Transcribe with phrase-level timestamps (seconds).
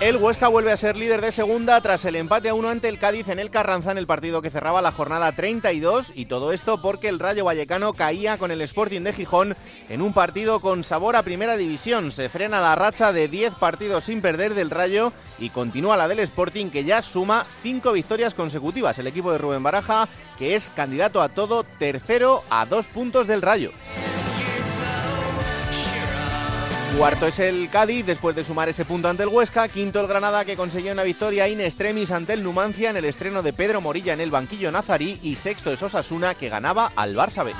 [0.00, 3.00] El Huesca vuelve a ser líder de segunda tras el empate a uno ante el
[3.00, 6.80] Cádiz en el Carranza en el partido que cerraba la jornada 32 y todo esto
[6.80, 9.56] porque el Rayo Vallecano caía con el Sporting de Gijón
[9.88, 12.12] en un partido con sabor a primera división.
[12.12, 16.20] Se frena la racha de 10 partidos sin perder del Rayo y continúa la del
[16.20, 19.00] Sporting que ya suma 5 victorias consecutivas.
[19.00, 20.06] El equipo de Rubén Baraja
[20.38, 23.72] que es candidato a todo tercero a dos puntos del Rayo.
[26.96, 29.68] Cuarto es el Cádiz después de sumar ese punto ante el Huesca.
[29.68, 33.42] Quinto el Granada que consiguió una victoria in extremis ante el Numancia en el estreno
[33.42, 35.18] de Pedro Morilla en el banquillo nazarí.
[35.22, 37.52] Y sexto es Osasuna que ganaba al Barça B.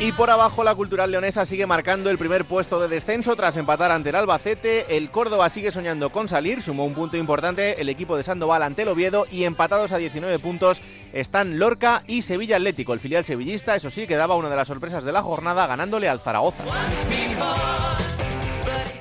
[0.00, 3.90] Y por abajo la Cultural Leonesa sigue marcando el primer puesto de descenso tras empatar
[3.90, 4.96] ante el Albacete.
[4.96, 8.82] El Córdoba sigue soñando con salir, sumó un punto importante el equipo de Sandoval ante
[8.82, 10.82] el Oviedo y empatados a 19 puntos
[11.14, 12.92] están Lorca y Sevilla Atlético.
[12.92, 16.20] El filial sevillista, eso sí, quedaba una de las sorpresas de la jornada ganándole al
[16.20, 16.64] Zaragoza.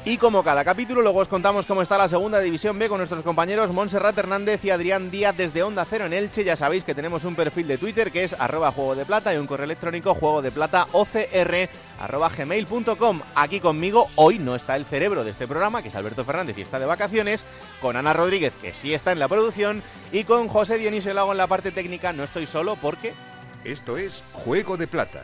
[0.05, 3.23] Y como cada capítulo, luego os contamos cómo está la segunda división B con nuestros
[3.23, 6.43] compañeros Montserrat Hernández y Adrián Díaz desde Onda Cero en Elche.
[6.43, 9.37] Ya sabéis que tenemos un perfil de Twitter que es arroba juego de plata y
[9.37, 11.69] un correo electrónico juego de plata ocr.
[13.35, 16.63] Aquí conmigo hoy no está el cerebro de este programa, que es Alberto Fernández y
[16.63, 17.45] está de vacaciones,
[17.81, 21.37] con Ana Rodríguez, que sí está en la producción, y con José Dionisio Lago en
[21.37, 22.11] la parte técnica.
[22.11, 23.13] No estoy solo porque...
[23.63, 25.23] Esto es Juego de Plata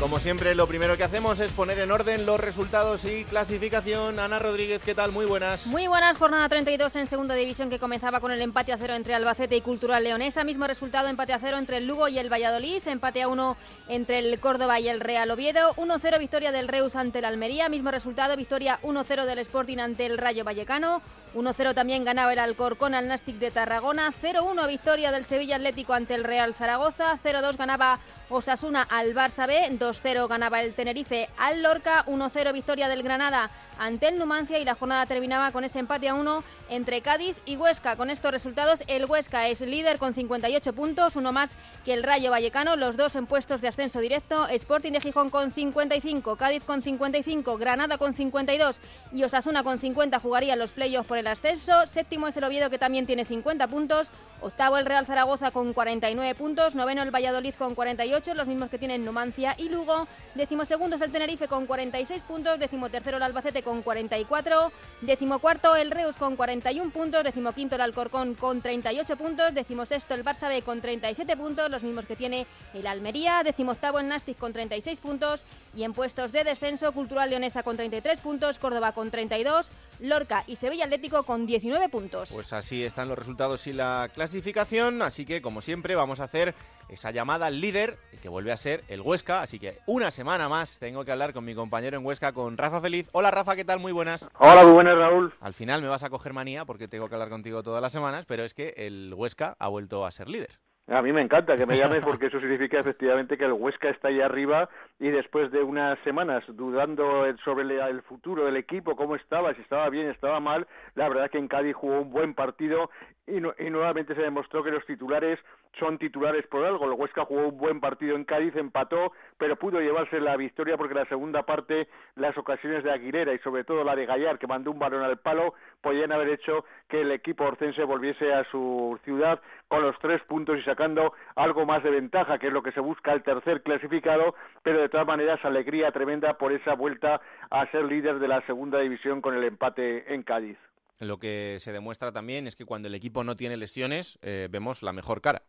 [0.00, 4.18] Como siempre, lo primero que hacemos es poner en orden los resultados y clasificación.
[4.18, 5.12] Ana Rodríguez, ¿qué tal?
[5.12, 5.66] Muy buenas.
[5.68, 9.14] Muy buenas, jornada 32 en segunda división que comenzaba con el empate a cero entre
[9.14, 10.44] Albacete y Cultural Leonesa.
[10.44, 12.82] Mismo resultado, empate a cero entre el Lugo y el Valladolid.
[12.86, 13.56] Empate a uno
[13.88, 15.74] entre el Córdoba y el Real Oviedo.
[15.76, 17.68] 1-0 victoria del Reus ante el Almería.
[17.68, 21.02] Mismo resultado, victoria 1-0 del Sporting ante el Rayo Vallecano.
[21.34, 24.12] 1-0 también ganaba el Alcorcón al Nastic de Tarragona.
[24.22, 27.18] 0-1 victoria del Sevilla Atlético ante el Real Zaragoza.
[27.24, 33.02] 0-2 ganaba Osasuna al Barça B, 2-0 ganaba el Tenerife al Lorca, 1-0 victoria del
[33.02, 37.36] Granada ante el Numancia y la jornada terminaba con ese empate a 1 entre Cádiz
[37.44, 37.96] y Huesca.
[37.96, 42.30] Con estos resultados, el Huesca es líder con 58 puntos, uno más que el Rayo
[42.30, 46.82] Vallecano, los dos en puestos de ascenso directo, Sporting de Gijón con 55, Cádiz con
[46.82, 48.80] 55, Granada con 52
[49.12, 51.86] y Osasuna con 50 jugarían los playoffs por el ascenso.
[51.86, 54.08] Séptimo es el Oviedo que también tiene 50 puntos,
[54.40, 58.78] octavo el Real Zaragoza con 49 puntos, noveno el Valladolid con 48, los mismos que
[58.78, 63.82] tienen Numancia y Lugo, decimosegundo es el Tenerife con 46 puntos, decimotercero el Albacete con
[63.82, 64.72] 44,
[65.02, 70.48] decimocuarto el Reus con 41 puntos, decimoquinto el Alcorcón con 38 puntos, decimosexto el Barça
[70.48, 75.00] B con 37 puntos, los mismos que tiene el Almería, decimoctavo el Nastic con 36
[75.00, 75.42] puntos
[75.76, 79.70] y en puestos de descenso Cultural Leonesa con 33 puntos, Córdoba con 32,
[80.00, 82.30] Lorca y Sevilla Atlético con 19 puntos.
[82.32, 86.54] Pues así están los resultados y la clasificación, así que como siempre vamos a hacer
[86.88, 90.78] esa llamada al líder que vuelve a ser el Huesca, así que una semana más
[90.78, 93.08] tengo que hablar con mi compañero en Huesca, con Rafa Feliz.
[93.12, 93.80] Hola Rafa, ¿qué tal?
[93.80, 94.28] Muy buenas.
[94.38, 95.34] Hola, muy buenas Raúl.
[95.40, 98.26] Al final me vas a coger manía porque tengo que hablar contigo todas las semanas,
[98.26, 100.58] pero es que el Huesca ha vuelto a ser líder.
[100.86, 104.08] A mí me encanta que me llames porque eso significa efectivamente que el Huesca está
[104.08, 104.68] ahí arriba
[104.98, 109.88] y después de unas semanas dudando sobre el futuro del equipo, cómo estaba, si estaba
[109.90, 112.90] bien, estaba mal, la verdad que en Cádiz jugó un buen partido
[113.26, 115.38] y, no, y nuevamente se demostró que los titulares
[115.78, 116.84] son titulares por algo.
[116.84, 120.94] El Huesca jugó un buen partido en Cádiz, empató, pero pudo llevarse la victoria porque
[120.94, 124.70] la segunda parte, las ocasiones de Aguilera y sobre todo la de Gallar, que mandó
[124.70, 129.40] un balón al palo, podían haber hecho que el equipo orcense volviese a su ciudad
[129.68, 132.80] con los tres puntos y sacando algo más de ventaja, que es lo que se
[132.80, 137.20] busca el tercer clasificado, pero de todas maneras alegría tremenda por esa vuelta
[137.50, 140.58] a ser líder de la segunda división con el empate en Cádiz.
[141.00, 144.82] Lo que se demuestra también es que cuando el equipo no tiene lesiones, eh, vemos
[144.82, 145.42] la mejor cara.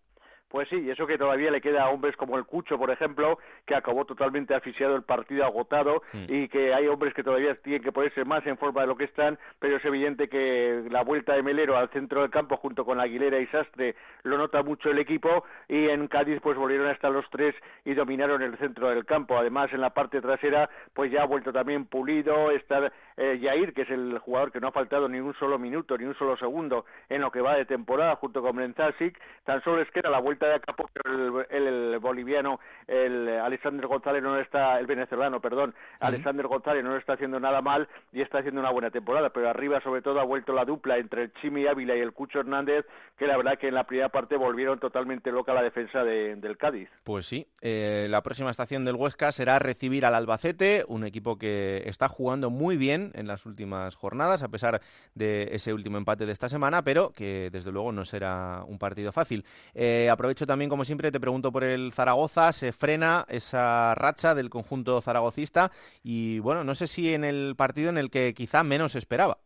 [0.55, 3.39] Pues sí, y eso que todavía le queda a hombres como el Cucho, por ejemplo,
[3.65, 6.25] que acabó totalmente asfixiado el partido agotado Mm.
[6.29, 9.03] y que hay hombres que todavía tienen que ponerse más en forma de lo que
[9.03, 13.01] están, pero es evidente que la vuelta de Melero al centro del campo junto con
[13.01, 17.29] Aguilera y Sastre lo nota mucho el equipo y en Cádiz pues volvieron hasta los
[17.31, 17.53] tres
[17.83, 19.37] y dominaron el centro del campo.
[19.37, 23.83] Además en la parte trasera pues ya ha vuelto también Pulido, está eh, Jair, que
[23.83, 26.85] es el jugador que no ha faltado ni un solo minuto, ni un solo segundo
[27.09, 30.19] en lo que va de temporada, junto con Brenzasic, tan solo es que era la
[30.19, 31.65] vuelta de Acapulco el, el,
[31.99, 37.61] boliviano, el Alexander González no está, el venezolano, perdón, Alexander González no está haciendo nada
[37.61, 40.97] mal y está haciendo una buena temporada, pero arriba sobre todo ha vuelto la dupla
[40.97, 42.85] entre el Chimi Ávila y el Cucho Hernández,
[43.17, 46.89] que la verdad que en la primera parte volvieron totalmente loca la defensa del Cádiz.
[47.03, 51.83] Pues sí, eh, la próxima estación del Huesca será recibir al Albacete, un equipo que
[51.85, 54.81] está jugando muy bien en las últimas jornadas, a pesar
[55.13, 59.11] de ese último empate de esta semana, pero que desde luego no será un partido
[59.11, 59.45] fácil.
[59.73, 64.49] Eh, aprovecho también, como siempre, te pregunto por el Zaragoza, se frena esa racha del
[64.49, 65.71] conjunto zaragocista
[66.03, 69.39] y bueno, no sé si en el partido en el que quizá menos esperaba.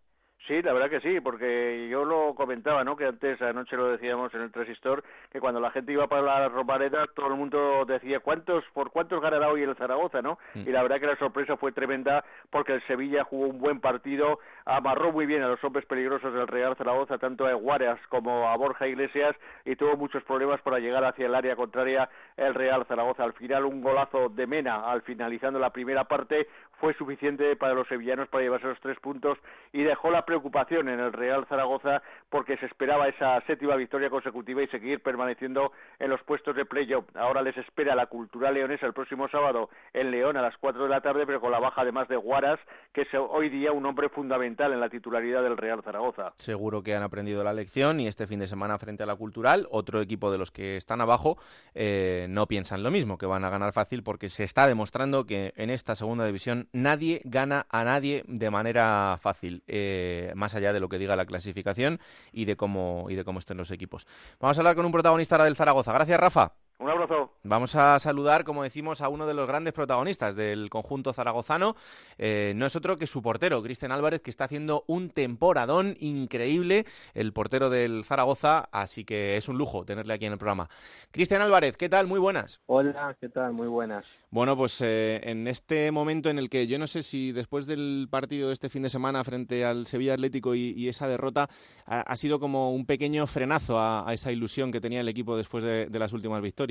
[0.49, 2.95] Sí, la verdad que sí, porque yo lo comentaba, ¿no?
[2.95, 6.49] Que antes, anoche lo decíamos en el Transistor, que cuando la gente iba para la
[6.49, 10.39] Romareda, todo el mundo decía, ¿cuántos, por cuántos ganará hoy el Zaragoza, no?
[10.55, 10.61] Mm.
[10.61, 14.39] Y la verdad que la sorpresa fue tremenda, porque el Sevilla jugó un buen partido,
[14.65, 18.57] amarró muy bien a los hombres peligrosos del Real Zaragoza, tanto a Guaras como a
[18.57, 19.35] Borja Iglesias,
[19.65, 23.23] y tuvo muchos problemas para llegar hacia el área contraria el Real Zaragoza.
[23.23, 26.47] Al final, un golazo de Mena, al finalizando la primera parte,
[26.79, 29.37] fue suficiente para los sevillanos para llevarse los tres puntos
[29.73, 34.63] y dejó la preocupación en el Real Zaragoza porque se esperaba esa séptima victoria consecutiva
[34.63, 37.05] y seguir permaneciendo en los puestos de playoff.
[37.15, 40.89] Ahora les espera la Cultural Leonesa el próximo sábado en León a las cuatro de
[40.89, 42.59] la tarde, pero con la baja además de Guaras,
[42.93, 46.33] que es hoy día un hombre fundamental en la titularidad del Real Zaragoza.
[46.37, 49.67] Seguro que han aprendido la lección y este fin de semana frente a la Cultural,
[49.71, 51.37] otro equipo de los que están abajo,
[51.75, 55.53] eh, no piensan lo mismo, que van a ganar fácil porque se está demostrando que
[55.55, 59.63] en esta segunda división nadie gana a nadie de manera fácil.
[59.67, 61.99] Eh, más allá de lo que diga la clasificación
[62.31, 64.07] y de cómo, y de cómo estén los equipos.
[64.39, 65.93] Vamos a hablar con un protagonista ahora del Zaragoza.
[65.93, 66.53] Gracias, Rafa.
[66.79, 67.33] Un abrazo.
[67.43, 71.75] Vamos a saludar, como decimos, a uno de los grandes protagonistas del conjunto zaragozano.
[72.17, 76.85] Eh, no es otro que su portero, Cristian Álvarez, que está haciendo un temporadón increíble,
[77.13, 80.69] el portero del Zaragoza, así que es un lujo tenerle aquí en el programa.
[81.11, 82.07] Cristian Álvarez, ¿qué tal?
[82.07, 82.61] Muy buenas.
[82.67, 83.51] Hola, ¿qué tal?
[83.51, 84.05] Muy buenas.
[84.31, 88.07] Bueno, pues eh, en este momento en el que yo no sé si después del
[88.09, 91.49] partido de este fin de semana frente al Sevilla Atlético y, esa derrota
[91.85, 95.99] ha, sido como un pequeño frenazo a, esa ilusión que tenía el equipo después de
[95.99, 96.68] las últimas victorias.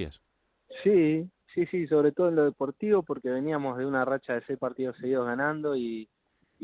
[0.83, 4.59] Sí, sí, sí, sobre todo en lo deportivo, porque veníamos de una racha de seis
[4.59, 6.09] partidos seguidos ganando y,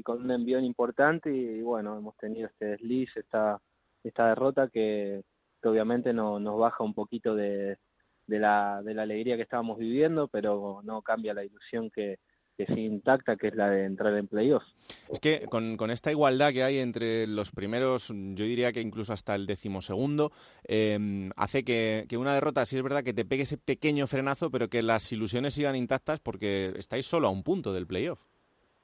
[0.02, 3.60] con un envión importante y, bueno, hemos tenido este desliz, esta,
[4.02, 5.22] esta derrota que,
[5.62, 7.78] obviamente no, nos baja un poquito de,
[8.26, 12.18] de, la, de la alegría que estábamos viviendo, pero no cambia la ilusión que,
[12.56, 14.66] que sí intacta, que es la de entrar en playoffs.
[15.08, 19.12] Es que con, con, esta igualdad que hay entre los primeros, yo diría que incluso
[19.12, 20.30] hasta el decimosegundo,
[20.66, 24.50] eh, hace que, que, una derrota, sí es verdad que te pegue ese pequeño frenazo,
[24.50, 28.20] pero que las ilusiones sigan intactas porque estáis solo a un punto del playoff.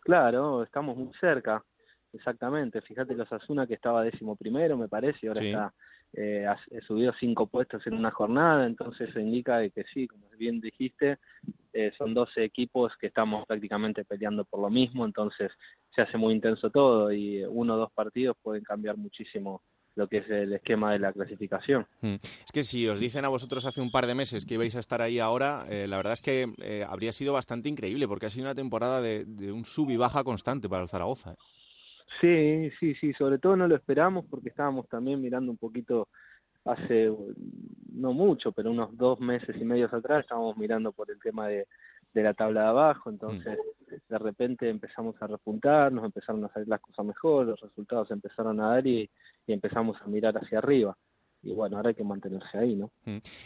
[0.01, 1.63] Claro, estamos muy cerca,
[2.13, 2.81] exactamente.
[2.81, 5.75] Fíjate los Asuna que estaba décimo primero, me parece, y ahora está
[6.13, 6.47] eh,
[6.87, 11.19] subido cinco puestos en una jornada, entonces eso indica de que sí, como bien dijiste,
[11.73, 15.53] eh, son 12 equipos que estamos prácticamente peleando por lo mismo, entonces
[15.95, 19.63] se hace muy intenso todo y uno o dos partidos pueden cambiar muchísimo
[19.97, 21.87] lo que es el esquema de la clasificación.
[22.01, 22.15] Hmm.
[22.15, 24.81] Es que si os dicen a vosotros hace un par de meses que ibais a
[24.81, 28.31] estar ahí ahora, eh, la verdad es que eh, habría sido bastante increíble porque ha
[28.31, 31.37] sido una temporada de un sub y baja constante para el Zaragoza.
[32.21, 36.09] Sí, sí, sí, sobre todo no lo esperamos porque estábamos también mirando un poquito
[36.65, 37.13] hace,
[37.93, 41.67] no mucho, pero unos dos meses y medio atrás estábamos mirando por el tema de,
[42.13, 43.59] de la tabla de abajo, entonces
[44.09, 48.61] de repente empezamos a repuntar, nos empezaron a salir las cosas mejor, los resultados empezaron
[48.61, 49.11] a dar y,
[49.47, 50.97] empezamos a mirar hacia arriba.
[51.43, 52.93] Y bueno, ahora hay que mantenerse ahí, ¿no?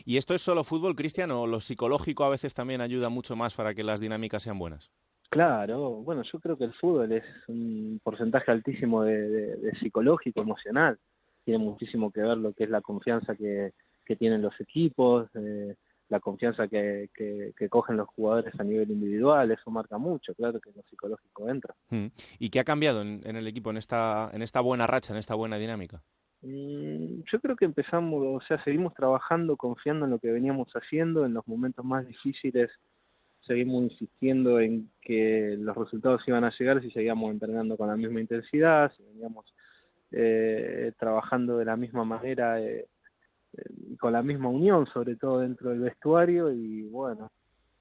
[0.04, 3.54] ¿Y esto es solo fútbol, Cristian, o lo psicológico a veces también ayuda mucho más
[3.54, 4.90] para que las dinámicas sean buenas?
[5.34, 10.96] Claro, bueno, yo creo que el fútbol es un porcentaje altísimo de, psicológico, emocional.
[11.44, 13.72] Tiene muchísimo que ver lo que es la confianza que,
[14.16, 15.74] tienen los equipos, eh,
[16.08, 20.70] la confianza que, que, cogen los jugadores a nivel individual, eso marca mucho, claro que
[20.70, 21.74] lo psicológico entra.
[21.88, 22.06] Mm.
[22.38, 25.34] ¿Y qué ha cambiado en, el equipo, en esta, en esta buena racha, en esta
[25.34, 26.00] buena dinámica?
[26.42, 31.26] Mm, yo creo que empezamos, o sea, seguimos trabajando, confiando en lo que veníamos haciendo,
[31.26, 32.70] en los momentos más difíciles
[33.46, 38.20] seguimos insistiendo en que los resultados iban a llegar si seguíamos entrenando con la misma
[38.20, 39.44] intensidad, si veníamos
[40.12, 42.86] eh, trabajando de la misma manera, eh,
[43.56, 47.30] eh, con la misma unión, sobre todo dentro del vestuario, y bueno,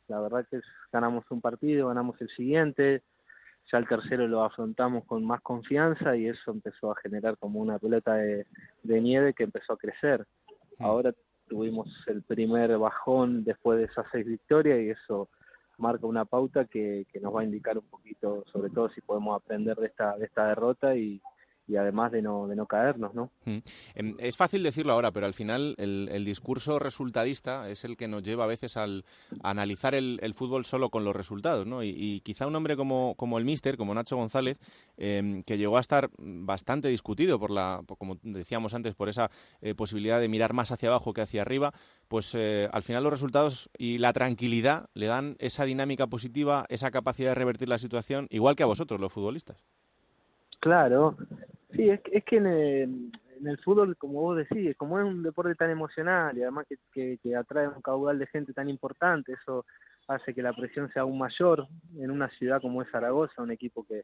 [0.07, 0.59] la verdad que
[0.91, 3.03] ganamos un partido, ganamos el siguiente,
[3.71, 7.79] ya el tercero lo afrontamos con más confianza y eso empezó a generar como una
[7.79, 8.45] pelota de,
[8.83, 10.25] de nieve que empezó a crecer.
[10.79, 11.13] Ahora
[11.47, 15.29] tuvimos el primer bajón después de esas seis victorias y eso
[15.77, 19.35] marca una pauta que, que nos va a indicar un poquito, sobre todo si podemos
[19.35, 21.21] aprender de esta, de esta derrota y,
[21.67, 23.31] y además de no, de no caernos, ¿no?
[23.45, 23.57] Mm.
[23.95, 28.23] Em, es fácil decirlo ahora, pero al final el, discurso resultadista es el que nos
[28.23, 29.05] lleva a veces al,
[29.41, 31.83] a analizar el, fútbol solo con los resultados, ¿no?
[31.83, 34.57] Y, quizá un hombre como, como el Míster, como Nacho González,
[34.97, 39.29] em, que llegó a estar bastante discutido por la, como decíamos antes, por esa
[39.61, 41.73] eh, posibilidad de mirar más hacia abajo que hacia arriba,
[42.07, 46.91] pues eh, al final los resultados y la tranquilidad le dan esa dinámica positiva, esa
[46.91, 49.63] capacidad de revertir la situación, igual que a vosotros, los futbolistas.
[50.63, 51.17] Claro,
[51.75, 55.69] sí, es, es que en el, fútbol, como vos decís, como es un deporte tan
[55.69, 59.65] emocional y además que, que, atrae un caudal de gente tan importante, eso
[60.07, 61.67] hace que la presión sea aún mayor
[61.99, 64.03] en una ciudad como es Zaragoza, un equipo que,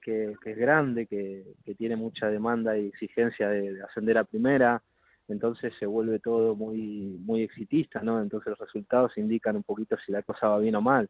[0.00, 4.82] que, es grande, que, que, tiene mucha demanda y exigencia de, ascender a primera,
[5.28, 8.20] entonces se vuelve todo muy muy exitista, ¿no?
[8.20, 11.08] Entonces los resultados indican un poquito si la cosa va bien o mal.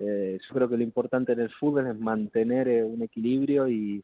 [0.00, 4.02] Eh, yo creo que lo importante en el fútbol es mantener eh, un equilibrio y,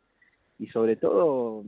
[0.60, 1.64] y sobre todo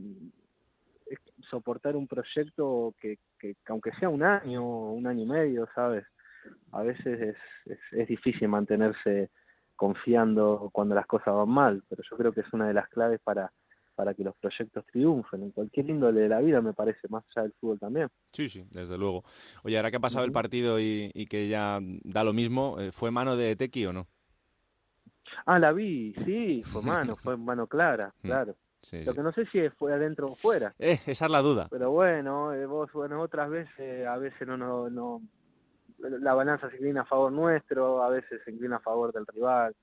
[1.49, 6.05] soportar un proyecto que, que, aunque sea un año, un año y medio, ¿sabes?
[6.71, 7.35] A veces
[7.65, 9.31] es, es, difícil mantenerse
[9.75, 13.19] confiando cuando las cosas van mal, pero yo creo que es una de las claves
[13.23, 13.51] para,
[13.95, 17.43] para que los proyectos triunfen en cualquier índole de la vida, me parece, más allá
[17.43, 18.09] del fútbol también.
[18.31, 19.23] Sí, sí, desde luego.
[19.63, 22.91] Oye, ahora que ha pasado el partido y, y que ya da lo mismo, eh,
[22.91, 24.07] ¿fue mano de Tequi o no?
[25.45, 28.27] Ah, la vi, sí, fue mano, fue mano clara, mm.
[28.91, 30.73] Lo que no sé si fue adentro o fuera.
[30.77, 31.67] Eh, esa es la duda.
[31.69, 35.21] Pero bueno, eh, vos, bueno, otras veces, a veces no, no, no,
[35.99, 39.73] la balanza se inclina a favor nuestro, a veces se inclina a favor del rival.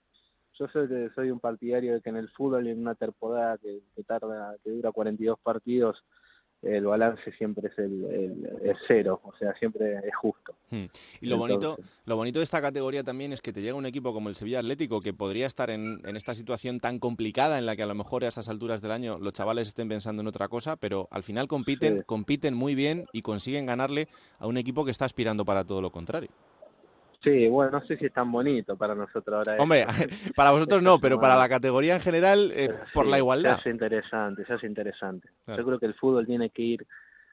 [0.58, 3.80] Yo soy, soy un partidario de que en el fútbol y en una temporada que,
[3.96, 6.04] que tarda, que dura 42 partidos,
[6.62, 10.54] el balance siempre es el, cero, o sea, siempre es justo.
[10.70, 10.86] Hmm.
[11.20, 14.12] Y lo bonito, lo bonito de esta categoría también es que te llega un equipo
[14.12, 17.82] como el Sevilla Atlético que podría estar en, esta situación tan complicada en la que
[17.82, 20.76] a lo mejor a estas alturas del año los chavales estén pensando en otra cosa,
[20.76, 25.06] pero al final compiten, compiten muy bien y consiguen ganarle a un equipo que está
[25.06, 26.30] aspirando para todo lo contrario.
[27.22, 29.62] Sí, bueno, no sé si es tan bonito para nosotros ahora.
[29.62, 29.84] Hombre,
[30.36, 33.56] para vosotros no, pero para la categoría en general, eh, por la igualdad.
[33.56, 35.28] Se hace interesante, se hace interesante.
[35.46, 36.86] Yo creo que el fútbol tiene que ir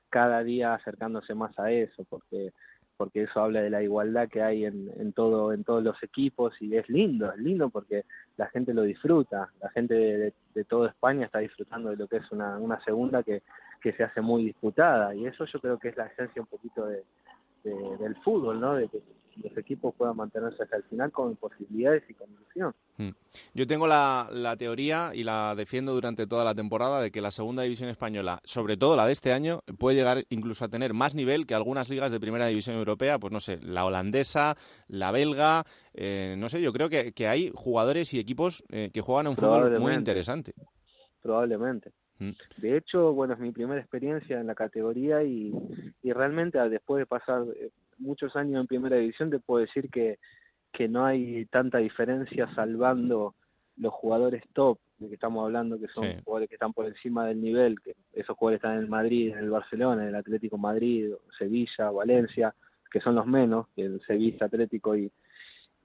[0.09, 2.51] cada día acercándose más a eso, porque
[2.97, 6.59] porque eso habla de la igualdad que hay en, en todo en todos los equipos
[6.59, 8.05] y es lindo, es lindo porque
[8.37, 12.17] la gente lo disfruta, la gente de, de, toda España está disfrutando de lo que
[12.17, 13.43] es una, una segunda que,
[13.81, 16.87] que se hace muy disputada y eso yo creo que es la esencia un poquito
[16.87, 17.03] de,
[17.69, 18.75] del fútbol, ¿no?
[18.75, 19.01] De que
[19.43, 22.73] los equipos puedan mantenerse hasta el final con posibilidades y con ilusión.
[22.97, 23.09] Hmm.
[23.53, 27.63] Yo tengo la, teoría y la defiendo durante toda la temporada de que la segunda
[27.63, 31.45] división española, sobre todo la de este año, puede llegar incluso a tener más nivel
[31.45, 34.55] que algunas ligas de primera división europea, pues no sé, la holandesa,
[34.87, 39.27] la belga, eh, no sé, yo creo que, hay jugadores y equipos eh, que juegan
[39.27, 40.53] un fútbol muy interesante.
[41.21, 41.91] Probablemente.
[42.19, 42.31] Hmm.
[42.57, 45.53] De hecho, bueno, es mi primera experiencia en la categoría y,
[46.01, 47.69] y realmente después de pasar eh,
[47.99, 50.19] muchos años en primera división te puedo decir que,
[50.71, 53.35] que no hay tanta diferencia salvando
[53.77, 57.41] los jugadores top de que estamos hablando que son jugadores que están por encima del
[57.41, 61.13] nivel que esos jugadores están en el Madrid en el Barcelona en el Atlético Madrid
[61.37, 62.55] Sevilla Valencia
[62.91, 65.11] que son los menos que el Sevilla Atlético y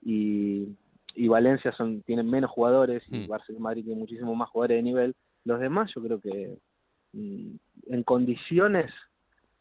[0.04, 0.68] y,
[1.14, 3.28] y Valencia son tienen menos jugadores y hmm.
[3.28, 6.56] Barcelona Madrid tiene muchísimo más jugadores de nivel los demás yo creo que
[7.12, 7.54] mm,
[7.88, 8.92] en condiciones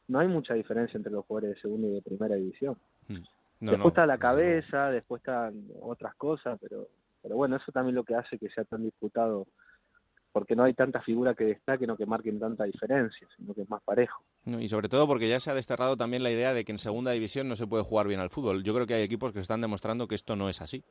[0.08, 2.78] no hay mucha diferencia entre los jugadores de segunda y de primera división.
[3.08, 3.24] Hmm.
[3.62, 6.88] después está la cabeza, después están otras cosas, pero,
[7.22, 9.48] pero bueno, eso también lo que hace que sea tan disputado,
[10.32, 13.70] porque no hay tanta figura que destaquen o que marquen tanta diferencia, sino que es
[13.70, 14.24] más parejo.
[14.46, 17.12] y sobre todo porque ya se ha desterrado también la idea de que en segunda
[17.12, 18.64] división no se puede jugar bien al fútbol.
[18.64, 20.84] Yo creo que hay equipos que están demostrando que esto no es así.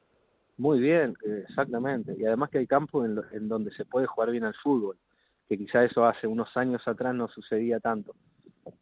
[0.60, 1.16] Muy bien,
[1.48, 2.14] exactamente.
[2.18, 4.98] Y además que hay campos en, en donde se puede jugar bien al fútbol,
[5.48, 8.14] que quizá eso hace unos años atrás no sucedía tanto.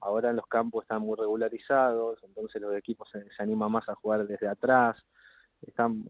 [0.00, 4.48] Ahora los campos están muy regularizados, entonces los equipos se, animan más a jugar desde
[4.48, 4.96] atrás.
[5.62, 6.02] Están,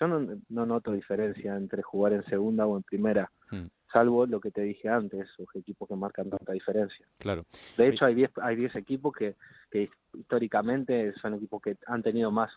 [0.00, 3.66] yo no, no noto diferencia entre jugar en segunda o en primera, hmm.
[3.92, 7.06] salvo lo que te dije antes, los equipos que marcan tanta diferencia.
[7.18, 7.44] Claro.
[7.76, 9.36] De hecho, hay 10 hay diez equipos que,
[9.70, 12.50] que históricamente son equipos que han tenido más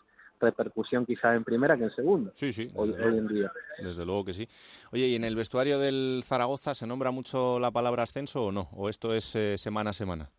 [0.44, 2.32] repercusión quizás en primera que en segunda.
[2.34, 2.70] Sí, sí.
[2.74, 3.50] Hoy, en día.
[3.78, 4.48] Desde luego que sí.
[4.92, 8.68] Oye, ¿y en el vestuario del Zaragoza se nombra mucho la palabra ascenso o no?
[8.72, 10.30] ¿O esto es eh, semana a semana?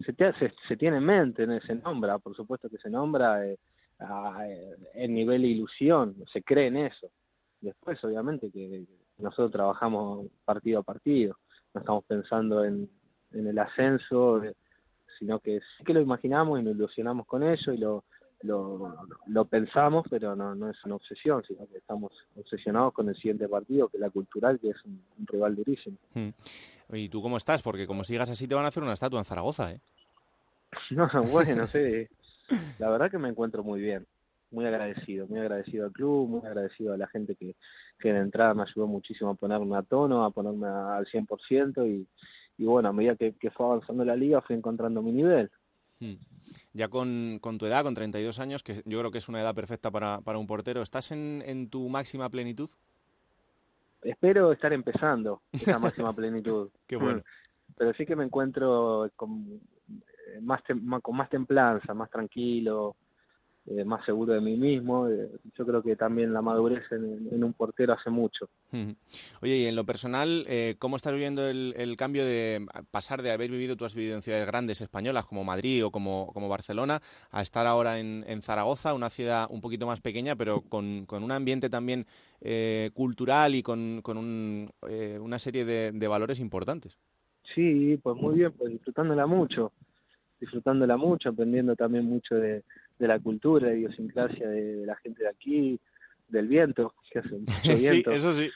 [0.00, 3.58] se, se, tiene en mente, se nombra, por supuesto que se nombra eh,
[4.94, 7.08] en nivel ilusión, se cree en eso.
[7.60, 8.84] Después, obviamente, que
[9.18, 11.38] nosotros trabajamos partido a partido,
[11.72, 12.88] no estamos pensando en,
[13.32, 14.42] en el ascenso,
[15.18, 18.04] sino que sí que lo imaginamos y nos ilusionamos con ello y lo,
[18.44, 18.94] lo,
[19.26, 23.48] lo pensamos, pero no, no es una obsesión, sino que estamos obsesionados con el siguiente
[23.48, 25.96] partido, que es la cultural, que es un, rival durísimo.
[26.12, 26.28] Hmm.
[26.92, 27.62] ¿Y tú cómo estás?
[27.62, 29.80] Porque como sigas así te van a hacer una estatua en Zaragoza, ¿eh?
[30.90, 32.06] No, bueno, sí.
[32.78, 34.06] La verdad que me encuentro muy bien,
[34.50, 37.56] muy agradecido, muy agradecido al club, muy agradecido a la gente que,
[37.98, 42.06] que de entrada me ayudó muchísimo a ponerme a tono, a ponerme al 100% y,
[42.58, 45.50] y bueno, a medida que, que fue avanzando la liga fui encontrando mi nivel.
[46.00, 46.14] Hmm.
[46.72, 49.54] Ya con, con, tu edad, con 32 años, que yo creo que es una edad
[49.54, 52.70] perfecta para, para un portero, ¿estás en, en tu máxima plenitud?
[54.02, 56.70] Espero estar empezando esa máxima plenitud.
[56.86, 57.22] Qué bueno.
[57.76, 60.62] Pero sí que me encuentro con eh, más,
[61.02, 62.94] con más templanza, más tranquilo,
[63.66, 65.08] eh, más seguro de mí mismo.
[65.08, 68.50] Eh, yo creo que también la madurez en, un portero hace mucho.
[69.40, 73.50] Oye, y en lo personal, eh, ¿cómo estás viviendo el, cambio de pasar de haber
[73.50, 77.40] vivido, tú has vivido en ciudades grandes españolas como Madrid o como, como Barcelona, a
[77.40, 81.32] estar ahora en, en, Zaragoza, una ciudad un poquito más pequeña, pero con, con un
[81.32, 82.06] ambiente también
[82.92, 84.70] cultural y con, con un,
[85.20, 86.98] una serie de, de valores importantes?
[87.54, 89.72] Sí, pues muy bien, pues disfrutándola mucho
[90.40, 92.64] disfrutándola mucho, aprendiendo también mucho de,
[92.98, 95.80] de la cultura, de idiosincrasia de, la gente de aquí,
[96.28, 98.10] del viento, que hace mucho viento.
[98.10, 98.50] sí, eso sí.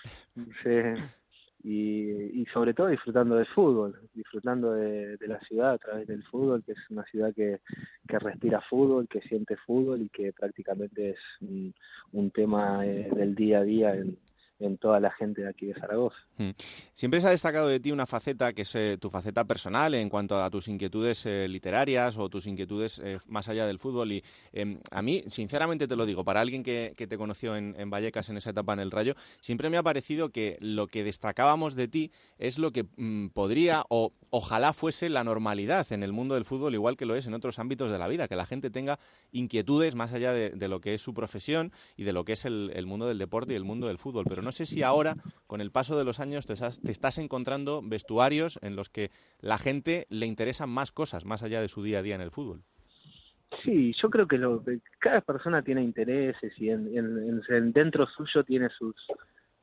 [1.65, 6.23] Y, y, sobre todo disfrutando del fútbol, disfrutando de, de, la ciudad a través del
[6.23, 7.61] fútbol, que es una ciudad que,
[8.07, 11.75] que respira fútbol, que siente fútbol y que prácticamente es un,
[12.13, 14.17] un tema eh, del día a día en,
[14.61, 16.17] en toda la gente de aquí de Zaragoza.
[16.37, 16.51] Hmm.
[16.93, 20.09] Siempre se ha destacado de ti una faceta que es eh, tu faceta personal en
[20.09, 24.13] cuanto a tus inquietudes eh, literarias o tus inquietudes eh, más allá del fútbol.
[24.13, 24.23] Y
[24.53, 28.37] em, a mí, sinceramente te lo digo, para alguien que, te conoció en, Vallecas en
[28.37, 32.13] esa etapa en el Rayo, siempre me ha parecido que lo que destacábamos de ti
[32.39, 36.75] es lo que mm, podría o ojalá fuese la normalidad en el mundo del fútbol,
[36.75, 38.99] igual que lo es en otros ámbitos de la vida, que la gente tenga
[39.33, 42.87] inquietudes más allá de, lo que es su profesión y de lo que es el,
[42.87, 44.25] mundo del deporte y el mundo del fútbol.
[44.29, 48.77] Pero sé si ahora, con el paso de los años, te estás, encontrando vestuarios en
[48.77, 52.15] los que la gente le interesan más cosas, más allá de su día a día
[52.15, 52.63] en el fútbol.
[53.63, 54.63] Sí, yo creo que lo,
[54.99, 58.95] cada persona tiene intereses y en, dentro suyo tiene sus,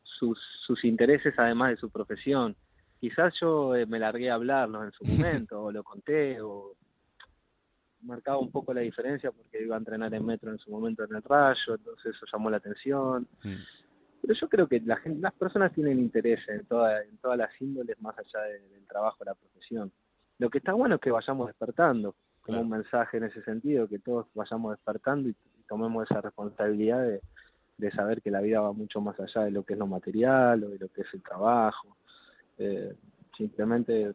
[0.04, 2.56] sus, sus intereses además de su profesión.
[3.00, 6.76] Quizás yo eh, me largué a hablarlo en su momento, o lo conté, o
[8.06, 11.15] marcaba un poco la diferencia porque iba a entrenar en metro en su momento en
[11.15, 13.28] el rayo, entonces eso llamó la atención.
[13.43, 13.56] Mm.
[14.21, 17.49] Pero yo creo que la gente, las personas tienen interés en, toda, en todas las
[17.62, 19.91] índoles más allá del trabajo, la profesión.
[20.39, 23.99] Lo que está bueno es que vayamos despertando, como un mensaje en ese sentido, que
[23.99, 25.36] todos vayamos despertando y,
[25.67, 27.21] tomemos esa responsabilidad de,
[27.80, 30.63] de, saber que la vida va mucho más allá de lo que es lo material
[30.63, 31.97] o de lo que es el trabajo.
[32.60, 32.93] Eh,
[33.36, 34.13] simplemente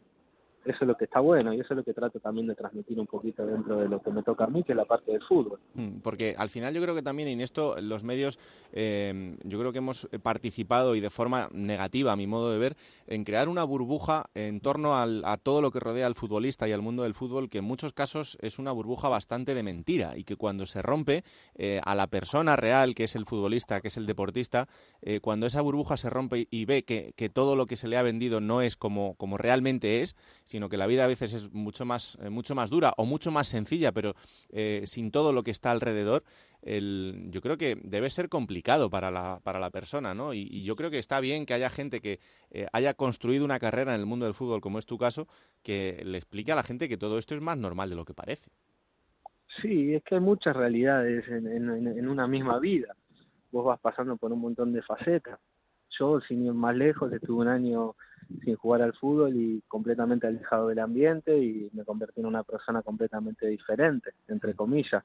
[0.65, 2.99] eso es lo que está bueno y eso es lo que trato también de transmitir
[2.99, 5.23] un poquito dentro de lo que me toca a mí, que es la parte del
[5.23, 5.59] fútbol.
[5.75, 8.39] Mm, porque al final yo creo que también en esto los medios,
[8.73, 12.77] eh, yo creo que hemos participado y de forma negativa, a mi modo de ver,
[13.07, 16.83] en crear una burbuja en torno a todo lo que rodea al futbolista y al
[16.83, 20.37] mundo del fútbol, que en muchos casos es una burbuja bastante de mentira y que
[20.37, 24.07] cuando se rompe eh, a la persona real, que es el futbolista, que es el
[24.07, 24.69] deportista,
[25.03, 27.97] eh, cuando esa burbuja se rompe y ve que, que, todo lo que se le
[27.97, 30.17] ha vendido no es como, como realmente es,
[30.51, 33.31] sino que la vida a veces es mucho más, eh, mucho más dura o mucho
[33.31, 34.15] más sencilla, pero
[34.49, 36.25] eh, sin todo lo que está alrededor,
[36.61, 40.35] el, yo creo que debe ser complicado para la, para la persona, ¿no?
[40.35, 42.19] Y, yo creo que está bien que haya gente que
[42.51, 45.29] eh, haya construido una carrera en el mundo del fútbol, como es tu caso,
[45.63, 48.15] que le explique a la gente que todo esto es más normal de lo que
[48.15, 48.51] parece.
[49.63, 52.97] Sí, es que hay muchas realidades en, en una misma vida.
[53.53, 55.39] Vos vas pasando por un montón de facetas.
[55.97, 57.95] Yo, sin ir más lejos, estuve un año
[58.45, 62.83] sin jugar al fútbol y completamente alejado del ambiente y me convertí en una persona
[62.83, 65.05] completamente diferente, entre comillas.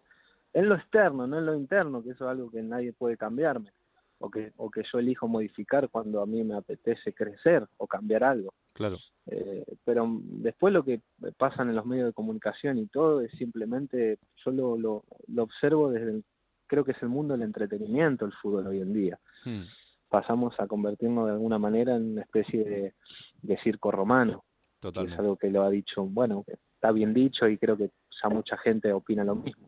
[0.53, 3.71] En lo externo, no en lo interno, que eso es algo que nadie puede cambiarme
[4.19, 8.23] o que, o que yo elijo modificar cuando a mí me apetece crecer o cambiar
[8.23, 8.53] algo.
[8.73, 8.97] Claro.
[9.27, 11.01] Eh, pero después lo que
[11.37, 16.21] pasa en los medios de comunicación y todo es simplemente, yo lo, lo, observo desde,
[16.67, 19.19] creo que es el mundo del entretenimiento el fútbol hoy en día.
[19.43, 19.63] Hmm
[20.09, 22.93] pasamos a convertirnos de alguna manera en una especie
[23.41, 24.43] de, circo romano.
[24.79, 25.13] Totalmente.
[25.13, 27.91] es algo que lo ha dicho, bueno, está bien dicho y creo que
[28.21, 29.67] ya mucha gente opina lo mismo.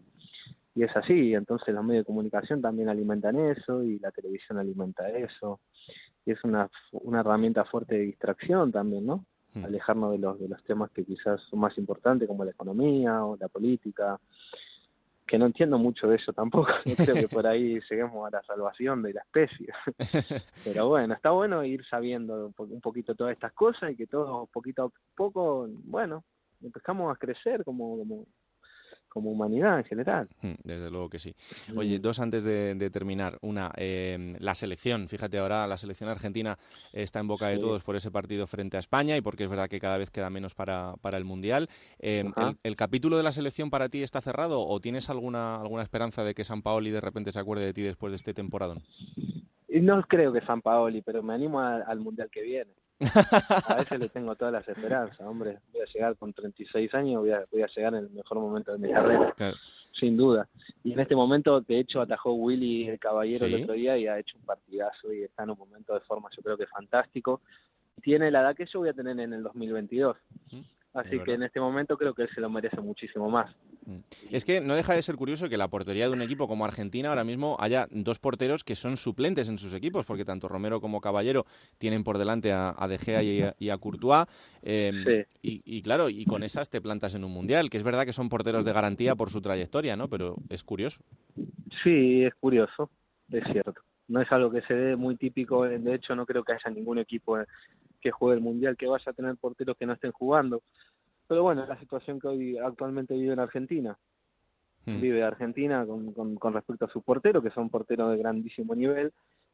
[0.76, 5.10] Y es así, entonces los medios de comunicación también alimentan eso y la televisión alimenta
[5.10, 5.60] eso.
[6.23, 9.26] Y es una, una herramienta fuerte de distracción también, ¿no?
[9.54, 9.65] Hmm.
[9.65, 13.38] Alejarnos de los, de los temas que quizás son más importantes como la economía o
[13.38, 14.19] la política
[15.28, 16.72] que no entiendo mucho de eso tampoco.
[16.98, 19.68] creo que por ahí lleguemos a la salvación de la especie.
[20.63, 24.86] Pero bueno, está bueno ir sabiendo un poquito todas estas cosas y que todos poquito
[24.86, 26.24] a poco, bueno,
[26.62, 28.26] empezamos a crecer como, como,
[29.18, 30.28] como humanidad en general.
[30.44, 31.34] Mm, desde luego que sí.
[31.76, 33.40] Oye, dos antes de, terminar.
[33.42, 35.08] Una, em, la selección.
[35.08, 36.56] Fíjate ahora, la selección argentina
[36.94, 39.68] está en boca de todos por ese partido frente a España y porque es verdad
[39.68, 41.68] que cada vez queda menos para, para el Mundial.
[41.98, 46.24] Em, el, capítulo de la selección para ti está cerrado o tienes alguna, alguna esperanza
[46.24, 48.84] de que San Paoli de repente se acuerde de ti después de este temporadón?
[49.68, 52.72] No creo que San Paoli, pero me animo al Mundial que viene.
[53.00, 55.60] A veces le tengo todas las esperanzas, hombre.
[55.72, 58.72] Voy a llegar con 36 años, voy a, voy a llegar en el mejor momento
[58.72, 59.36] de mi carrera,
[59.94, 60.48] sin duda.
[60.84, 64.20] Y en este momento, de hecho, atajó Willy el Caballero el otro día y ha
[64.20, 67.42] hecho un partidazo y está en un momento de forma, yo creo que fantástico.
[68.02, 70.18] Tiene la edad que yo voy a tener en el 2022.
[70.98, 73.56] Así que en este momento creo que él se lo merece muchísimo más.
[73.86, 73.98] Mm.
[74.32, 77.10] Es que no deja de ser curioso que la portería de un equipo como Argentina
[77.10, 81.00] ahora mismo haya dos porteros que son suplentes en sus equipos, porque tanto Romero como
[81.00, 81.46] Caballero
[81.78, 83.22] tienen por delante a, De Gea
[83.60, 84.26] y a, Courtois.
[84.64, 88.14] Em, y, claro, y con esas te plantas en un mundial, que es verdad que
[88.14, 90.08] son porteros de garantía por su trayectoria, ¿no?
[90.10, 91.04] Pero es curioso.
[91.84, 92.90] Sí, es curioso,
[93.32, 93.82] es cierto.
[94.08, 96.98] No es algo que se dé muy típico, de hecho no creo que haya ningún
[96.98, 97.38] equipo
[98.00, 100.62] que juegue el mundial que vaya a tener porteros que no estén jugando.
[101.28, 103.98] Pero bueno, es la situación que hoy actualmente vive en Argentina.
[104.86, 105.02] Hmm.
[105.02, 109.12] Vive Argentina con, con, respecto a su portero, que son porteros de grandísimo nivel,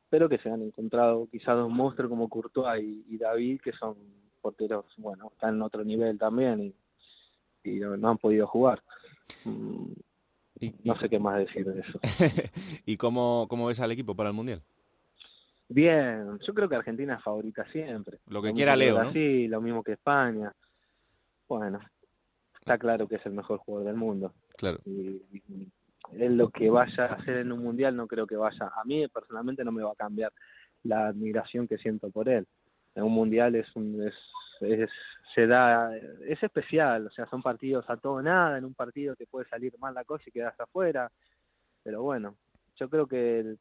[0.10, 3.96] pero que se han encontrado quizás dos monstruos como Courtois y, David, que son
[4.42, 6.76] porteros, bueno, están en otro nivel también y,
[7.64, 8.84] y no, han podido jugar.
[9.46, 9.94] Mm,
[10.84, 12.00] no sé qué más decir de eso.
[12.86, 14.62] ¿Y cómo, cómo ves al equipo para el Mundial?
[15.70, 18.20] Bien, yo creo que Argentina es favorita siempre.
[18.28, 20.54] Lo que quiera Leo, Sí, lo mismo que España
[21.48, 21.80] bueno,
[22.60, 24.34] está claro que es el mejor jugador del mundo.
[24.58, 24.80] Claro.
[24.86, 25.22] Y,
[26.12, 28.72] él lo que vaya a hacer en un mundial no creo que vaya.
[28.76, 30.32] A mí personalmente no me va a cambiar
[30.84, 32.46] la admiración que siento por él.
[32.94, 34.14] En un mundial es un es,
[35.34, 39.26] se da es especial, o sea, son partidos a todo nada, en un partido te
[39.26, 41.12] puede salir mal la cosa y quedas afuera,
[41.84, 42.36] pero bueno,
[42.78, 43.56] yo creo que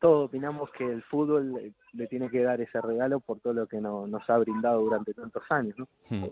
[0.00, 3.80] todos opinamos que el fútbol le, tiene que dar ese regalo por todo lo que
[3.80, 5.88] nos ha brindado durante tantos años, ¿no?
[6.10, 6.26] Hmm.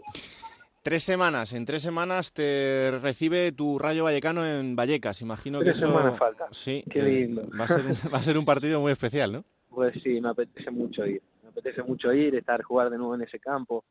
[0.82, 5.22] Tres semanas, en tres semanas te recibe tu Rayo Vallecano en Vallecas.
[5.22, 5.86] Imagino que eso.
[5.86, 6.46] semanas falta.
[6.50, 6.84] Sí.
[6.90, 7.48] Qué lindo.
[7.58, 9.44] va, a ser, va a ser un partido muy especial, ¿no?
[9.70, 11.22] Pues sí, me apetece mucho ir.
[11.54, 13.84] Apetece mucho ir, estar, jugar de nuevo en ese campo.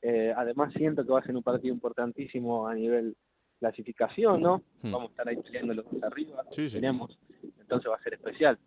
[0.00, 3.14] Eh, además, siento que va a ser un partido importantísimo a nivel
[3.58, 4.62] clasificación, ¿no?
[4.82, 4.92] Hmm.
[4.92, 6.42] Vamos a estar ahí peleando los dos arriba.
[6.50, 6.78] Sí, sí.
[6.78, 8.58] Entonces va a ser especial.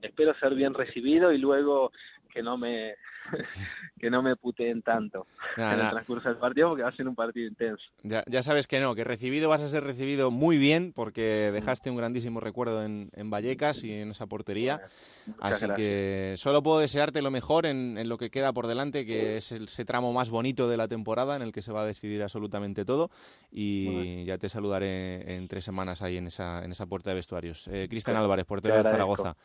[0.00, 1.92] Espero ser bien recibido y luego
[2.36, 2.96] que no me
[3.98, 7.14] que no me puteen tanto en el transcurso del partido porque va a ser un
[7.14, 7.82] partido intenso.
[8.02, 11.90] Ya, ya, sabes que no, que recibido vas a ser recibido muy bien porque dejaste
[11.90, 14.82] un grandísimo recuerdo en, en Vallecas y en esa portería.
[15.40, 19.38] Así que solo puedo desearte lo mejor en, en, lo que queda por delante, que
[19.38, 22.22] es ese tramo más bonito de la temporada en el que se va a decidir
[22.22, 23.10] absolutamente todo.
[23.50, 27.66] Y ya te saludaré en tres semanas ahí en esa, en esa puerta de vestuarios.
[27.68, 29.36] Eh, Cristian Álvarez, portero de Zaragoza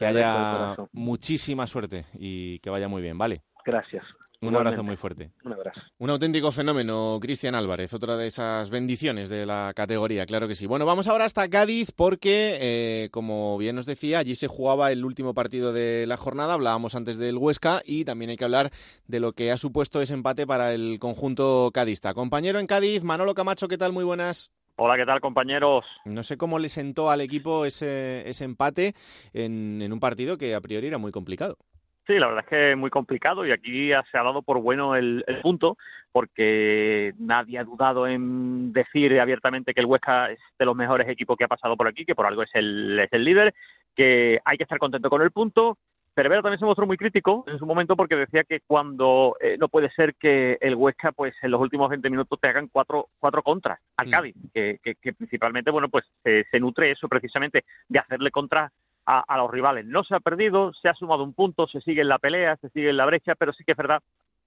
[0.00, 3.42] que haya muchísima suerte y que vaya muy bien, ¿vale?
[3.64, 4.02] Gracias.
[4.42, 5.32] Un abrazo muy fuerte.
[5.44, 5.82] Un abrazo.
[5.98, 10.64] Un auténtico fenómeno, Cristian Álvarez, otra de esas bendiciones de la categoría, claro que sí.
[10.64, 15.04] Bueno, vamos ahora hasta Cádiz porque, eh, como bien nos decía, allí se jugaba el
[15.04, 18.70] último partido de la jornada, hablábamos antes del Huesca y también hay que hablar
[19.06, 22.14] de lo que ha supuesto ese empate para el conjunto cadista.
[22.14, 23.92] Compañero en Cádiz, Manolo Camacho, ¿qué tal?
[23.92, 24.50] Muy buenas.
[24.82, 25.84] Hola, ¿qué tal compañeros?
[26.06, 28.94] No sé cómo le sentó al equipo ese, ese empate
[29.34, 31.58] en, un partido que a priori era muy complicado.
[32.06, 34.96] Sí, la verdad es que es muy complicado y aquí se ha dado por bueno
[34.96, 35.76] el, punto
[36.12, 41.36] porque nadie ha dudado en decir abiertamente que el Huesca es de los mejores equipos
[41.36, 43.54] que ha pasado por aquí, que por algo es el, es el líder,
[43.94, 45.76] que hay que estar contento con el punto,
[46.14, 49.68] Cervera también se mostró muy crítico en su momento porque decía que cuando eh, no
[49.68, 53.42] puede ser que el Huesca pues en los últimos 20 minutos te hagan cuatro, cuatro
[53.42, 54.10] contras al mm.
[54.10, 58.72] Cádiz, que, que, principalmente bueno pues se nutre eso precisamente de hacerle contra
[59.06, 59.86] a, a, los rivales.
[59.86, 62.68] No se ha perdido, se ha sumado un punto, se sigue en la pelea, se
[62.70, 64.02] sigue en la brecha, pero sí que es verdad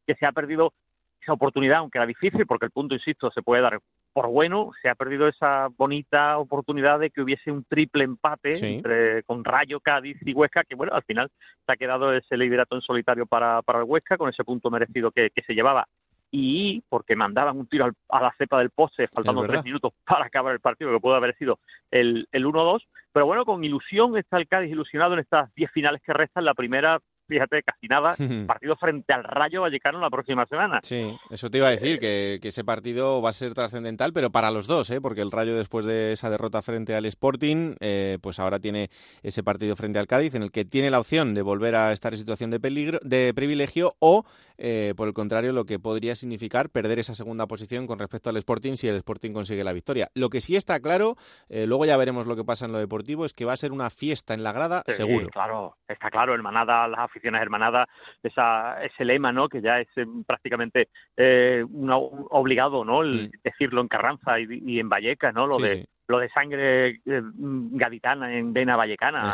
[0.05, 0.73] que se ha perdido
[1.21, 3.79] esa oportunidad, aunque era difícil, porque el punto, insisto, se puede dar
[4.13, 9.23] por bueno, se ha perdido esa bonita oportunidad de que hubiese un triple empate entre,
[9.23, 11.31] con Rayo, Cádiz y Huesca, que bueno, al final
[11.65, 15.11] se ha quedado ese liderato en solitario para, para el Huesca, con ese punto merecido
[15.11, 15.87] que, se llevaba.
[16.29, 20.53] Y porque mandaban un tiro a la cepa del poste, faltando tres minutos para acabar
[20.53, 21.59] el partido, que puede haber sido
[21.91, 22.81] el, el 1-2.
[23.11, 26.45] Pero bueno, con ilusión está el Cádiz ilusionado en estas diez finales que restan.
[26.45, 28.15] La primera fíjate, casi nada,
[28.47, 30.79] partido frente al Rayo Vallecano la próxima semana.
[30.83, 34.51] Sí, eso te iba a decir, que, ese partido va a ser trascendental, pero para
[34.51, 35.01] los dos, ¿eh?
[35.01, 38.89] porque el Rayo después de esa derrota frente al Sporting, eh, pues ahora tiene
[39.23, 42.13] ese partido frente al Cádiz, en el que tiene la opción de volver a estar
[42.13, 44.25] en situación de peligro, de privilegio, o
[44.57, 48.37] eh, por el contrario, lo que podría significar perder esa segunda posición con respecto al
[48.37, 50.09] Sporting si el Sporting consigue la victoria.
[50.13, 51.15] Lo que sí está claro,
[51.49, 53.89] luego ya veremos lo que pasa en lo deportivo, es que va a ser una
[53.89, 55.29] fiesta en la grada, seguro.
[55.29, 57.87] Claro, está claro, hermanada, las aficiones hermanadas,
[58.23, 59.47] esa, ese lema, ¿no?
[59.47, 63.03] Que ya es eh, prácticamente eh, obligado, ¿no?
[63.03, 65.47] El decirlo en Carranza y, en Vallecas, ¿no?
[65.47, 69.31] Lo de lo de sangre eh, gaditana en vena vallecana.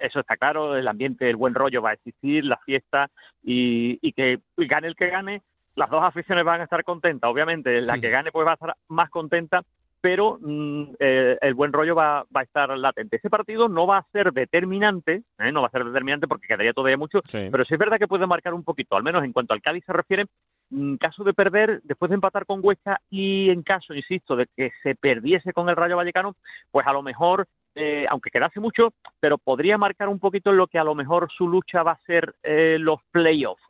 [0.00, 3.10] Eso, está claro, el ambiente, el buen rollo va a existir, la fiesta
[3.44, 5.42] y, y que gane el que gane,
[5.74, 7.30] las dos aficiones van a estar contentas.
[7.30, 9.62] Obviamente, la que gane pues va a estar más contenta
[10.00, 13.16] pero mm, eh, el buen rollo va, va, a estar latente.
[13.16, 15.52] Ese partido no va a ser determinante, ¿eh?
[15.52, 18.26] no va a ser determinante porque quedaría todavía mucho, pero sí es verdad que puede
[18.26, 20.26] marcar un poquito, al menos en cuanto al Cádiz se refiere,
[20.70, 24.72] en caso de perder, después de empatar con Huesca y en caso, insisto, de que
[24.82, 26.34] se perdiese con el Rayo Vallecano,
[26.70, 27.46] pues a lo mejor
[27.78, 31.46] eh, aunque quedase mucho, pero podría marcar un poquito lo que a lo mejor su
[31.46, 33.62] lucha va a ser eh, los playoffs.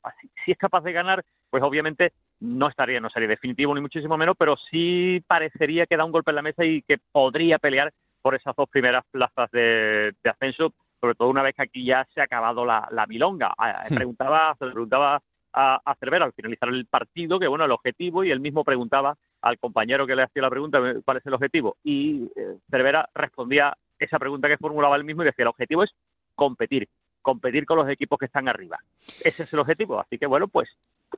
[0.44, 4.36] Si es capaz de ganar, pues obviamente no estaría, no sería definitivo ni muchísimo menos,
[4.38, 8.34] pero sí parecería que da un golpe en la mesa y que podría pelear por
[8.34, 12.24] esas dos primeras plazas de, ascenso, sobre todo una vez que aquí ya se ha
[12.24, 13.54] acabado la, milonga.
[13.56, 13.94] Ah, hmm.
[13.94, 15.22] Preguntaba, se preguntaba
[15.52, 19.16] a, a Cervera al finalizar el partido que bueno el objetivo y él mismo preguntaba
[19.40, 23.74] al compañero que le hacía la pregunta cuál es el objetivo y eh, Cervera respondía
[23.98, 25.94] esa pregunta que formulaba él mismo y decía, el objetivo es
[26.34, 26.88] competir,
[27.22, 28.78] competir con los equipos que están arriba.
[29.24, 29.98] Ese es el objetivo.
[30.00, 30.68] Así que bueno, pues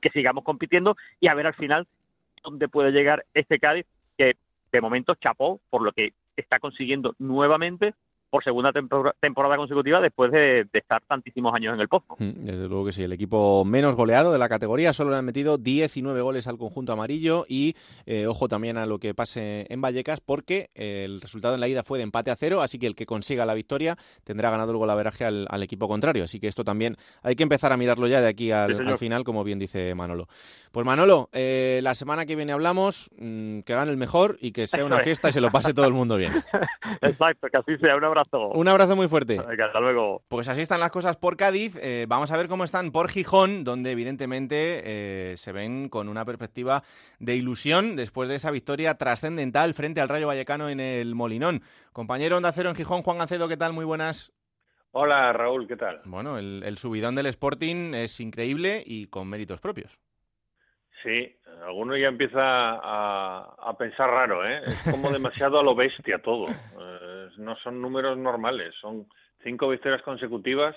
[0.01, 1.87] que sigamos compitiendo y a ver al final
[2.43, 3.85] dónde puede llegar este Cádiz,
[4.17, 4.35] que
[4.71, 7.93] de momento chapó por lo que está consiguiendo nuevamente
[8.29, 12.15] por segunda temporada consecutiva después de, estar tantísimos años en el pozo.
[12.19, 15.25] Mm, desde luego que sí, el equipo menos goleado de la categoría, solo le han
[15.25, 19.81] metido 19 goles al conjunto amarillo y eh, ojo también a lo que pase en
[19.81, 22.87] Vallecas porque eh, el resultado en la ida fue de empate a cero, así que
[22.87, 26.47] el que consiga la victoria tendrá ganado el golaveraje al, al equipo contrario, así que
[26.47, 29.95] esto también hay que empezar a mirarlo ya de aquí al, final, como bien dice
[29.95, 30.27] Manolo.
[30.71, 34.67] Pues Manolo, eh, la semana que viene hablamos, mm, que gane el mejor y que
[34.67, 36.33] sea una fiesta y se lo pase todo el mundo bien.
[37.01, 38.18] Exacto, que así sea, un abrazo
[38.53, 39.39] un abrazo muy fuerte.
[39.39, 40.23] hasta luego.
[40.27, 41.77] Pues así están las cosas por Cádiz.
[41.81, 46.25] Eh, vamos a ver cómo están por Gijón, donde evidentemente eh, se ven con una
[46.25, 46.83] perspectiva
[47.19, 51.61] de ilusión después de esa victoria trascendental frente al Rayo Vallecano en el Molinón.
[51.93, 53.73] Compañero Onda Cero en Gijón, Juan Gancedo, ¿qué tal?
[53.73, 54.33] Muy buenas.
[54.91, 56.01] Hola Raúl, ¿qué tal?
[56.05, 59.99] Bueno, el subidón del Sporting es increíble y con méritos propios.
[61.03, 61.33] Sí,
[61.65, 64.61] alguno ya empieza a, pensar raro, ¿eh?
[64.65, 66.47] Es como demasiado a lo bestia todo.
[66.49, 66.53] Eh,
[67.37, 69.07] no son números normales, son
[69.43, 70.75] cinco victorias consecutivas,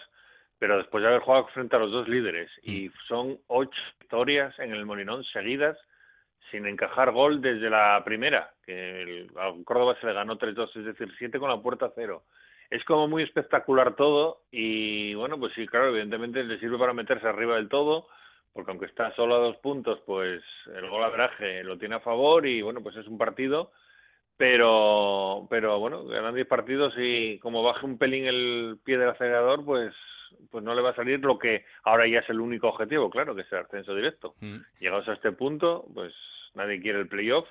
[0.59, 2.51] pero después de haber jugado frente a los dos líderes.
[2.63, 2.93] Y mm.
[3.09, 5.79] son ocho victorias en el Molinón seguidas
[6.51, 10.85] sin encajar gol desde la primera, que el, a Córdoba se le ganó 3-2, es
[10.85, 12.25] decir, siete con la puerta cero.
[12.69, 17.27] Es como muy espectacular todo y bueno, pues sí, claro, evidentemente le sirve para meterse
[17.27, 18.07] arriba del todo
[18.53, 20.43] porque aunque está solo a dos puntos, pues
[20.75, 23.73] el gol abraje lo tiene a favor y bueno, pues es un partido,
[24.43, 29.65] pero, pero bueno, ganan 10 partidos y como baje un pelín el pie del acelerador,
[29.65, 29.95] pues
[30.51, 33.37] pues no le va a salir lo que ahora ya es el único objetivo, claro,
[33.37, 34.35] que es el ascenso directo.
[34.41, 34.57] Mm.
[34.81, 36.13] Llegados a este punto, pues
[36.55, 37.49] nadie quiere el playoff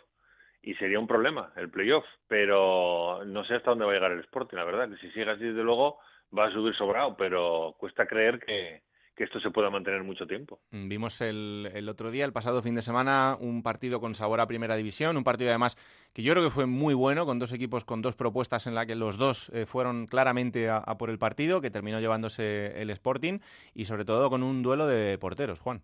[0.62, 4.20] y sería un problema el playoff, pero no sé hasta dónde va a llegar el
[4.20, 5.98] Sporting, la verdad, que si sigue así, desde luego
[6.38, 8.82] va a subir sobrado, pero cuesta creer que,
[9.22, 10.60] que esto se pueda mantener mucho tiempo.
[10.72, 14.48] Mm, vimos el, otro día, el pasado fin de semana, un partido con sabor a
[14.48, 15.76] primera división, un partido además
[16.12, 18.88] que yo creo que fue muy bueno, con dos equipos con dos propuestas en la
[18.88, 23.38] que los dos eh, fueron claramente a, por el partido, que terminó llevándose el Sporting,
[23.76, 25.82] y sobre todo con un duelo de porteros, Juan.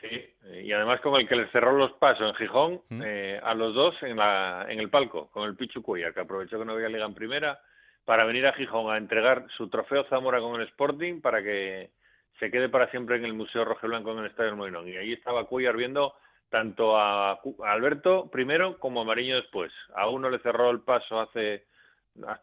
[0.00, 3.02] Sí, y además con el que les cerró los pasos en Gijón mm.
[3.04, 6.58] eh, a los dos en, la, en el palco, con el Pichu Cuya, que aprovechó
[6.58, 7.60] que no había liga en primera
[8.04, 11.90] para venir a Gijón a entregar su trofeo Zamora con el Sporting para que
[12.38, 14.88] se quede para siempre en el Museo Blanco en el Estadio del.
[14.88, 16.14] Y ahí estaba Cuellar viendo
[16.50, 19.72] tanto a Alberto primero como a Mariño después.
[19.94, 21.64] A uno le cerró el paso hace,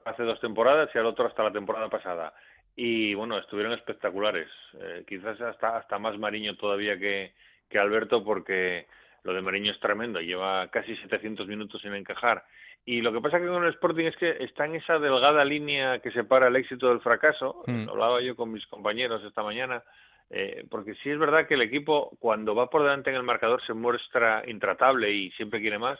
[0.06, 2.34] hace dos temporadas y al otro hasta la temporada pasada.
[2.76, 4.50] Y bueno, estuvieron espectaculares.
[4.80, 7.34] Eh, quizás hasta, hasta más Mariño todavía que,
[7.70, 8.88] que Alberto porque
[9.24, 10.20] lo de Mariño es tremendo.
[10.20, 12.44] Lleva casi 700 minutos sin encajar
[12.86, 16.00] y lo que pasa que con el Sporting es que está en esa delgada línea
[16.00, 17.64] que separa el éxito del fracaso.
[17.66, 17.90] Hmm.
[17.90, 19.84] Hablaba yo con mis compañeros esta mañana,
[20.30, 23.66] eh, porque sí es verdad que el equipo cuando va por delante en el marcador
[23.66, 26.00] se muestra intratable y siempre quiere más.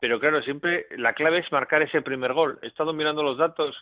[0.00, 2.58] Pero claro, siempre la clave es marcar ese primer gol.
[2.62, 3.76] He estado mirando los datos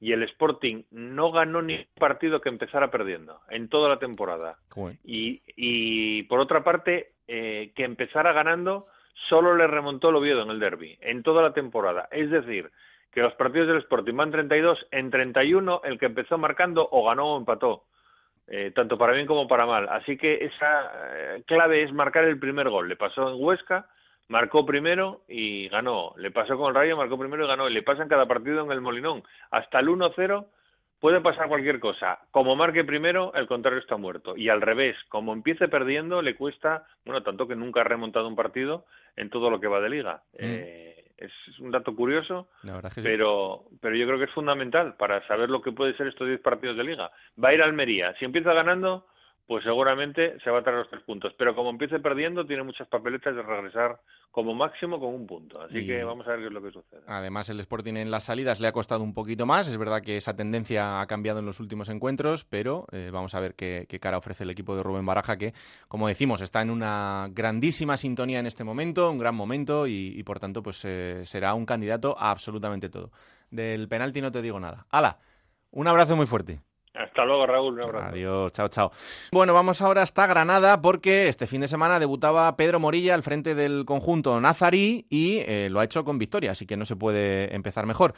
[0.00, 4.56] y el Sporting no ganó ni un partido que empezara perdiendo en toda la temporada.
[5.04, 8.88] Y, y, por otra parte, eh, que empezara ganando
[9.28, 12.08] solo le remontó el Oviedo en el derby, en toda la temporada.
[12.10, 12.70] Es decir,
[13.12, 17.34] que los partidos del Sporting van 32, en 31 el que empezó marcando o ganó
[17.34, 17.84] o empató.
[18.46, 19.88] Eh, tanto para bien como para mal.
[19.88, 22.88] Así que esa eh, clave es marcar el primer gol.
[22.88, 23.86] Le pasó en Huesca,
[24.28, 26.12] marcó primero y ganó.
[26.18, 27.68] Le pasó con el Rayo, marcó primero y ganó.
[27.68, 29.22] Y le pasa en cada partido en el Molinón.
[29.50, 30.46] Hasta el 1-0
[31.04, 32.18] puede pasar cualquier cosa.
[32.30, 34.38] Como marque primero, el contrario está muerto.
[34.38, 38.34] Y al revés, como empiece perdiendo, le cuesta, bueno, tanto que nunca ha remontado un
[38.34, 40.22] partido en todo lo que va de liga.
[40.32, 40.36] Mm.
[40.40, 42.48] Eh, es un dato curioso,
[43.02, 46.40] pero, pero yo creo que es fundamental para saber lo que puede ser estos 10
[46.40, 47.10] partidos de liga.
[47.36, 48.14] Va a ir a Almería.
[48.18, 49.04] Si empieza ganando,
[49.46, 51.34] pues seguramente se va a traer los tres puntos.
[51.36, 55.60] Pero como empiece perdiendo, tiene muchas papeletas de regresar como máximo con un punto.
[55.60, 57.02] Así que vamos a ver qué es lo que sucede.
[57.06, 59.68] Además, el Sporting en las salidas le ha costado un poquito más.
[59.68, 63.40] Es verdad que esa tendencia ha cambiado en los últimos encuentros, pero eh, vamos a
[63.40, 65.52] ver qué, cara ofrece el equipo de Rubén Baraja, que,
[65.88, 70.40] como decimos, está en una grandísima sintonía en este momento, un gran momento, y, por
[70.40, 73.10] tanto, pues eh, será un candidato a absolutamente todo.
[73.50, 74.86] Del penalti no te digo nada.
[74.90, 75.18] ¡Hala!
[75.70, 76.60] Un abrazo muy fuerte.
[77.14, 77.80] Hasta luego, Raúl.
[77.80, 78.90] Adiós, chao, chao.
[79.30, 83.54] Bueno, vamos ahora hasta Granada porque este fin de semana debutaba Pedro Morilla al frente
[83.54, 87.54] del conjunto Nazarí y eh, lo ha hecho con victoria, así que no se puede
[87.54, 88.14] empezar mejor.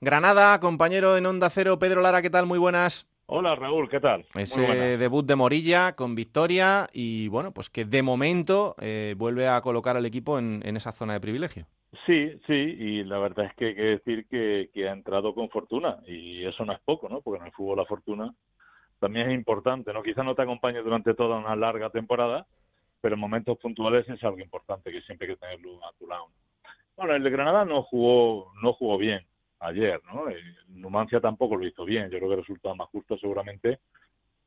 [0.00, 2.46] Granada, compañero en Onda Cero, Pedro Lara, ¿qué tal?
[2.46, 3.06] Muy buenas.
[3.26, 4.26] Hola Raúl, ¿qué tal?
[4.34, 9.60] Ese debut de Morilla con victoria y bueno, pues que de momento eh, vuelve a
[9.60, 11.68] colocar al equipo en esa zona de privilegio.
[12.06, 15.98] Sí, sí, y la verdad es que hay que decir que, ha entrado con fortuna,
[16.06, 17.20] y eso no es poco, ¿no?
[17.20, 18.32] Porque en el fútbol la fortuna
[19.00, 20.02] también es importante, ¿no?
[20.02, 22.46] Quizás no te acompañe durante toda una larga temporada,
[23.00, 26.26] pero en momentos puntuales es algo importante que siempre hay que tenerlo a tu lado.
[26.96, 29.24] Bueno, el de Granada no jugó, no jugó bien
[29.58, 30.28] ayer, ¿no?
[30.28, 32.10] El Numancia tampoco lo hizo bien.
[32.10, 33.80] Yo creo que el resultado más justo seguramente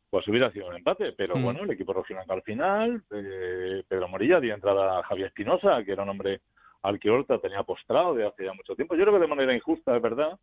[0.10, 1.44] pues hubiera sido un empate, pero mm.
[1.44, 5.92] bueno, el equipo rojiblanco al final, eh, Pedro Morilla dio entrada a Javier Espinosa, que
[5.92, 6.42] era un hombre
[6.84, 8.96] al que Horta tenía postrado de hace ya mucho tiempo.
[8.96, 10.38] Yo creo que de manera injusta, es verdad.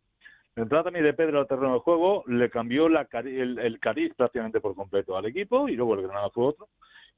[0.55, 4.75] Entrada también de Pedro al terreno de juego le cambió la el, cariz prácticamente por
[4.75, 6.67] completo al equipo y luego el Granada fue otro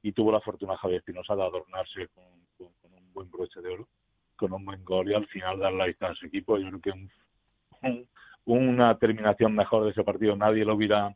[0.02, 2.24] y tuvo la fortuna Javier Espinosa de adornarse con,
[2.92, 3.88] un buen broche de oro,
[4.36, 6.58] con un buen gol y al final dar la vista a su equipo.
[6.58, 6.80] Yo creo
[7.82, 8.06] que
[8.44, 11.12] una terminación mejor de ese partido nadie lo hubiera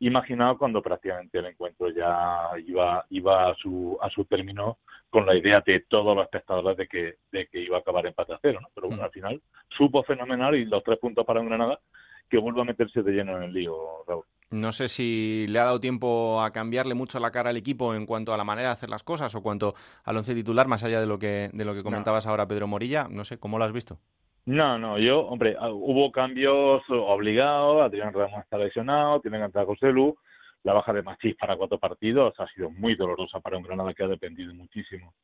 [0.00, 4.78] imaginado cuando prácticamente el encuentro ya iba iba a su a su término
[5.10, 8.34] con la idea de todos los espectadores de que, de que iba a acabar empate
[8.34, 8.68] a cero, ¿no?
[8.74, 9.06] Pero bueno, mm.
[9.06, 11.80] al final supo fenomenal y los tres puntos para un Granada
[12.28, 13.74] que vuelva a meterse de lleno en el lío,
[14.06, 14.24] Raúl.
[14.50, 18.06] No sé si le ha dado tiempo a cambiarle mucho la cara al equipo en
[18.06, 21.00] cuanto a la manera de hacer las cosas o cuanto al once titular, más allá
[21.00, 23.08] de lo que, de lo que comentabas ahora, Pedro Morilla.
[23.10, 23.98] No sé, ¿cómo lo has visto?
[24.46, 29.66] No, no, yo, hombre, ah, hubo cambios obligados, Adrián Ramos está lesionado, tiene que entrar
[29.66, 30.16] José Lu,
[30.62, 34.04] la baja de Machís para cuatro partidos ha sido muy dolorosa para un Granada que
[34.04, 35.14] ha dependido muchísimo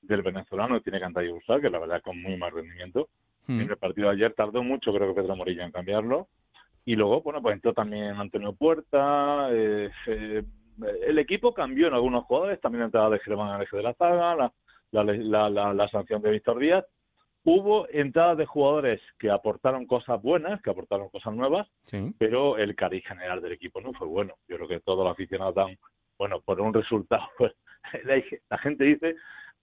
[0.00, 3.08] del venezolano y tiene que andar usar, que la verdad con muy mal rendimiento.
[3.46, 3.60] Hmm.
[3.60, 6.26] En el partido de ayer tardó mucho, creo que Pedro Morilla en cambiarlo.
[6.84, 9.48] Y luego, bueno, pues entró también Antonio Puerta.
[9.52, 10.42] Eh, eh,
[11.06, 14.34] el equipo cambió en algunos jugadores, también entrada de Germán al eje de la zaga,
[14.34, 14.52] la,
[14.90, 16.84] la, la, la sanción de Víctor Díaz
[17.44, 21.68] Hubo entradas de jugadores que aportaron cosas buenas, que aportaron cosas nuevas,
[22.18, 24.34] pero el cariz general del equipo no fue bueno.
[24.46, 25.76] Yo creo que todos los aficionados dan,
[26.18, 27.52] bueno, por un resultado, pues
[28.48, 29.16] la gente dice,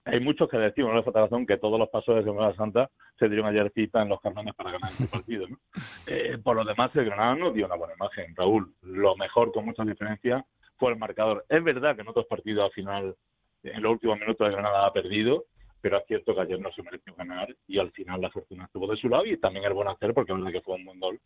[0.04, 3.28] hay muchos que decimos, no es razón, que todos los pasos de Semana Santa se
[3.28, 5.46] dieron ayer cita en los carnanes para ganar este partido.
[5.48, 5.58] ¿no?
[6.06, 8.74] Eh, por lo demás, el Granada no dio una buena imagen, Raúl.
[8.82, 10.44] Lo mejor, con mucha diferencia,
[10.76, 11.44] fue el marcador.
[11.48, 13.14] Es verdad que en otros partidos al final,
[13.62, 15.44] en los últimos minutos, el Granada ha perdido,
[15.80, 18.86] pero es cierto que ayer no se mereció ganar y al final la fortuna estuvo
[18.86, 21.00] de su lado y también el buen hacer porque es verdad que fue un buen
[21.00, 21.20] gol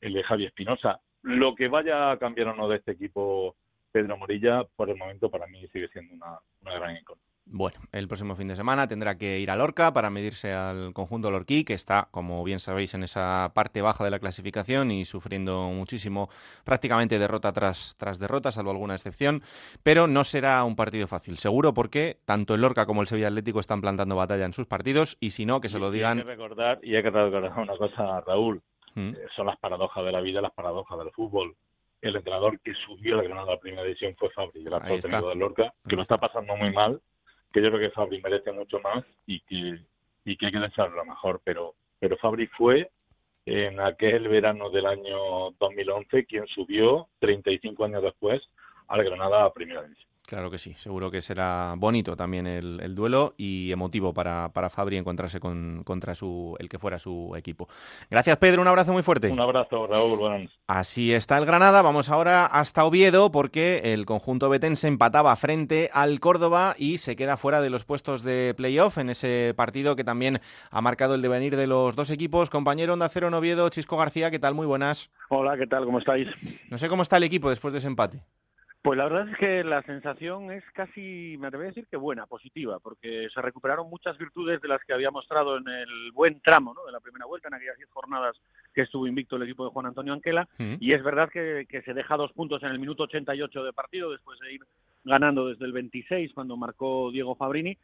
[0.00, 1.00] el de Javi Espinosa.
[1.22, 3.56] Lo que vaya a cambiar o no de este equipo
[3.90, 7.33] Pedro Morilla, por el momento para mí sigue siendo una, una gran incógnita.
[7.46, 11.30] Bueno, el próximo fin de semana tendrá que ir a Lorca para medirse al conjunto
[11.30, 15.68] Lorquí, que está, como bien sabéis, en esa parte baja de la clasificación y sufriendo
[15.68, 16.30] muchísimo,
[16.64, 19.42] prácticamente derrota tras, tras derrota, salvo alguna excepción.
[19.82, 23.60] Pero no será un partido fácil, seguro, porque tanto el Lorca como el Sevilla Atlético
[23.60, 26.18] están plantando batalla en sus partidos y si no, que se lo digan.
[26.18, 28.62] Y hay que recordar, y hay que recordar una cosa, Raúl.
[28.94, 29.10] ¿Mm?
[29.10, 31.54] Eh, son las paradojas de la vida, las paradojas del fútbol
[32.00, 35.28] el entrenador que subió la Granada a la primera división fue Fabri, el actual técnico
[35.30, 37.00] del Lorca, que lo está pasando muy mal
[37.54, 39.78] que yo creo que Fabri merece mucho más y que,
[40.24, 42.90] y que hay que desearlo lo mejor, pero, pero Fabri fue
[43.46, 48.42] en aquel verano del año 2011 quien subió 35 años después
[48.88, 50.10] al Granada a Primera División.
[50.26, 54.96] Claro que sí, seguro que será bonito también el, duelo y emotivo para, para Fabri
[54.96, 57.68] encontrarse con, contra su, el que fuera su equipo.
[58.10, 59.30] Gracias Pedro, un abrazo muy fuerte.
[59.30, 60.48] Un abrazo, Raúl.
[60.66, 66.20] Así está el Granada, vamos ahora hasta Oviedo porque el conjunto se empataba frente al
[66.20, 70.40] Córdoba y se queda fuera de los puestos de playoff en ese partido que también
[70.70, 72.48] ha marcado el devenir de los dos equipos.
[72.48, 74.54] Compañero Onda Cero en Oviedo, Chisco García, ¿qué tal?
[74.54, 75.10] Muy buenas.
[75.28, 75.84] Hola, ¿qué tal?
[75.84, 76.28] ¿Cómo estáis?
[76.70, 78.22] No sé cómo está el equipo después de ese empate.
[78.84, 82.26] Pues la verdad es que la sensación es casi, me atrevo a decir que buena,
[82.26, 86.74] positiva, porque se recuperaron muchas virtudes de las que había mostrado en el buen tramo
[86.74, 86.84] ¿no?
[86.84, 88.36] de la primera vuelta, en aquellas diez jornadas
[88.74, 90.74] que estuvo invicto el equipo de Juan Antonio Anquela, mm.
[90.80, 94.10] y es verdad que, que, se deja dos puntos en el minuto 88 de partido,
[94.10, 94.60] después de ir
[95.02, 97.78] ganando desde el 26 cuando marcó Diego Fabrini,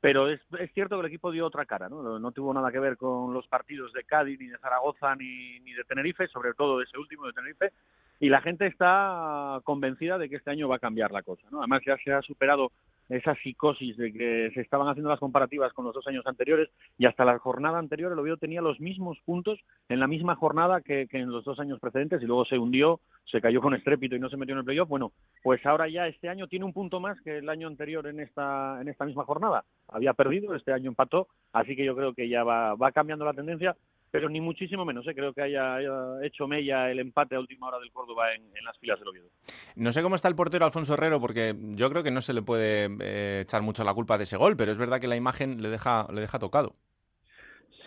[0.00, 2.18] pero es, es, cierto que el equipo dio otra cara, ¿no?
[2.18, 5.74] No tuvo nada que ver con los partidos de Cádiz, ni de Zaragoza, ni, ni
[5.74, 7.72] de Tenerife, sobre todo de ese último de Tenerife,
[8.20, 11.46] y la gente está convencida de que este año va a cambiar la cosa.
[11.50, 11.58] ¿no?
[11.58, 12.70] Además ya se ha superado
[13.08, 17.06] esa psicosis de que se estaban haciendo las comparativas con los dos años anteriores y
[17.06, 21.06] hasta la jornada anterior el Oviedo tenía los mismos puntos en la misma jornada que,
[21.10, 23.00] en los dos años precedentes y luego se hundió,
[23.30, 24.88] se cayó con estrépito y no se metió en el playoff.
[24.88, 25.12] Bueno,
[25.42, 28.80] pues ahora ya este año tiene un punto más que el año anterior en esta,
[28.80, 29.64] en esta misma jornada.
[29.88, 33.34] Había perdido, este año empató, así que yo creo que ya va, va cambiando la
[33.34, 33.76] tendencia
[34.16, 35.06] pero ni muchísimo menos.
[35.06, 35.14] ¿eh?
[35.14, 35.78] Creo que haya,
[36.22, 39.28] hecho mella el empate a última hora del Córdoba en, las filas del Oviedo.
[39.74, 42.40] No sé cómo está el portero Alfonso Herrero, porque yo creo que no se le
[42.40, 45.60] puede eh, echar mucho la culpa de ese gol, pero es verdad que la imagen
[45.60, 46.76] le deja, le deja tocado.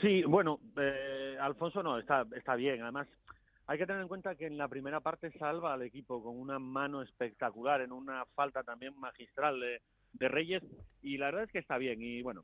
[0.02, 2.84] Sí, bueno, eh, Alfonso no, está, está bien.
[2.84, 3.08] Además,
[3.66, 6.60] hay que tener en cuenta que en la primera parte salva al equipo con una
[6.60, 9.82] mano espectacular, en una falta también magistral de,
[10.14, 10.64] de Reyes
[11.02, 12.44] y la verdad es que está bien y bueno,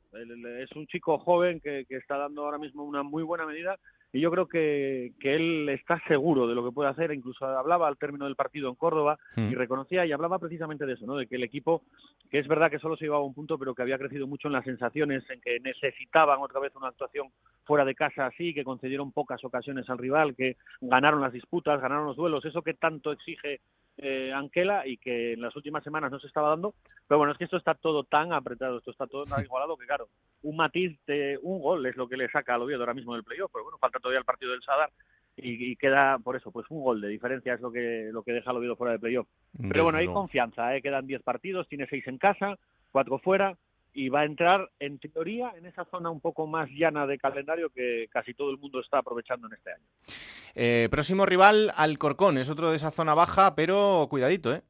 [0.60, 3.78] es un chico joven que, que, está dando ahora mismo una muy buena medida
[4.12, 7.86] y yo creo que, que, él está seguro de lo que puede hacer, incluso hablaba
[7.86, 9.54] al término del partido en Córdoba y mm.
[9.54, 11.16] reconocía y hablaba precisamente de eso, ¿no?
[11.16, 11.82] de que el equipo,
[12.30, 14.54] que es verdad que solo se llevaba un punto, pero que había crecido mucho en
[14.54, 17.28] las sensaciones, en que necesitaban otra vez una actuación
[17.64, 22.06] fuera de casa así, que concedieron pocas ocasiones al rival, que ganaron las disputas, ganaron
[22.06, 23.60] los duelos, eso que tanto exige
[23.98, 26.74] eh, Anquela y que en las últimas semanas no se estaba dando.
[27.06, 29.86] Pero bueno, es que esto está todo tan apretado, esto está todo tan igualado que,
[29.86, 30.08] claro,
[30.42, 33.24] un matiz de un gol es lo que le saca al Oviedo ahora mismo del
[33.24, 33.50] playoff.
[33.52, 34.90] Pero bueno, falta todavía el partido del Sadar
[35.36, 38.50] y, queda por eso, pues un gol de diferencia es lo que, lo que deja
[38.50, 39.28] al Oviedo fuera de playoff.
[39.70, 40.82] Pero bueno, hay confianza, ¿eh?
[40.82, 42.56] quedan 10 partidos, tiene 6 en casa,
[42.92, 43.56] 4 fuera
[43.96, 47.70] y va a entrar, en teoría, en esa zona un poco más llana de calendario
[47.70, 49.84] que casi todo el mundo está aprovechando en este año.
[50.54, 54.60] Eh, próximo rival, Alcorcón, es otro de esa zona baja, pero cuidadito, ¿eh?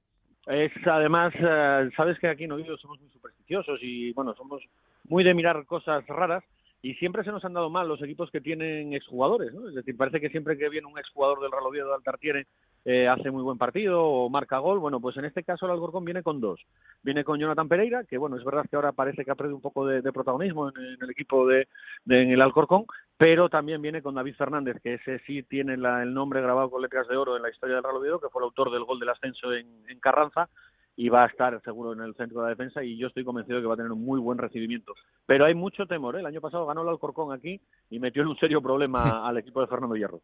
[0.46, 4.62] Es además, eh, sabes que aquí en Oviedo somos muy supersticiosos y bueno, somos
[5.08, 6.44] muy de mirar cosas raras
[6.86, 9.68] y siempre se nos han dado mal los equipos que tienen exjugadores, ¿no?
[9.68, 12.46] Es decir, parece que siempre que viene un exjugador del Real Oviedo de Altartiere
[12.84, 14.78] eh, hace muy buen partido o marca gol.
[14.78, 16.64] Bueno, pues en este caso el Alcorcón viene con dos.
[17.02, 19.62] Viene con Jonathan Pereira, que bueno, es verdad que ahora parece que ha perdido un
[19.62, 21.66] poco de, protagonismo en, el equipo de,
[22.08, 22.84] en el Alcorcón,
[23.16, 27.08] pero también viene con David Fernández, que ese sí tiene el nombre grabado con letras
[27.08, 29.08] de oro en la historia del Real Oviedo, que fue el autor del gol del
[29.08, 30.48] ascenso en Carranza
[30.96, 33.56] y va a estar seguro en el centro de la defensa y yo estoy convencido
[33.56, 34.94] de que va a tener un muy buen recibimiento.
[35.26, 36.20] Pero hay mucho temor, ¿eh?
[36.20, 39.60] el año pasado ganó el Alcorcón aquí y metió en un serio problema al equipo
[39.60, 40.22] de Fernando Hierro.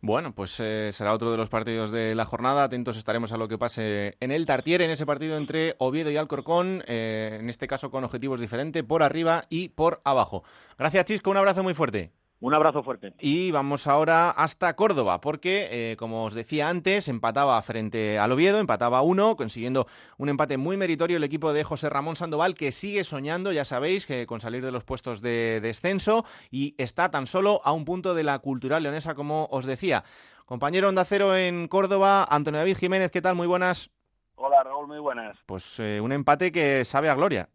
[0.00, 3.48] Bueno, pues eh, será otro de los partidos de la jornada, atentos estaremos a lo
[3.48, 7.68] que pase en el Tartier, en ese partido entre Oviedo y Alcorcón, eh, en este
[7.68, 10.42] caso con objetivos diferentes, por arriba y por abajo.
[10.78, 12.12] Gracias Chisco, un abrazo muy fuerte.
[12.38, 13.14] Un abrazo fuerte.
[13.18, 18.58] Y vamos ahora hasta Córdoba, porque, eh, como os decía antes, empataba frente al Oviedo,
[18.58, 19.86] empataba uno, consiguiendo
[20.18, 24.06] un empate muy meritorio el equipo de José Ramón Sandoval, que sigue soñando, ya sabéis,
[24.06, 28.14] que con salir de los puestos de descenso y está tan solo a un punto
[28.14, 30.04] de la cultural leonesa, como os decía.
[30.44, 33.34] Compañero Onda Cero en Córdoba, Antonio David Jiménez, ¿qué tal?
[33.34, 33.90] Muy buenas.
[34.34, 35.38] Hola, Raúl, muy buenas.
[35.46, 37.48] Pues eh, un empate que sabe a gloria.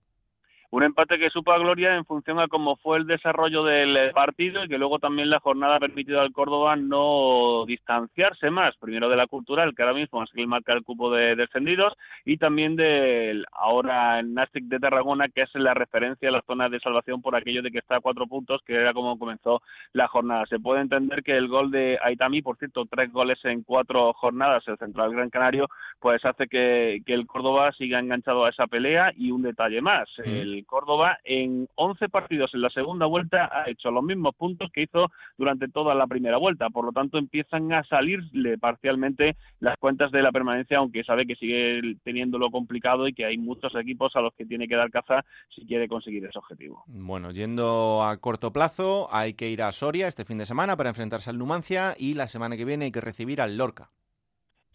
[0.74, 4.12] Un empate que supo a gloria en función a cómo fue el desarrollo del eh,
[4.14, 9.10] partido y que luego también la jornada ha permitido al Córdoba no distanciarse más, primero
[9.10, 11.94] de la cultural, que ahora mismo es el marca el cupo de descendidos,
[12.24, 16.80] y también del ahora Nastic de Tarragona, que es la referencia a la zona de
[16.80, 19.62] salvación por aquello de que está a cuatro puntos, que era como comenzó
[19.92, 20.46] la jornada.
[20.46, 24.66] Se puede entender que el gol de Aitami, por cierto, tres goles en cuatro jornadas,
[24.70, 25.68] el central Gran Canario,
[26.00, 30.08] pues hace que, que el Córdoba siga enganchado a esa pelea y un detalle más.
[30.24, 34.84] El Córdoba en 11 partidos en la segunda vuelta ha hecho los mismos puntos que
[34.84, 36.70] hizo durante toda la primera vuelta.
[36.70, 41.36] Por lo tanto, empiezan a salirle parcialmente las cuentas de la permanencia, aunque sabe que
[41.36, 45.26] sigue teniéndolo complicado y que hay muchos equipos a los que tiene que dar caza
[45.54, 46.84] si quiere conseguir ese objetivo.
[46.88, 50.90] Bueno, yendo a corto plazo, hay que ir a Soria este fin de semana para
[50.90, 53.90] enfrentarse al Numancia y la semana que viene hay que recibir al Lorca.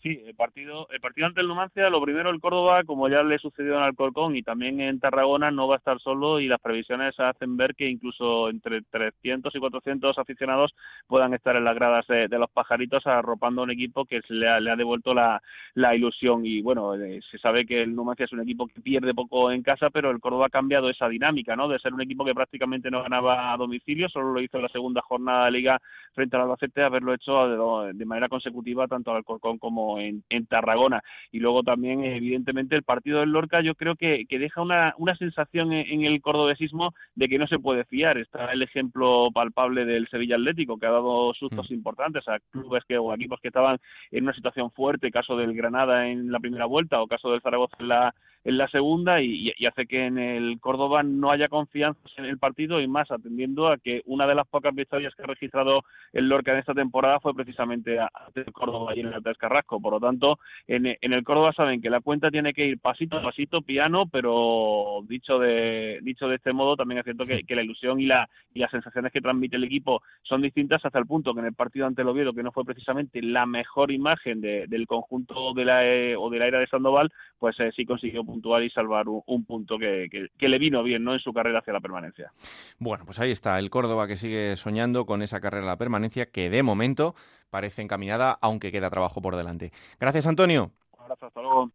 [0.06, 3.40] Sí, el partido, el partido ante el Numancia, lo primero el Córdoba, como ya le
[3.40, 7.18] sucedió en Alcorcón y también en Tarragona, no va a estar solo y las previsiones
[7.18, 10.76] hacen ver que incluso entre 300 y 400 aficionados
[11.08, 14.60] puedan estar en las gradas de, los pajaritos arropando a un equipo que le ha,
[14.60, 15.42] le ha devuelto la,
[15.74, 19.50] ilusión y bueno, eh, se sabe que el Numancia es un equipo que pierde poco
[19.50, 21.66] en casa, pero el Córdoba ha cambiado esa dinámica, ¿no?
[21.66, 24.68] De ser un equipo que prácticamente no ganaba a domicilio, solo lo hizo en la
[24.68, 25.80] segunda jornada de liga
[26.14, 31.02] frente al Albacete, haberlo hecho de, de manera consecutiva tanto al Alcorcón como en, Tarragona.
[31.32, 35.72] Y luego también, evidentemente, el partido del Lorca yo creo que, deja una, una sensación
[35.72, 38.18] en, el cordobesismo de que no se puede fiar.
[38.18, 41.74] Está el ejemplo palpable del Sevilla Atlético, que ha dado sustos mm.
[41.74, 43.78] importantes a clubes que, o equipos que estaban
[44.10, 47.76] en una situación fuerte, caso del Granada en la primera vuelta o caso del Zaragoza
[47.80, 48.14] en la
[48.46, 52.80] en la segunda y, hace que en el Córdoba no haya confianza en el partido
[52.80, 55.82] y más atendiendo a que una de las pocas victorias que ha registrado
[56.12, 59.80] el Lorca en esta temporada fue precisamente ante el Córdoba y en el Carrasco.
[59.80, 60.38] Por lo tanto,
[60.68, 65.00] en, el Córdoba saben que la cuenta tiene que ir pasito a pasito, piano, pero
[65.08, 68.60] dicho de dicho de este modo, también es cierto que, la ilusión y, la, y
[68.60, 71.86] las sensaciones que transmite el equipo son distintas hasta el punto que en el partido
[71.86, 76.14] ante el Oviedo, que no fue precisamente la mejor imagen del conjunto de la, eh,
[76.16, 79.78] o de la era de Sandoval, pues eh, sí consiguió puntuar y salvar un, punto
[79.78, 80.08] que,
[80.38, 81.14] que, le vino bien ¿no?
[81.14, 82.32] en su carrera hacia la permanencia.
[82.78, 86.26] Bueno, pues ahí está el Córdoba que sigue soñando con esa carrera a la permanencia
[86.26, 87.14] que de momento
[87.50, 89.72] parece encaminada, aunque queda trabajo por delante.
[89.98, 90.72] Gracias, Antonio.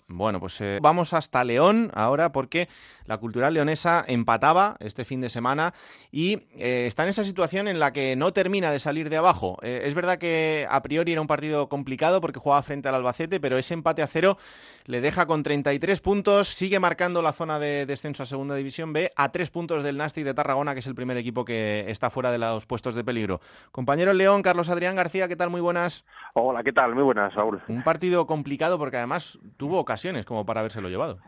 [0.07, 2.67] Bueno, pues eh, vamos hasta León ahora porque
[3.05, 5.73] la cultural leonesa empataba este fin de semana
[6.11, 9.57] y eh, está en esa situación en la que no termina de salir de abajo.
[9.61, 13.39] Eh, es verdad que a priori era un partido complicado porque jugaba frente al Albacete,
[13.39, 14.37] pero ese empate a cero
[14.85, 19.11] le deja con 33 puntos, sigue marcando la zona de descenso a Segunda División B
[19.15, 22.31] a tres puntos del Nastic de Tarragona, que es el primer equipo que está fuera
[22.31, 23.39] de los puestos de peligro.
[23.71, 25.49] Compañero León, Carlos Adrián García, ¿qué tal?
[25.49, 26.03] Muy buenas.
[26.33, 26.95] Hola, ¿qué tal?
[26.95, 27.61] Muy buenas, Saúl.
[27.67, 29.20] Un partido complicado porque además
[29.57, 31.19] tuvo ocasiones como para habérselo llevado.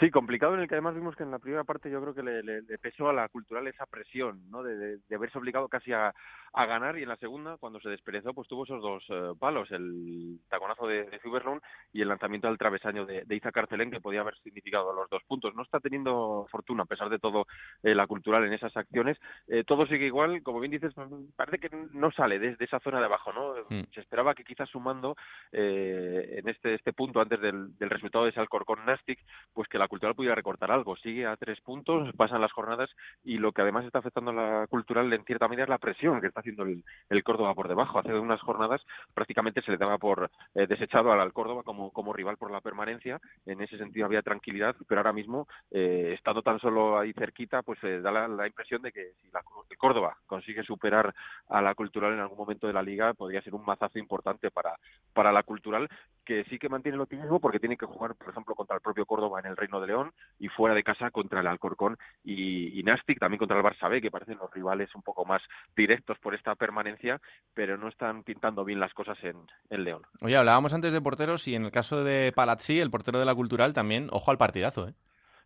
[0.00, 2.22] Sí, complicado en el que además vimos que en la primera parte yo creo que
[2.24, 4.64] le, le, pesó a la cultural esa presión, ¿no?
[4.64, 6.12] De, de, haberse obligado casi a,
[6.52, 9.70] a, ganar y en la segunda, cuando se desperezó, pues tuvo esos dos eh, palos,
[9.70, 11.20] el taconazo de, de
[11.92, 15.22] y el lanzamiento del travesaño de, de Iza Carcelén, que podía haber significado los dos
[15.28, 15.54] puntos.
[15.54, 17.46] No está teniendo fortuna, a pesar de todo,
[17.84, 19.16] eh, la cultural en esas acciones.
[19.46, 20.92] Eh, todo sigue igual, como bien dices,
[21.36, 23.54] parece que no sale desde esa zona de abajo, ¿no?
[23.70, 23.84] Mm.
[23.94, 25.14] Se esperaba que quizás sumando
[25.52, 29.20] en este, este punto antes del, del resultado de ese Alcorcón Nastic,
[29.52, 30.96] pues que la cultural pudiera recortar algo.
[30.96, 32.90] Sigue a tres puntos, pasan las jornadas
[33.22, 36.20] y lo que además está afectando a la cultural en cierta medida es la presión
[36.20, 37.98] que está haciendo el, el Córdoba por debajo.
[37.98, 38.80] Hace unas jornadas
[39.14, 43.20] prácticamente se le daba por eh, desechado al, Córdoba como, como rival por la permanencia.
[43.46, 47.78] En ese sentido había tranquilidad, pero ahora mismo, eh, estando tan solo ahí cerquita, pues
[47.82, 51.14] eh, da la, impresión de que si la, el Córdoba consigue superar
[51.48, 54.76] a la cultural en algún momento de la liga, podría ser un mazazo importante para,
[55.12, 55.88] para la cultural,
[56.24, 59.06] que sí que mantiene el optimismo porque tiene que jugar, por ejemplo, contra el propio
[59.06, 62.82] Córdoba en el Reino de León y fuera de casa contra el Alcorcón y, y
[62.82, 65.42] Nastic, también contra el Barça B, que parecen los rivales un poco más
[65.76, 67.20] directos por esta permanencia,
[67.54, 69.36] pero no están pintando bien las cosas en,
[69.70, 70.02] en León.
[70.20, 73.34] Oye, hablábamos antes de porteros y en el caso de Palazzi, el portero de la
[73.34, 74.94] Cultural, también, ojo al partidazo, ¿eh?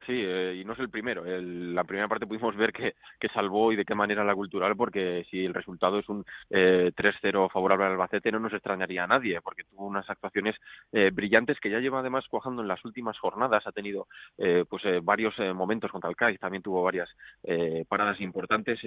[0.08, 1.26] Sí, eh, y no es el primero.
[1.26, 4.74] El, la primera parte pudimos ver que, que, salvó y de qué manera la cultural,
[4.74, 9.06] porque si el resultado es un eh, 3-0 favorable al Albacete, no nos extrañaría a
[9.06, 10.56] nadie, porque tuvo unas actuaciones
[10.92, 13.66] eh, brillantes que ya lleva además cuajando en las últimas jornadas.
[13.66, 14.06] Ha tenido
[14.38, 17.10] eh, pues eh, varios eh, momentos contra el Cádiz, también tuvo varias
[17.86, 18.80] paradas importantes.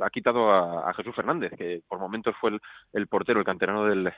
[0.00, 2.60] Ha quitado a, Jesús Fernández, que por momentos fue el,
[2.92, 4.12] el portero, el canterano del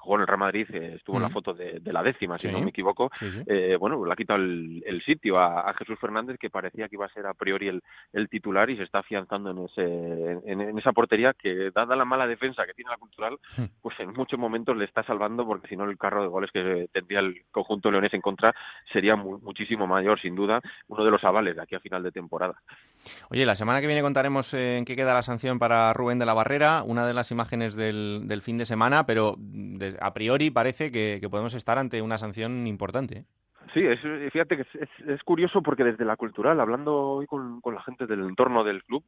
[0.00, 2.48] jugó en el Real Madrid, eh, estuvo en la foto de, de, la décima, si
[2.48, 3.10] no me equivoco.
[3.18, 3.42] Sí, sí.
[3.46, 6.96] Eh, bueno, le ha quitado el, el sitio a, a, Jesús Fernández, que parecía que
[6.96, 7.82] iba a ser a priori el,
[8.12, 12.06] el titular y se está afianzando en, ese, en, en, esa portería que, dada la
[12.06, 13.38] mala defensa que tiene la cultural,
[13.82, 16.88] pues en muchos momentos le está salvando, porque si no el carro de goles que
[16.92, 18.54] tendría el conjunto leonés en contra
[18.92, 22.12] sería mu muchísimo mayor, sin duda, uno de los avales de aquí a final de
[22.12, 22.54] temporada.
[23.30, 26.34] Oye, la semana que viene contaremos en qué queda la sanción para Rubén de la
[26.34, 31.20] Barrera, una de las imágenes del, fin de semana, pero de a priori parece que,
[31.30, 33.18] podemos estar ante una sanción importante.
[33.18, 33.24] ¿eh?
[33.72, 34.00] Sí, es,
[34.32, 34.66] fíjate que
[35.06, 39.04] es, curioso porque desde la cultural, hablando hoy con, la gente del entorno del club,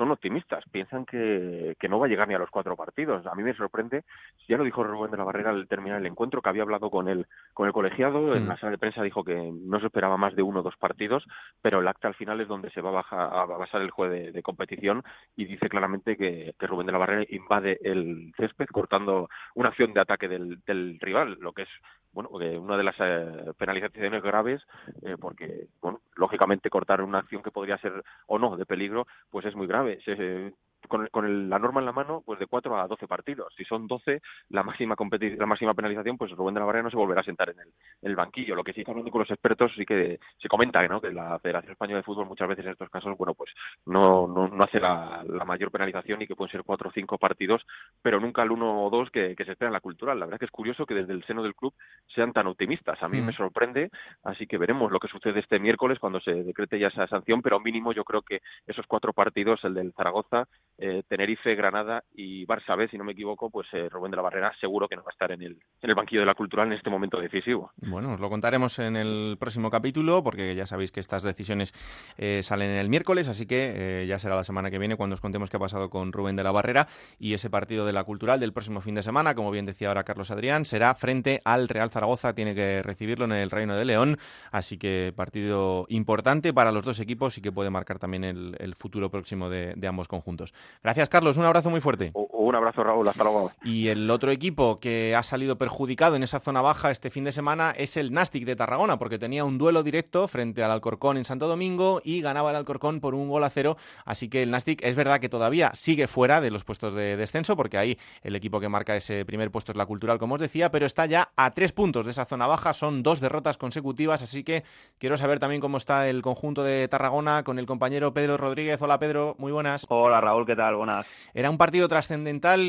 [0.00, 3.26] son optimistas, piensan que, que, no va a llegar ni a los cuatro partidos.
[3.26, 4.04] A mí me sorprende,
[4.48, 7.06] ya lo dijo Rubén de la Barrera al terminar el encuentro, que había hablado con
[7.06, 8.32] el, con el colegiado, mm.
[8.32, 10.74] en la sala de prensa dijo que no se esperaba más de uno o dos
[10.78, 11.26] partidos,
[11.60, 14.14] pero el acta al final es donde se va a, bajar, a basar el juego
[14.14, 15.04] de, de competición
[15.36, 19.92] y dice claramente que, que, Rubén de la Barrera invade el césped cortando una acción
[19.92, 21.68] de ataque del, del rival, lo que es
[22.12, 24.60] bueno, una de las eh, penalizaciones graves,
[25.02, 29.46] eh, porque, bueno, lógicamente cortar una acción que podría ser o no de peligro, pues
[29.46, 29.89] es muy grave.
[30.04, 30.52] Se,
[30.88, 33.52] con, con la norma en la mano, pues de 4 a 12 partidos.
[33.56, 34.20] Si son 12,
[34.50, 34.96] la máxima
[35.38, 37.68] la máxima penalización, pues Rubén de la Barrera no se volverá a sentar en el,
[38.02, 38.54] el banquillo.
[38.54, 41.00] Lo que sí está hablando con los expertos, sí que se comenta ¿no?
[41.00, 43.50] que la Federación Española de Fútbol muchas veces en estos casos, bueno, pues
[43.86, 47.18] no, no, no hace la, la, mayor penalización y que pueden ser 4 o 5
[47.18, 47.62] partidos,
[48.02, 50.18] pero nunca el 1 o 2 que, que, se espera en la cultural.
[50.18, 51.74] La verdad que es curioso que desde el seno del club
[52.14, 53.02] sean tan optimistas.
[53.02, 53.26] A mí mm.
[53.26, 53.90] me sorprende,
[54.24, 57.60] así que veremos lo que sucede este miércoles cuando se decrete ya esa sanción, pero
[57.60, 60.46] mínimo yo creo que esos cuatro partidos, el del Zaragoza,
[60.80, 64.22] eh, Tenerife, Granada y Barça B, si no me equivoco, pues eh, Rubén de la
[64.22, 65.52] Barrera seguro que no va a estar en el,
[65.82, 67.70] en el banquillo de la cultural en este momento decisivo.
[67.76, 71.74] Bueno, os lo contaremos en el próximo capítulo, porque ya sabéis que estas decisiones
[72.16, 75.20] eh, salen el miércoles, así que eh, ya será la semana que viene cuando os
[75.20, 78.40] contemos qué ha pasado con Rubén de la Barrera y ese partido de la cultural
[78.40, 81.90] del próximo fin de semana, como bien decía ahora Carlos Adrián, será frente al Real
[81.90, 84.16] Zaragoza, tiene que recibirlo en el Reino de León,
[84.50, 89.10] así que partido importante para los dos equipos y que puede marcar también el, futuro
[89.10, 90.54] próximo de ambos conjuntos.
[90.82, 91.36] Gracias, Carlos.
[91.36, 92.12] Un abrazo muy fuerte.
[92.50, 93.06] Un abrazo, Raúl.
[93.06, 93.52] Hasta luego.
[93.62, 97.30] Y el otro equipo que ha salido perjudicado en esa zona baja este fin de
[97.30, 101.24] semana es el Nastic de Tarragona, porque tenía un duelo directo frente al Alcorcón en
[101.24, 103.76] Santo Domingo y ganaba el Alcorcón por un gol a cero.
[104.04, 107.54] Así que el Nastic es verdad que todavía sigue fuera de los puestos de descenso,
[107.54, 110.72] porque ahí el equipo que marca ese primer puesto es la Cultural, como os decía,
[110.72, 112.72] pero está ya a tres puntos de esa zona baja.
[112.72, 114.64] Son dos derrotas consecutivas, así que
[114.98, 118.82] quiero saber también cómo está el conjunto de Tarragona con el compañero Pedro Rodríguez.
[118.82, 119.86] Hola Pedro, muy buenas.
[119.88, 120.74] Hola Raúl, ¿qué tal?
[120.74, 121.06] Buenas.
[121.32, 121.88] Era un partido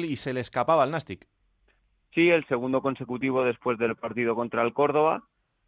[0.06, 1.28] y se le escapaba al Nastic.
[2.14, 5.24] Sí, el segundo consecutivo después del partido contra el Córdoba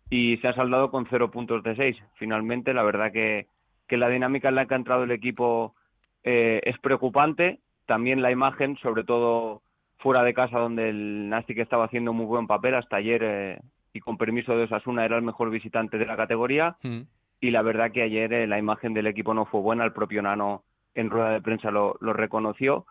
[0.10, 1.98] y se ha saldado con cero puntos de seis.
[2.16, 3.48] Finalmente, la verdad que,
[3.88, 5.76] que la dinámica en la que ha entrado el equipo
[6.24, 7.60] eh, es preocupante.
[7.86, 9.62] También la imagen, sobre todo
[9.98, 13.60] fuera de casa, donde el Nastic estaba haciendo muy buen papel hasta ayer eh,
[13.94, 16.76] y con permiso de Osasuna era el mejor visitante de la categoría.
[16.84, 17.02] Mm.
[17.40, 19.86] Y la verdad que ayer eh, la imagen del equipo no fue buena.
[19.86, 22.86] El propio Nano en rueda de prensa lo, lo reconoció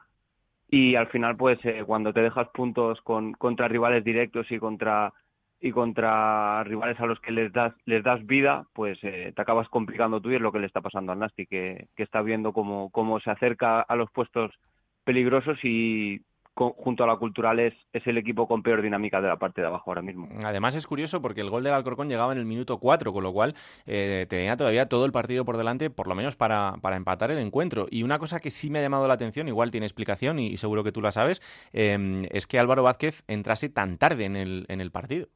[0.72, 5.12] y al final pues eh, cuando te dejas puntos con, contra rivales directos y contra
[5.60, 9.68] y contra rivales a los que les das les das vida pues eh, te acabas
[9.68, 12.54] complicando tú y es lo que le está pasando al Nasti que, que está viendo
[12.54, 14.50] cómo, cómo se acerca a los puestos
[15.04, 16.22] peligrosos y
[16.54, 19.66] junto a la Cultural es, es el equipo con peor dinámica de la parte de
[19.66, 20.28] abajo ahora mismo.
[20.44, 23.32] Además es curioso porque el gol del Alcorcón llegaba en el minuto 4, con lo
[23.32, 23.54] cual
[23.86, 27.38] eh, tenía todavía todo el partido por delante, por lo menos para, para, empatar el
[27.38, 27.86] encuentro.
[27.90, 30.84] Y una cosa que sí me ha llamado la atención, igual tiene explicación y, seguro
[30.84, 31.40] que tú la sabes,
[31.72, 35.28] eh, es que Álvaro Vázquez entrase tan tarde en el, en el partido.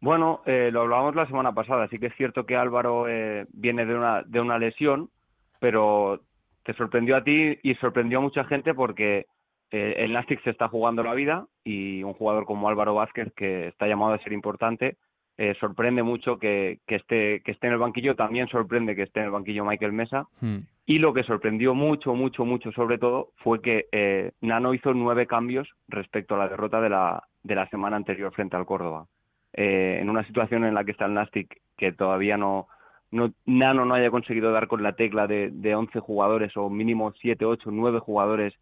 [0.00, 3.84] Bueno, eh, lo hablábamos la semana pasada, sí que es cierto que Álvaro eh, viene
[3.84, 5.10] de una, de una lesión,
[5.58, 6.22] pero
[6.64, 9.26] te sorprendió a ti y sorprendió a mucha gente porque
[9.70, 13.68] eh, el Nastic se está jugando la vida y un jugador como Álvaro Vázquez, que
[13.68, 14.96] está llamado a ser importante,
[15.42, 18.14] eh, sorprende mucho que, que, esté, que esté en el banquillo.
[18.14, 20.26] También sorprende que esté en el banquillo Michael Mesa.
[20.40, 20.58] Hmm.
[20.84, 25.26] Y lo que sorprendió mucho, mucho, mucho sobre todo fue que eh, Nano hizo nueve
[25.26, 29.06] cambios respecto a la derrota de la, de la semana anterior frente al Córdoba.
[29.54, 32.68] Eh, en una situación en la que está el Nastic que todavía no,
[33.10, 37.12] no, Nano no haya conseguido dar con la tecla de, de 11 jugadores o mínimo
[37.12, 38.52] 7, 8, 9 jugadores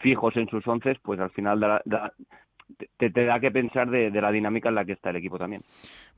[0.00, 2.12] fijos en sus once, pues al final da, da,
[2.72, 5.38] te, te, da que pensar de, de, la dinámica en la que está el equipo
[5.38, 5.62] también.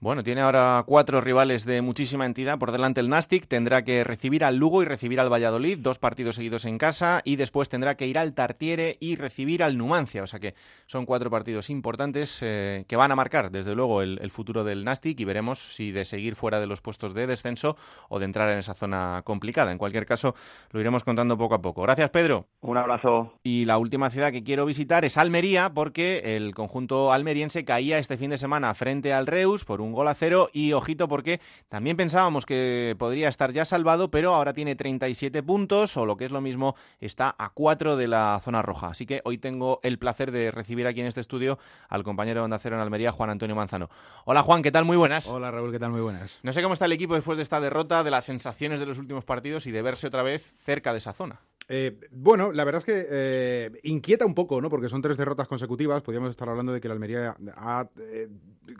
[0.01, 2.59] Bueno, tiene ahora cuatro rivales de muchísima entidad.
[2.59, 6.37] Por delante el Nastic tendrá que recibir al Lugo y recibir al Valladolid, dos partidos
[6.37, 10.23] seguidos en casa, y después tendrá que ir al Tartiere y recibir al Numancia.
[10.23, 10.55] O sea que
[10.87, 14.85] son cuatro partidos importantes eh, que van a marcar, desde luego, el, el, futuro del
[14.85, 17.77] Nastic y veremos si de seguir fuera de los puestos de descenso
[18.09, 19.73] o de entrar en esa zona complicada.
[19.73, 20.35] En cualquier caso,
[20.71, 21.83] lo iremos contando poco a poco.
[21.83, 22.47] Gracias, Pedro.
[22.61, 23.33] Un abrazo.
[23.43, 28.19] Y la última ciudad que quiero visitar es Almería, porque el conjunto almeriense caía este
[28.19, 31.97] fin de semana frente al Reus por un gol a cero y ojito porque también
[31.97, 36.31] pensábamos que podría estar ya salvado, pero ahora tiene 37 puntos o lo que es
[36.31, 38.89] lo mismo está a 4 de la zona roja.
[38.89, 42.45] Así que hoy tengo el placer de recibir aquí en este estudio al compañero de
[42.45, 43.89] Onda Cero en Almería, Juan Antonio Manzano.
[44.25, 44.85] Hola Juan, ¿qué tal?
[44.85, 45.27] Muy buenas.
[45.29, 45.93] Hola Raúl, ¿qué tal?
[45.93, 46.41] Muy buenas.
[46.43, 48.99] No sé cómo está el equipo después de esta derrota, de las sensaciones de los
[48.99, 51.41] últimos partidos y de verse otra vez cerca de esa zona.
[51.69, 54.69] Eh, bueno, la verdad es que eh, inquieta un poco, ¿no?
[54.69, 56.03] Porque son tres derrotas consecutivas.
[56.03, 58.29] Podríamos estar hablando de que la Almería ha eh,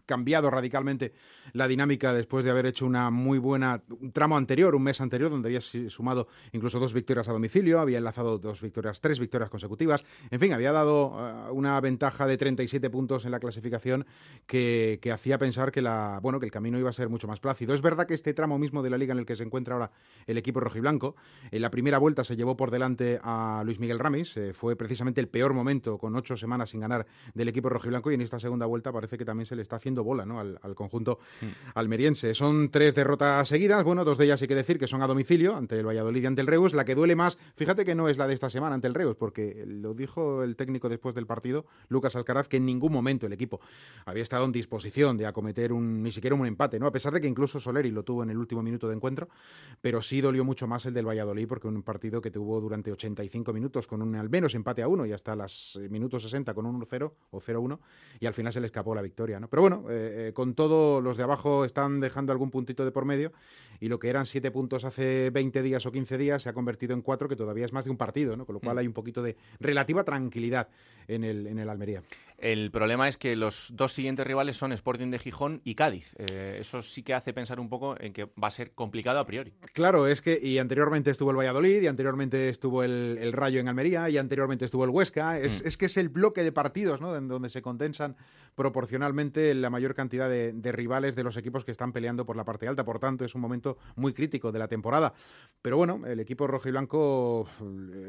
[0.07, 1.13] cambiado radicalmente
[1.53, 3.83] la dinámica después de haber hecho una muy buena
[4.13, 8.39] tramo anterior, un mes anterior, donde había sumado incluso dos victorias a domicilio, había enlazado
[8.39, 10.05] dos victorias, tres victorias consecutivas.
[10.31, 14.07] En fin, había dado uh, una ventaja de 37 puntos en la clasificación
[14.47, 17.41] que, que, hacía pensar que la bueno que el camino iba a ser mucho más
[17.41, 17.75] plácido.
[17.75, 19.91] Es verdad que este tramo mismo de la liga en el que se encuentra ahora
[20.27, 21.17] el equipo rojiblanco,
[21.51, 25.21] en la primera vuelta se llevó por delante a Luis Miguel Ramis, eh, fue precisamente
[25.21, 28.67] el peor momento con ocho semanas sin ganar del equipo rojiblanco y en esta segunda
[28.67, 30.41] vuelta parece que también se le está está haciendo bola ¿no?
[30.41, 31.47] al, conjunto mm.
[31.75, 32.35] almeriense.
[32.35, 35.57] Son tres derrotas seguidas, bueno, dos de ellas hay que decir que son a domicilio,
[35.57, 36.75] ante el Valladolid y ante el Reus.
[36.75, 39.17] La que duele más, fíjate que no es la de esta semana ante el Reus,
[39.17, 43.33] porque lo dijo el técnico después del partido, Lucas Alcaraz, que en ningún momento el
[43.33, 43.61] equipo
[44.05, 46.87] había estado en disposición de acometer un, ni siquiera un empate, ¿no?
[46.87, 49.29] A pesar de que incluso Soleri lo tuvo en el último minuto de encuentro,
[49.81, 53.53] pero sí dolió mucho más el del Valladolid, porque un partido que tuvo durante 85
[53.53, 56.67] minutos con un al menos empate a uno y hasta los eh, minutos 60 con
[56.67, 57.79] un 1-0 o 0-1
[58.21, 59.49] y al final se le escapó la victoria, ¿no?
[59.49, 63.07] Pero bueno, eh, eh, con todo los de abajo están dejando algún puntito de por
[63.07, 63.33] medio
[63.81, 66.93] y lo que eran siete puntos hace 20 días o 15 días se ha convertido
[66.93, 68.45] en cuatro, que todavía es más de un partido, ¿no?
[68.45, 68.79] Con lo cual mm.
[68.81, 70.69] hay un poquito de relativa tranquilidad
[71.09, 72.03] en el, en el Almería.
[72.45, 76.15] El problema es que los dos siguientes rivales son Sporting de Gijón y Cádiz.
[76.19, 79.25] Eh, eso sí que hace pensar un poco en que va a ser complicado a
[79.25, 79.55] priori.
[79.73, 84.11] Claro, es que y anteriormente estuvo el Valladolid, y anteriormente estuvo el, Rayo en Almería,
[84.11, 85.39] y anteriormente estuvo el Huesca.
[85.39, 85.69] Es, mm.
[85.69, 87.17] es, que es el bloque de partidos ¿no?
[87.17, 88.15] en donde se condensan
[88.55, 92.45] proporcionalmente la mayor cantidad de, de, rivales de los equipos que están peleando por la
[92.45, 92.85] parte alta.
[92.85, 95.15] Por tanto, es un momento muy crítico de la temporada.
[95.63, 97.49] Pero bueno, el equipo rojo y blanco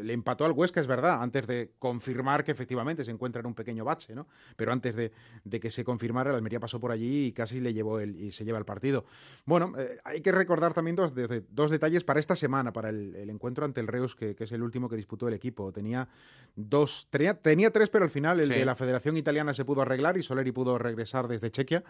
[0.04, 3.56] le empató al Huesca, es verdad, antes de confirmar que efectivamente se encuentra en un
[3.56, 4.14] pequeño bache.
[4.55, 5.11] Pero antes de,
[5.59, 8.45] que se confirmara, el Almería pasó por allí y casi le llevó el, y se
[8.45, 9.05] lleva el partido.
[9.45, 11.13] Bueno, eh, hay que recordar también dos,
[11.49, 14.89] dos detalles para esta semana, para el, encuentro ante el Reus, que, es el último
[14.89, 15.71] que disputó el equipo.
[15.71, 16.07] Tenía
[16.55, 20.23] dos, tenía, tres, pero al final el de la Federación Italiana se pudo arreglar y
[20.23, 21.84] Soleri pudo regresar desde Chequia,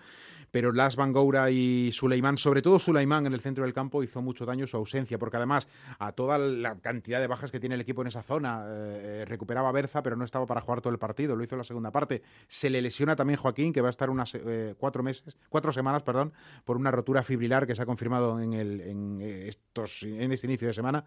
[0.51, 4.45] pero Las Bangoura y Suleimán, sobre todo Suleimán en el centro del campo, hizo mucho
[4.45, 5.67] daño su ausencia, porque además
[5.99, 9.71] a toda la cantidad de bajas que tiene el equipo en esa zona, eh, recuperaba
[9.71, 12.14] Berza, pero no estaba para jugar todo el partido, lo hizo en la segunda parte.
[12.47, 16.03] Se le lesiona también Joaquín, que va a estar unas eh, cuatro meses, cuatro semanas,
[16.03, 20.31] perdón, por una rotura fibrilar que se ha confirmado en, el, en, eh, estos, en
[20.31, 21.05] este inicio de semana.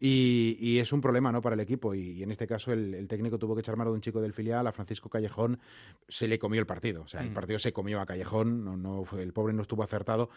[0.00, 1.42] Y, es un problema ¿no?
[1.42, 1.94] para el equipo.
[1.94, 4.66] Y, en este caso el, técnico tuvo que echar mano de un chico del filial,
[4.66, 5.58] a Francisco Callejón,
[6.08, 7.02] se le comió el partido.
[7.02, 7.34] O sea, el mm.
[7.34, 10.30] partido se comió a Callejón, no, no el pobre no estuvo acertado.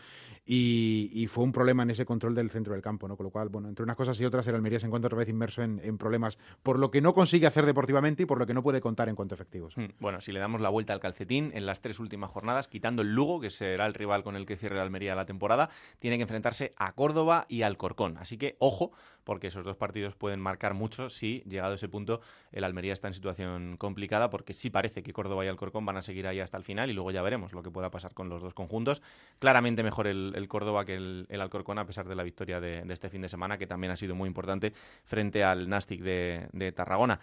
[0.46, 3.16] Y, fue un problema en ese control del centro del campo, ¿no?
[3.16, 5.30] Con lo cual, bueno, entre unas cosas y otras, el Almería se encuentra otra vez
[5.30, 8.62] inmerso en, problemas por lo que no consigue hacer deportivamente y por lo que no
[8.62, 9.76] puede contar en cuanto a efectivos.
[9.78, 9.86] Mm.
[10.00, 13.14] Bueno, si le damos la vuelta al calcetín en las tres últimas jornadas, quitando el
[13.14, 16.24] Lugo, que será el rival con el que cierre la Almería la temporada, tiene que
[16.24, 18.18] enfrentarse a Córdoba y al Corcón.
[18.18, 18.92] Así que ojo,
[19.24, 23.08] porque esos dos partidos pueden marcar mucho si, llegado a ese punto, el Almería está
[23.08, 26.58] en situación complicada, porque sí parece que Córdoba y Alcorcón van a seguir ahí hasta
[26.58, 29.02] el final y luego ya veremos lo que pueda pasar con los dos conjuntos.
[29.40, 33.22] Claramente mejor el, Córdoba que el, Alcorcón, a pesar de la victoria de, este fin
[33.22, 37.20] de semana, que también ha sido muy importante frente al Nastic de Tarragona.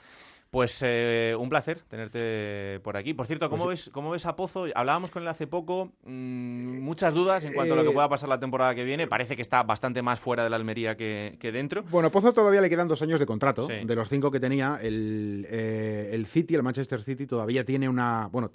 [0.51, 3.15] Pues eh, un placer tenerte por aquí.
[3.15, 4.67] Por cierto, ¿cómo, pues ves, ¿cómo ves a Pozo?
[4.75, 8.09] Hablábamos con él hace poco, mm, muchas dudas en cuanto a lo que eh, pueda
[8.09, 9.07] pasar la temporada que viene.
[9.07, 11.85] Parece que está bastante más fuera de la Almería que, dentro.
[11.85, 13.69] Bueno, Pozo todavía le quedan dos años de contrato.
[13.69, 18.29] De los cinco que tenía, el, eh, el, City, el Manchester City, todavía tiene una.
[18.33, 18.51] Bueno,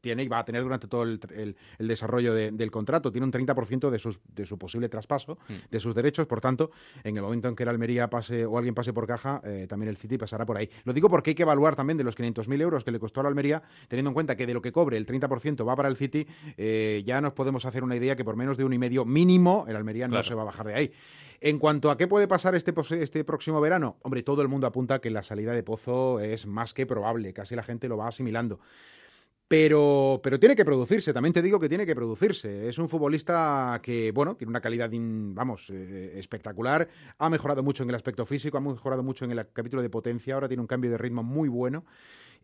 [0.00, 1.20] tiene y va a tener durante todo el,
[1.78, 3.12] el, desarrollo del contrato.
[3.12, 5.70] Tiene un 30% de, sus, de su posible traspaso, mm.
[5.70, 6.26] de sus derechos.
[6.26, 6.72] Por tanto,
[7.04, 9.96] en el momento en que la Almería pase o alguien pase por caja, también el
[9.96, 10.68] City pasará por ahí.
[10.82, 13.28] Lo digo porque que evaluar también de los 500.000 euros que le costó a la
[13.28, 16.26] Almería, teniendo en cuenta que de lo que cobre el 30% va para el City,
[16.56, 19.64] eh, ya nos podemos hacer una idea que por menos de un y medio mínimo
[19.68, 20.92] el Almería no se va a bajar de ahí.
[21.40, 25.00] En cuanto a qué puede pasar este, este próximo verano, hombre, todo el mundo apunta
[25.00, 28.58] que la salida de Pozo es más que probable, casi la gente lo va asimilando.
[29.48, 32.68] Pero, pero tiene que producirse, también te digo que tiene que producirse.
[32.68, 36.88] Es un futbolista que, bueno, tiene una calidad, vamos, eh, espectacular.
[37.18, 40.34] Ha mejorado mucho en el aspecto físico, ha mejorado mucho en el capítulo de potencia,
[40.34, 41.84] ahora tiene un cambio de ritmo muy bueno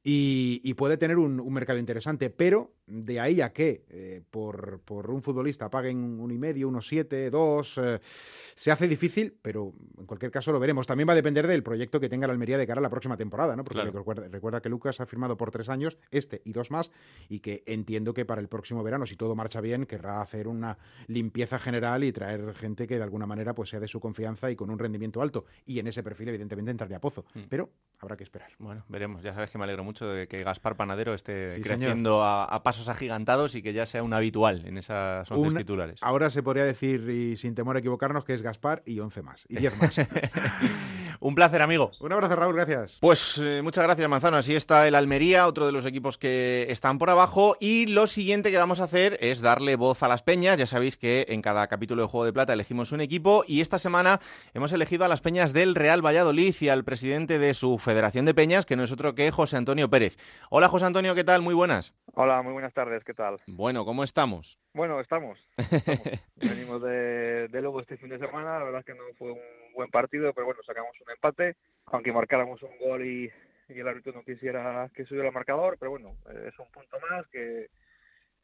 [0.05, 5.70] y, puede tener un, mercado interesante, pero de ahí a que eh, por, un futbolista
[5.70, 10.50] paguen un y medio, unos siete, dos, eh, se hace difícil, pero en cualquier caso
[10.50, 10.88] lo veremos.
[10.88, 13.16] También va a depender del proyecto que tenga la Almería de cara a la próxima
[13.16, 13.62] temporada, ¿no?
[13.62, 13.90] Porque
[14.28, 16.90] recuerda, que Lucas ha firmado por tres años, este y dos más,
[17.28, 20.78] y que entiendo que para el próximo verano, si todo marcha bien, querrá hacer una
[21.07, 24.57] limpieza general y traer gente que de alguna manera pues sea de su confianza y
[24.57, 25.44] con un rendimiento alto.
[25.64, 27.24] Y en ese perfil, evidentemente, entraría a Pozo.
[27.34, 27.42] Mm.
[27.48, 28.50] Pero habrá que esperar.
[28.59, 29.22] Bueno, veremos.
[29.22, 32.88] Ya sabes que me alegro mucho mucho de que Gaspar Panadero esté creciendo a, pasos
[32.88, 36.01] agigantados y que ya sea un habitual en esas 11 titulares.
[36.03, 39.45] Ahora se podría decir, y sin temor a equivocarnos, que es Gaspar y 11 más,
[39.49, 40.01] y 10 más.
[41.22, 41.92] un placer, amigo.
[42.00, 42.98] Un abrazo, Raúl, gracias.
[43.00, 44.38] Pues eh, muchas gracias, Manzano.
[44.38, 47.56] Así está el Almería, otro de los equipos que están por abajo.
[47.60, 50.58] Y lo siguiente que vamos a hacer es darle voz a las peñas.
[50.58, 53.78] Ya sabéis que en cada capítulo de Juego de Plata elegimos un equipo y esta
[53.78, 54.20] semana
[54.52, 58.34] hemos elegido a las peñas del Real Valladolid y al presidente de su Federación de
[58.34, 60.18] Peñas, que no es otro que José Antonio Pérez.
[60.50, 61.40] Hola José Antonio, ¿qué tal?
[61.40, 61.94] Muy buenas.
[62.14, 63.36] Hola, muy buenas tardes, ¿qué tal?
[63.46, 64.58] Bueno, ¿cómo estamos?
[64.74, 65.38] Bueno, estamos.
[66.36, 69.61] Venimos de, de Lobo este fin de semana, la verdad es que no fue un
[69.72, 71.56] buen partido, pero bueno, sacamos un empate,
[71.86, 73.30] aunque marcáramos un gol y,
[73.68, 76.98] y el árbitro no quisiera que subiera el marcador, pero bueno, eh, es un punto
[77.10, 77.68] más que,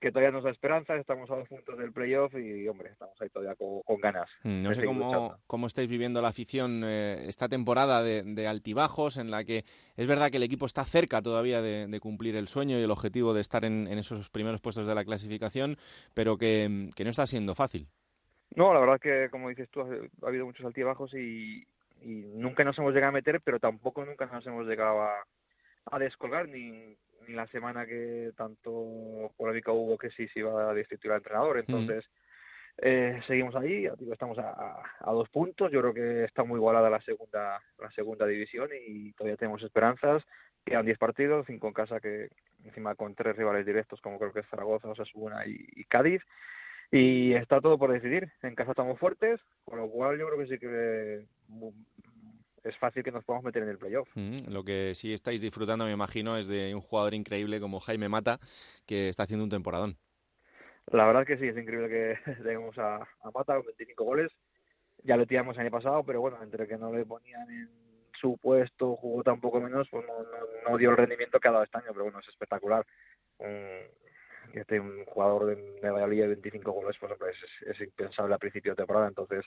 [0.01, 3.29] que todavía nos da esperanza, estamos a dos puntos del playoff y, hombre, estamos ahí
[3.31, 4.29] todavía con, ganas.
[4.45, 9.31] Mm, no sé cómo, cómo, estáis viviendo la afición eh, esta temporada de, altibajos, en
[9.31, 9.65] la que
[9.97, 13.35] es verdad que el equipo está cerca todavía de, cumplir el sueño y el objetivo
[13.35, 15.77] de estar en, esos primeros puestos de la clasificación,
[16.15, 17.89] pero que, no está siendo fácil.
[18.55, 21.67] No, la verdad que, como dices tú, ha, habido muchos altibajos y,
[22.01, 25.25] nunca nos hemos llegado a meter, pero tampoco nunca nos hemos llegado a,
[25.87, 26.97] a descolgar ni
[27.29, 31.59] ni la semana que tanto polémica hubo que sí se iba a destituir al entrenador.
[31.59, 32.05] Entonces,
[32.79, 35.71] eh, seguimos ahí, estamos a, dos puntos.
[35.71, 40.25] Yo creo que está muy igualada la segunda, la segunda división y todavía tenemos esperanzas.
[40.65, 42.29] Quedan 10 partidos, cinco en casa que
[42.65, 46.23] encima con tres rivales directos como creo que es Zaragoza, Osasuna y, y Cádiz.
[46.91, 48.33] Y está todo por decidir.
[48.43, 51.27] En casa estamos fuertes, con lo cual yo creo que sí que
[52.65, 54.09] es fácil que nos podamos meter en el playoff.
[54.15, 58.09] Mm, lo que sí estáis disfrutando, me imagino, es de un jugador increíble como Jaime
[58.09, 58.39] Mata,
[58.87, 59.97] que está haciendo un temporadón.
[60.87, 64.33] La verdad que sí, es increíble que tenemos a, Mata con 25 goles.
[65.05, 67.71] Ya lo teníamos el año pasado, pero bueno, entre que no le ponían en
[68.21, 70.05] su puesto, jugó tan poco menos, pues
[70.69, 72.85] no, dio el rendimiento que ha dado este año, pero bueno, es espectacular.
[74.55, 78.73] Esté un jugador de, de Valladolid de 25 goles, pues es, es impensable a principio
[78.73, 79.45] de temporada, entonces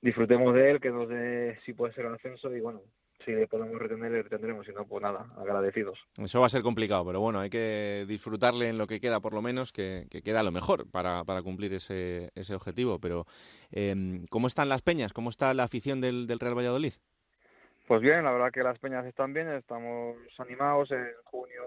[0.00, 2.82] disfrutemos de él, que nos dé si puede ser un ascenso y bueno,
[3.24, 5.98] si le podemos retener, le retendremos, si no, pues nada, agradecidos.
[6.16, 9.34] Eso va a ser complicado, pero bueno, hay que disfrutarle en lo que queda, por
[9.34, 13.00] lo menos, que, queda lo mejor para, para cumplir ese, ese objetivo.
[13.00, 13.26] Pero,
[13.72, 15.12] eh, ¿cómo están las peñas?
[15.12, 16.94] ¿Cómo está la afición del, del Real Valladolid?
[17.86, 20.90] Pues bien, la verdad que las peñas están bien, estamos animados.
[20.90, 21.62] En junio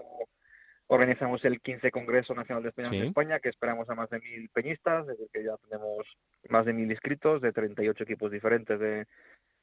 [0.86, 4.48] organizamos el 15 Congreso Nacional de Peñas en España, que esperamos a más de mil
[4.50, 6.06] peñistas, es decir, que ya tenemos
[6.48, 9.06] más de mil inscritos de 38 equipos diferentes de,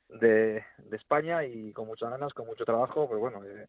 [0.10, 3.68] de, España y con muchas ganas, con mucho trabajo, pues bueno, eh,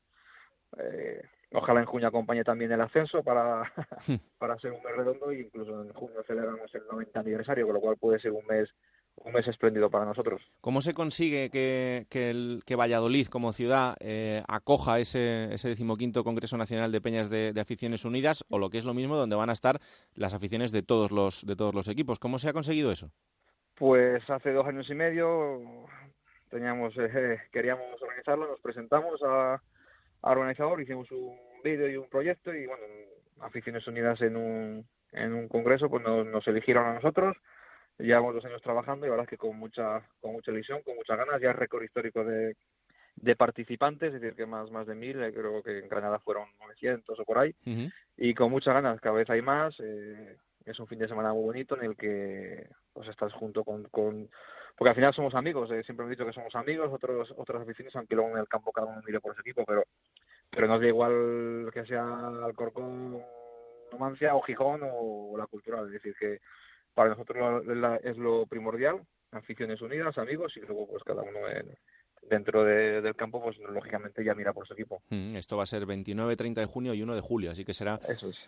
[0.79, 1.23] eh,
[1.53, 3.71] ojalá en junio acompañe también el ascenso para,
[4.39, 7.81] para ser un mes redondo e incluso en junio celebramos el 90 aniversario, con lo
[7.81, 8.71] cual puede ser un mes
[9.17, 10.43] un mes espléndido para nosotros.
[10.61, 16.25] ¿Cómo se consigue que, que, el, que Valladolid como ciudad eh, acoja ese, ese decimoquinto
[16.25, 19.51] Congreso Nacional de Peñas de, Aficiones Unidas o lo que es lo mismo donde van
[19.51, 19.79] a estar
[20.15, 22.19] las aficiones de todos los, de todos los equipos?
[22.19, 23.11] ¿Cómo se ha conseguido eso?
[23.75, 25.61] Pues hace dos años y medio
[26.49, 29.55] teníamos eh, queríamos organizarlo, nos presentamos a,
[30.23, 32.85] a organizador, hicimos un vídeo y un proyecto y bueno,
[33.41, 37.37] Aficiones Unidas en un, en un congreso pues nos, nos eligieron a nosotros
[38.01, 41.17] llevamos dos años trabajando y ahora es que con mucha con mucha ilusión, con muchas
[41.19, 42.57] ganas, ya récord histórico de,
[43.17, 46.49] de participantes, es decir, que más más de mil, eh, creo que en Granada fueron
[46.61, 47.55] 900 o por ahí,
[48.17, 51.45] y con muchas ganas, cada vez hay más, eh, es un fin de semana muy
[51.45, 54.29] bonito en el que pues estás junto con, con
[54.77, 57.95] porque al final somos amigos, eh, siempre he dicho que somos amigos, otros otras aficiones,
[57.97, 59.85] aunque luego en el campo cada uno mire por su equipo, pero
[60.51, 63.23] pero nos da igual que sea Alcorcón,
[63.93, 66.41] Numancia o Gijón o la cultural, es decir, que
[66.95, 67.65] para nosotros
[68.03, 69.01] es lo primordial,
[69.33, 71.77] aficiones unidas, amigos y luego pues cada uno en,
[72.29, 75.03] dentro del campo, pues lógicamente ya mira por su equipo.
[75.11, 77.75] Mm, esto va a ser 29, 30 de junio y 1 de julio, así que
[77.75, 77.99] será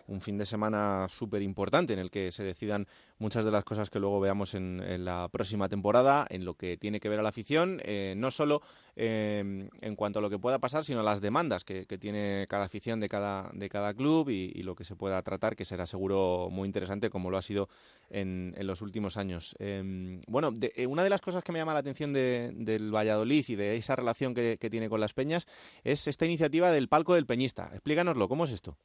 [0.06, 2.86] un fin de semana súper importante en el que se decidan
[3.18, 7.00] muchas de las cosas que luego veamos en, la próxima temporada, en lo que tiene
[7.00, 8.60] que ver a la afición, eh, no solo
[8.94, 12.64] em, en cuanto a lo que pueda pasar, sino a las demandas que, tiene cada
[12.64, 16.48] afición de cada, de cada club y, lo que se pueda tratar, que será seguro
[16.50, 17.68] muy interesante como lo ha sido
[18.12, 19.56] en, los últimos años.
[19.58, 23.56] Em, bueno, eh, una de las cosas que me llama la atención del Valladolid y
[23.56, 25.46] de esa relación que, tiene con las peñas,
[25.82, 27.70] es esta iniciativa del Palco del Peñista.
[27.72, 28.76] Explícanoslo, ¿cómo es esto?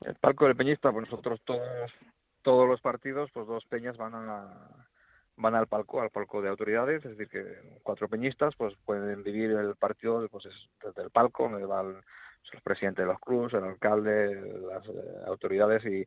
[0.00, 1.92] El Palco del Peñista, pues nosotros todos,
[2.42, 4.86] todos los partidos, pues dos peñas van a
[5.36, 9.50] van al palco, al palco de autoridades, es decir, que cuatro peñistas pues pueden vivir
[9.50, 10.44] el partido pues
[10.80, 11.94] desde el palco, donde van
[12.52, 14.92] los presidentes de los clubes, el alcalde, las eh,
[15.26, 16.06] autoridades y,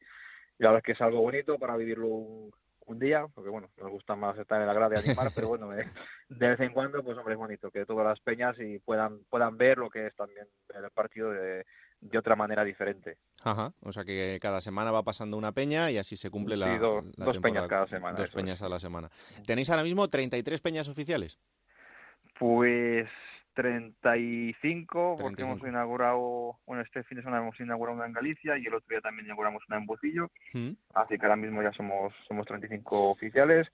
[0.59, 2.51] la verdad es que es algo bonito para vivirlo un,
[2.87, 5.73] un día, porque bueno, nos gusta más estar en la grada y animar, pero bueno,
[5.77, 5.89] eh,
[6.29, 9.57] de vez en cuando, pues hombre, es bonito que todas las peñas y puedan, puedan
[9.57, 11.65] ver lo que es también el partido de,
[11.99, 13.17] de otra manera diferente.
[13.43, 16.77] Ajá, o sea que cada semana va pasando una peña y así se cumple la,
[16.77, 18.17] dos peñas cada semana.
[18.17, 19.09] Dos peñas a la semana.
[19.45, 21.39] ¿Tenéis ahora mismo 33 peñas oficiales?
[22.39, 23.09] Pues
[23.57, 28.67] 35, porque hemos inaugurado, bueno, este fin de semana hemos inaugurado una en Galicia y
[28.67, 30.73] el otro día también inauguramos una en Bocillo, mm.
[30.93, 33.67] así que ahora mismo ya somos somos 35 oficiales.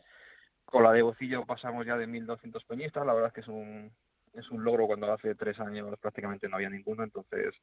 [0.64, 3.92] Con la de Bocillo pasamos ya de 1.200 peñistas, la verdad es que es un,
[4.34, 7.54] es un logro cuando hace tres años prácticamente no había ninguno, entonces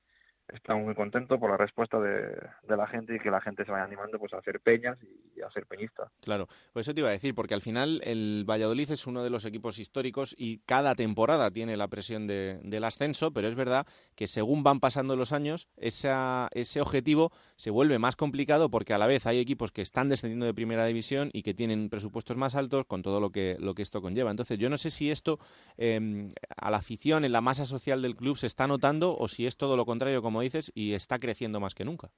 [0.55, 2.36] estamos muy contentos por la respuesta de,
[2.68, 4.98] la gente y que la gente se vaya animando pues a hacer peñas
[5.36, 6.11] y a ser peñista.
[6.20, 9.30] Claro, pues eso te iba a decir, porque al final el Valladolid es uno de
[9.30, 14.26] los equipos históricos y cada temporada tiene la presión del ascenso, pero es verdad que
[14.26, 19.07] según van pasando los años, esa, ese objetivo se vuelve más complicado porque a la
[19.07, 22.86] vez hay equipos que están descendiendo de primera división y que tienen presupuestos más altos
[22.86, 24.30] con todo lo que, lo que esto conlleva.
[24.30, 25.38] Entonces, yo no sé si esto
[25.76, 29.46] em, a la afición, en la masa social del club, se está notando o si
[29.46, 32.11] es todo lo contrario, como dices, y está creciendo más que nunca.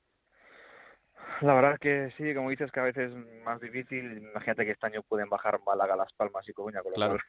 [1.43, 4.19] La verdad es que sí, como dices, que a veces es más difícil.
[4.19, 7.21] Imagínate que este año pueden bajar Málaga, Las Palmas y Coruña, con lo cual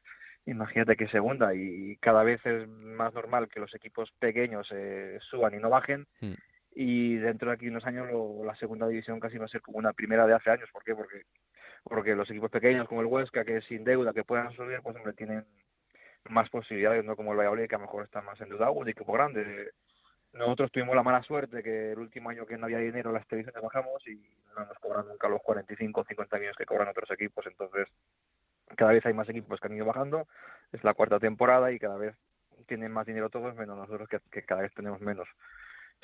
[0.45, 5.53] imagínate que segunda y cada vez es más normal que los equipos pequeños eh, suban
[5.55, 6.05] y no bajen.
[6.19, 6.33] Hmm.
[6.75, 8.07] Y dentro de aquí unos años
[8.45, 10.69] la segunda división casi va a ser como una primera de hace años.
[10.71, 10.95] ¿Por qué?
[10.95, 11.23] Porque,
[11.83, 15.13] porque los equipos pequeños como el Huesca, que sin deuda, que puedan subir, pues hombre,
[15.13, 15.45] tienen
[16.29, 19.13] más posibilidades, no como el Valladolid, que a lo mejor está más endeudado, un equipo
[19.13, 19.71] grande
[20.33, 23.61] nosotros tuvimos la mala suerte que el último año que no había dinero las televisiones
[23.61, 24.15] bajamos y
[24.55, 27.45] no nos cobran nunca los 45 o 50 millones que cobran otros equipos.
[27.45, 27.87] Entonces,
[28.75, 30.27] cada vez hay más equipos que han ido bajando.
[30.71, 32.15] Es la cuarta temporada y cada vez
[32.67, 35.27] tienen más dinero todos, menos nosotros que, cada vez tenemos menos.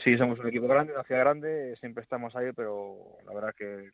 [0.03, 3.91] Sí, somos un equipo grande, una ciudad grande, siempre estamos ahí, pero la verdad que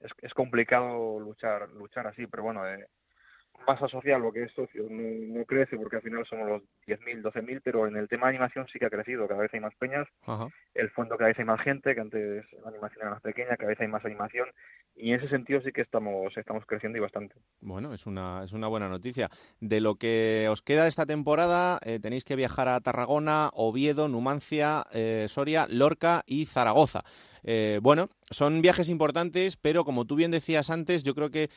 [0.00, 2.26] es, es complicado luchar luchar así.
[2.26, 2.88] Pero bueno, eh,
[3.66, 7.60] masa social, lo que es socio, no, crece porque al final somos los 10.000, 12.000,
[7.62, 10.06] pero en el tema de animación sí que ha crecido, cada vez hay más peñas,
[10.74, 13.68] el fondo cada vez hay más gente, que antes la animación era más pequeña, cada
[13.68, 14.48] vez hay más animación
[14.96, 17.34] y en ese sentido sí que estamos, estamos creciendo y bastante.
[17.60, 19.28] Bueno, es una, es una buena noticia.
[19.60, 24.08] De lo que os queda de esta temporada, eh, tenéis que viajar a Tarragona, Oviedo,
[24.08, 27.02] Numancia, eh, Soria, Lorca y Zaragoza.
[27.42, 31.50] Eh, bueno, son viajes importantes, pero como tú bien decías antes, yo creo que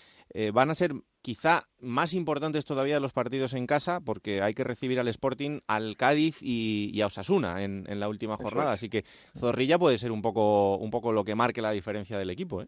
[0.52, 5.00] van a ser quizá más importantes todavía los partidos en casa, porque hay que recibir
[5.00, 8.74] al Sporting, al Cádiz y, a Osasuna en, en, la última jornada.
[8.74, 9.04] Así que
[9.38, 12.62] Zorrilla puede ser un poco, un poco lo que marque la diferencia del equipo.
[12.62, 12.68] ¿eh?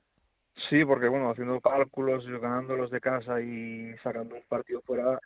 [0.69, 5.19] Sí, porque bueno, haciendo cálculos, ganando los de casa y sacando un partido fuera,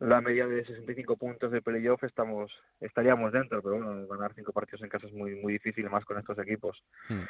[0.00, 4.82] la media de 65 puntos de playoff estamos estaríamos dentro, pero bueno, ganar cinco partidos
[4.82, 6.82] en casa es muy muy difícil más con estos equipos.
[7.08, 7.22] Hmm.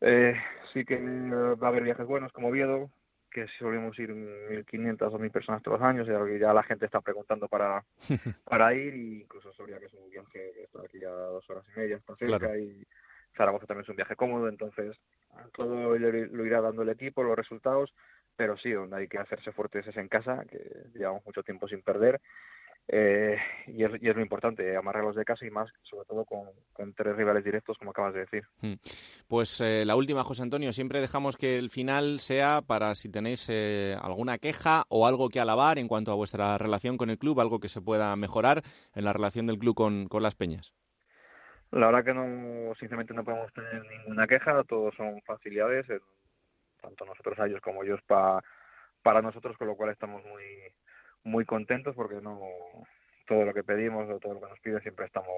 [0.00, 0.34] Eh,
[0.72, 2.90] sí que va a haber viajes buenos como Viedo,
[3.30, 7.00] que solemos ir 1.500 o 1.000 personas todos los años, y ya la gente está
[7.00, 7.84] preguntando para,
[8.44, 11.64] para ir, y incluso Soria, que es un viaje que está aquí ya dos horas
[11.74, 12.86] y media, está cerca, y
[13.36, 14.96] Zaragoza también es un viaje cómodo, entonces
[15.54, 17.92] todo lo irá dando el equipo, los resultados,
[18.36, 20.58] pero sí, donde hay que hacerse fuertes es en casa, que
[20.94, 22.20] llevamos mucho tiempo sin perder.
[22.90, 26.94] Eh, y, es, y, es, lo importante, amarrarlos de casa y más, sobre todo con,
[26.94, 28.44] tres rivales directos, como acabas de decir.
[28.62, 28.74] Hmm.
[29.26, 33.46] Pues eh, la última, José Antonio, siempre dejamos que el final sea para si tenéis
[33.50, 37.40] eh, alguna queja o algo que alabar en cuanto a vuestra relación con el club,
[37.40, 38.62] algo que se pueda mejorar
[38.94, 40.72] en la relación del club con, con las peñas.
[41.70, 45.86] La verdad que no, sinceramente no podemos tener ninguna queja, todos son facilidades,
[46.80, 48.42] tanto nosotros a ellos como ellos para
[49.02, 50.44] para nosotros, con lo cual estamos muy
[51.24, 52.40] muy contentos porque no
[53.26, 55.28] todo lo que pedimos o todo lo que nos pide siempre estamos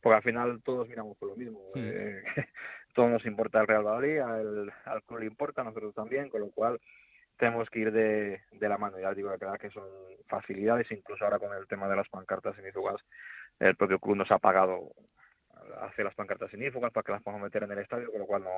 [0.00, 2.22] porque al final todos miramos por lo mismo eh,
[2.94, 6.40] todo nos importa el Real Madrid al, al club le importa a nosotros también con
[6.40, 6.80] lo cual
[7.36, 8.98] tenemos que ir de, de la mano.
[8.98, 9.84] Ya digo la verdad que son
[10.28, 13.02] facilidades incluso ahora con el tema de las pancartas y jugas
[13.58, 14.92] el propio club nos ha pagado
[15.80, 18.44] hace las pancartas sinífugas para que las podamos meter en el estadio, con lo cual
[18.44, 18.50] no,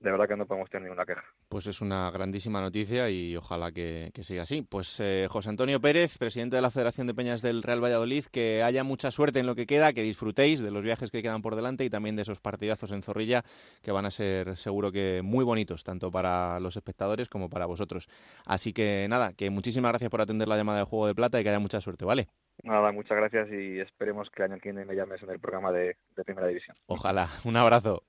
[0.00, 1.24] de verdad que no podemos tener ninguna queja.
[1.48, 4.62] Pues es una grandísima noticia y ojalá que, siga así.
[4.62, 8.62] Pues eh, José Antonio Pérez, presidente de la Federación de Peñas del Real Valladolid, que
[8.62, 11.56] haya mucha suerte en lo que queda, que disfrutéis de los viajes que quedan por
[11.56, 13.42] delante y también de esos partidazos en Zorrilla,
[13.82, 18.08] que van a ser seguro que muy bonitos, tanto para los espectadores como para vosotros.
[18.44, 21.42] Así que nada, que muchísimas gracias por atender la llamada del Juego de Plata y
[21.42, 22.28] que haya mucha suerte, ¿vale?
[22.62, 25.72] Nada, muchas gracias y esperemos que el año que viene me llames en el programa
[25.72, 26.76] de, Primera División.
[26.86, 27.28] Ojalá.
[27.44, 28.02] Un abrazo.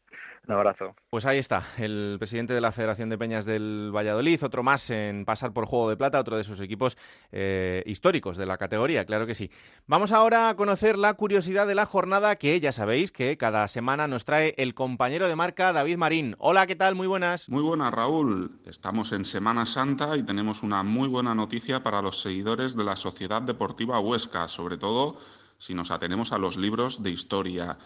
[0.47, 0.95] Un abrazo.
[1.09, 5.25] Pues ahí está, el presidente de la Federación de Peñas del Valladolid, otro más en
[5.25, 6.97] pasar por Juego de Plata, otro de sus equipos
[7.33, 9.51] eh, históricos de la categoría, claro que sí.
[9.87, 14.07] Vamos ahora a conocer la curiosidad de la jornada que ya sabéis que cada semana
[14.07, 16.37] nos trae el compañero de marca David Marín.
[16.39, 16.95] Hola, ¿qué tal?
[16.95, 17.49] Muy buenas.
[17.49, 18.61] Muy buenas, Raúl.
[18.65, 22.95] Estamos en Semana Santa y tenemos una muy buena noticia para los seguidores de la
[22.95, 25.17] Sociedad Deportiva Huesca, sobre todo
[25.57, 27.77] si nos atenemos a los libros de historia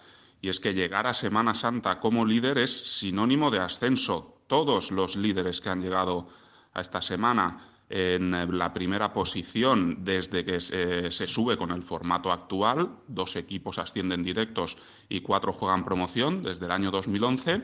[0.42, 4.38] y es que llegar a Semana Santa como líder es sinónimo de ascenso.
[4.48, 6.28] Todos los líderes que han llegado
[6.74, 12.89] a esta semana en la primera posición desde que se, sube con el formato actual,
[13.08, 14.78] dos equipos ascienden directos
[15.10, 17.64] y cuatro juegan promoción desde el año 2011,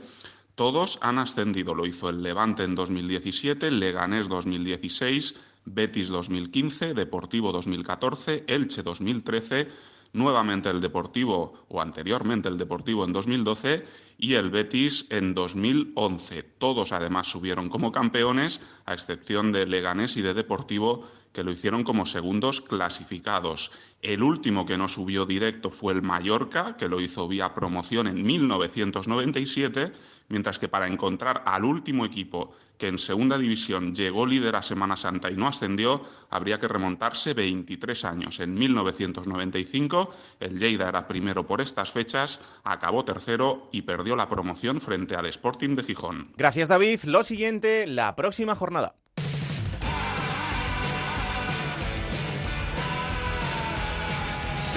[0.55, 1.73] todos han ascendido.
[1.73, 9.67] Lo hizo el Levante en 2017, Leganés 2016, Betis 2015, Deportivo 2014, Elche 2013
[10.13, 13.85] nuevamente el Deportivo o anteriormente el Deportivo en 2012
[14.17, 16.43] y el Betis en 2011.
[16.57, 21.83] Todos además subieron como campeones, a excepción de Leganés y de Deportivo, que lo hicieron
[21.83, 23.71] como segundos clasificados.
[24.01, 28.23] El último que no subió directo fue el Mallorca, que lo hizo vía promoción en
[28.23, 29.91] 1997,
[30.29, 34.97] mientras que para encontrar al último equipo que en segunda división llegó líder a Semana
[34.97, 38.39] Santa y no ascendió, habría que remontarse 23 años.
[38.39, 44.79] En 1995, el Lleida era primero por estas fechas, acabó tercero y perdió la promoción
[44.79, 46.31] frente al Sporting de Gijón.
[46.37, 47.01] Gracias, David.
[47.05, 48.95] Lo siguiente, la próxima jornada.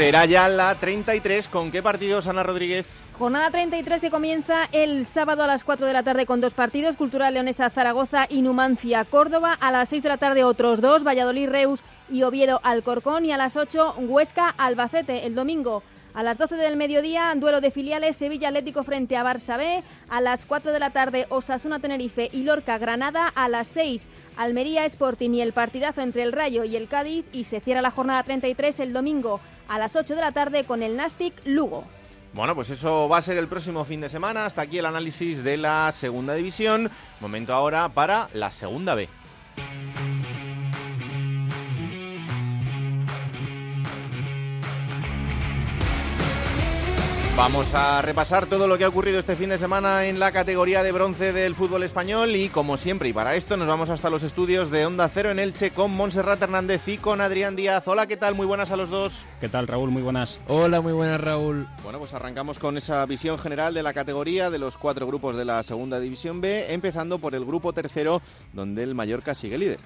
[0.01, 1.47] Será ya la 33.
[1.49, 2.87] ¿Con qué partidos, Ana Rodríguez?
[3.19, 6.97] Jornada 33 que comienza el sábado a las 4 de la tarde con dos partidos,
[6.97, 9.59] Cultural Leonesa Zaragoza y Numancia Córdoba.
[9.61, 13.27] A las 6 de la tarde otros dos, Valladolid Reus y Oviedo Alcorcón.
[13.27, 15.27] Y a las 8 Huesca Albacete.
[15.27, 15.83] El domingo
[16.15, 19.83] a las 12 del mediodía, duelo de filiales Sevilla Atlético frente a Barça B.
[20.09, 23.29] A las 4 de la tarde, Osasuna Tenerife y Lorca Granada.
[23.35, 27.25] A las 6, Almería Sporting y el partidazo entre el Rayo y el Cádiz.
[27.33, 30.83] Y se cierra la jornada 33 el domingo a las 8 de la tarde con
[30.83, 31.85] el Nastic Lugo.
[32.33, 34.47] Bueno, pues eso va a ser el próximo fin de semana.
[34.47, 36.91] Hasta aquí el análisis de la segunda división.
[37.21, 39.09] Momento ahora para la segunda B.
[47.37, 50.83] Vamos a repasar todo lo que ha ocurrido este fin de semana en la categoría
[50.83, 54.23] de bronce del fútbol español y como siempre y para esto nos vamos hasta los
[54.23, 57.89] estudios de Onda Cero en Elche con Montserrat Hernández y con Adrián Díaz.
[57.89, 58.35] Hola, ¿qué tal?
[58.35, 59.25] Muy buenas a los dos.
[59.41, 59.91] ¿Qué tal, Raúl?
[59.91, 60.39] Muy buenas.
[60.49, 61.67] Hola, muy buenas, Raúl.
[61.83, 65.47] Bueno, pues arrancamos con esa visión general de la categoría de los cuatro grupos de
[65.47, 68.21] la segunda división B, empezando por el grupo tercero
[68.53, 69.79] donde el Mallorca sigue líder.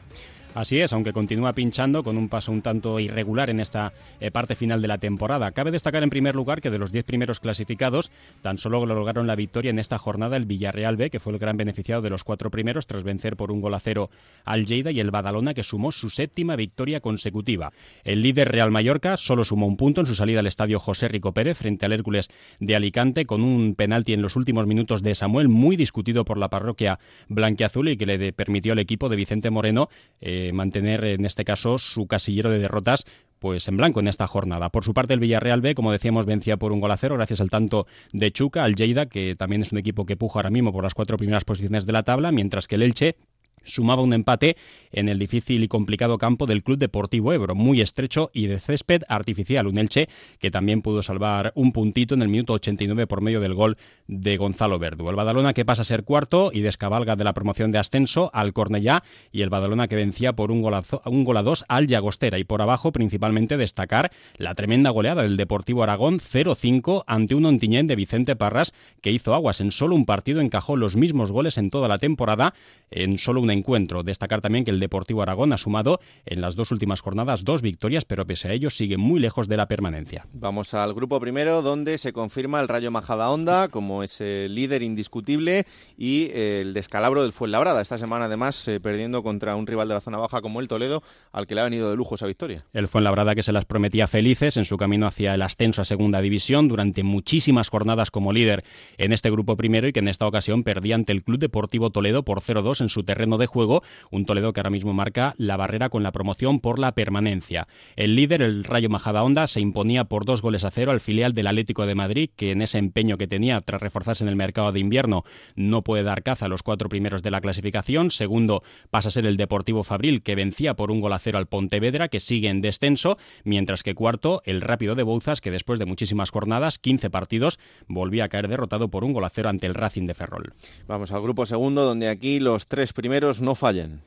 [0.55, 4.55] Así es, aunque continúa pinchando con un paso un tanto irregular en esta eh, parte
[4.55, 5.51] final de la temporada.
[5.51, 9.35] Cabe destacar en primer lugar que de los 10 primeros clasificados, tan solo lograron la
[9.35, 12.51] victoria en esta jornada el Villarreal B, que fue el gran beneficiado de los cuatro
[12.51, 14.11] primeros tras vencer por un gol a cero
[14.45, 17.73] al Lleida y el Badalona, que sumó su séptima victoria consecutiva.
[18.05, 21.33] El líder Real Mallorca solo sumó un punto en su salida al estadio José Rico
[21.33, 22.31] Pérez frente al Hércules
[22.61, 26.49] de Alicante con un penalti en los últimos minutos de Samuel, muy discutido por la
[26.49, 29.89] parroquia blanquiazul y que le permitió al equipo de Vicente Moreno
[30.21, 33.07] eh, mantener en este caso su casillero de derrotas
[33.45, 34.71] pues en blanco en esta jornada.
[34.71, 37.43] Por su parte, el Villarreal B, como decíamos, vencía por un gol a cero gracias
[37.43, 40.73] al tanto de Chuca, al Lleida, que también es un equipo que puja ahora mismo
[40.73, 43.17] por las cuatro primeras posiciones de la tabla, mientras que el Elche
[43.65, 44.57] sumaba un empate
[44.93, 49.03] en el difícil y complicado campo del Club Deportivo Ebro, muy estrecho y de césped
[49.09, 49.67] artificial.
[49.67, 50.09] Un Elche
[50.39, 54.37] que también pudo salvar un puntito en el minuto 89 por medio del gol de
[54.37, 55.09] Gonzalo Verdu.
[55.09, 58.53] El Badalona que pasa a ser cuarto y descabalga de la promoción de ascenso al
[58.53, 59.03] Cornellá
[59.33, 62.39] y el Badalona que vencía por un, golazo, un gol a dos al Llagostera.
[62.39, 67.87] Y por abajo principalmente destacar la tremenda goleada del Deportivo Aragón 0-5 ante un Ontiñén
[67.87, 71.71] de Vicente Parras que hizo aguas en solo un partido, encajó los mismos goles en
[71.71, 72.55] toda la temporada
[72.91, 74.03] en solo una encuentro.
[74.03, 78.05] Destacar también que el Deportivo Aragón ha sumado en las dos últimas jornadas dos victorias,
[78.05, 80.27] pero pese a ello sigue muy lejos de la permanencia.
[80.33, 85.65] Vamos al grupo primero, donde se confirma el Rayo Majada Honda como ese líder indiscutible
[85.97, 87.81] y eh, el descalabro del Fuenlabrada.
[87.81, 91.03] Esta semana, además, eh, perdiendo contra un rival de la zona baja como el Toledo,
[91.33, 92.65] al que le ha venido de lujo esa victoria.
[92.73, 96.21] El Fuenlabrada que se las prometía felices en su camino hacia el ascenso a segunda
[96.21, 98.65] división durante muchísimas jornadas como líder
[98.99, 102.25] en este grupo primero y que en esta ocasión perdía ante el Club Deportivo Toledo
[102.25, 105.89] por 0-2 en su terreno de juego, un Toledo que ahora mismo marca la barrera
[105.89, 107.69] con la promoción por la permanencia.
[107.97, 111.47] El líder, el Rayo Majadahonda, se imponía por dos goles a cero al filial del
[111.47, 114.81] Atlético de Madrid, que en ese empeño que tenía tras reforzarse en el mercado de
[114.81, 115.25] invierno
[115.55, 118.11] no puede dar caza a los cuatro primeros de la clasificación.
[118.11, 121.47] Segundo pasa a ser el Deportivo Fabril, que vencía por un gol a cero al
[121.47, 125.87] Pontevedra, que sigue en descenso, mientras que cuarto, el Rápido de Bouzas, que después de
[125.87, 129.75] muchísimas jornadas, 15 partidos, volvía a caer derrotado por un gol a cero ante el
[129.75, 130.53] Racing de Ferrol.
[130.87, 133.99] Vamos al grupo segundo, donde aquí los tres primeros no fallan.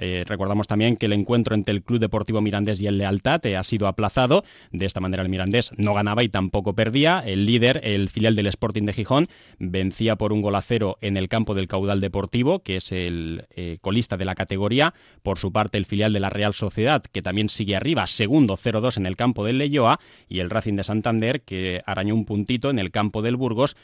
[0.00, 3.56] Eh, recordamos también que el encuentro entre el Club Deportivo Mirandés y el Lealtad eh,
[3.56, 4.44] ha sido aplazado.
[4.72, 7.22] De esta manera el Mirandés no ganaba y tampoco perdía.
[7.24, 9.28] El líder, el filial del Sporting de Gijón,
[9.58, 13.46] vencía por un gol a cero en el campo del Caudal Deportivo, que es el
[13.50, 14.94] eh, colista de la categoría.
[15.22, 18.96] Por su parte, el filial de la Real Sociedad, que también sigue arriba, segundo 0-2
[18.96, 20.00] en el campo del Leyoa.
[20.28, 23.76] Y el Racing de Santander, que arañó un puntito en el campo del Burgos,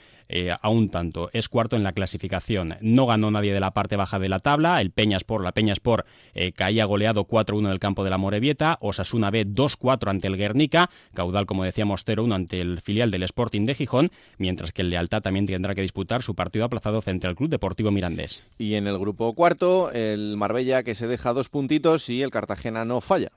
[0.61, 1.31] a un tanto.
[1.33, 2.75] Es cuarto en la clasificación.
[2.81, 4.81] No ganó nadie de la parte baja de la tabla.
[4.81, 9.47] El Peñaspor, la Peñaspor eh, caía goleado 4-1 del campo de la Morevieta, Osasuna B
[9.47, 14.11] 2-4 ante el Guernica, Caudal, como decíamos, 0-1 ante el filial del Sporting de Gijón,
[14.39, 17.91] mientras que el Lealtad también tendrá que disputar su partido aplazado frente al Club Deportivo
[17.91, 18.45] Mirandés.
[18.59, 22.85] Y en el grupo cuarto, el Marbella que se deja dos puntitos y el Cartagena
[22.85, 23.33] no falla.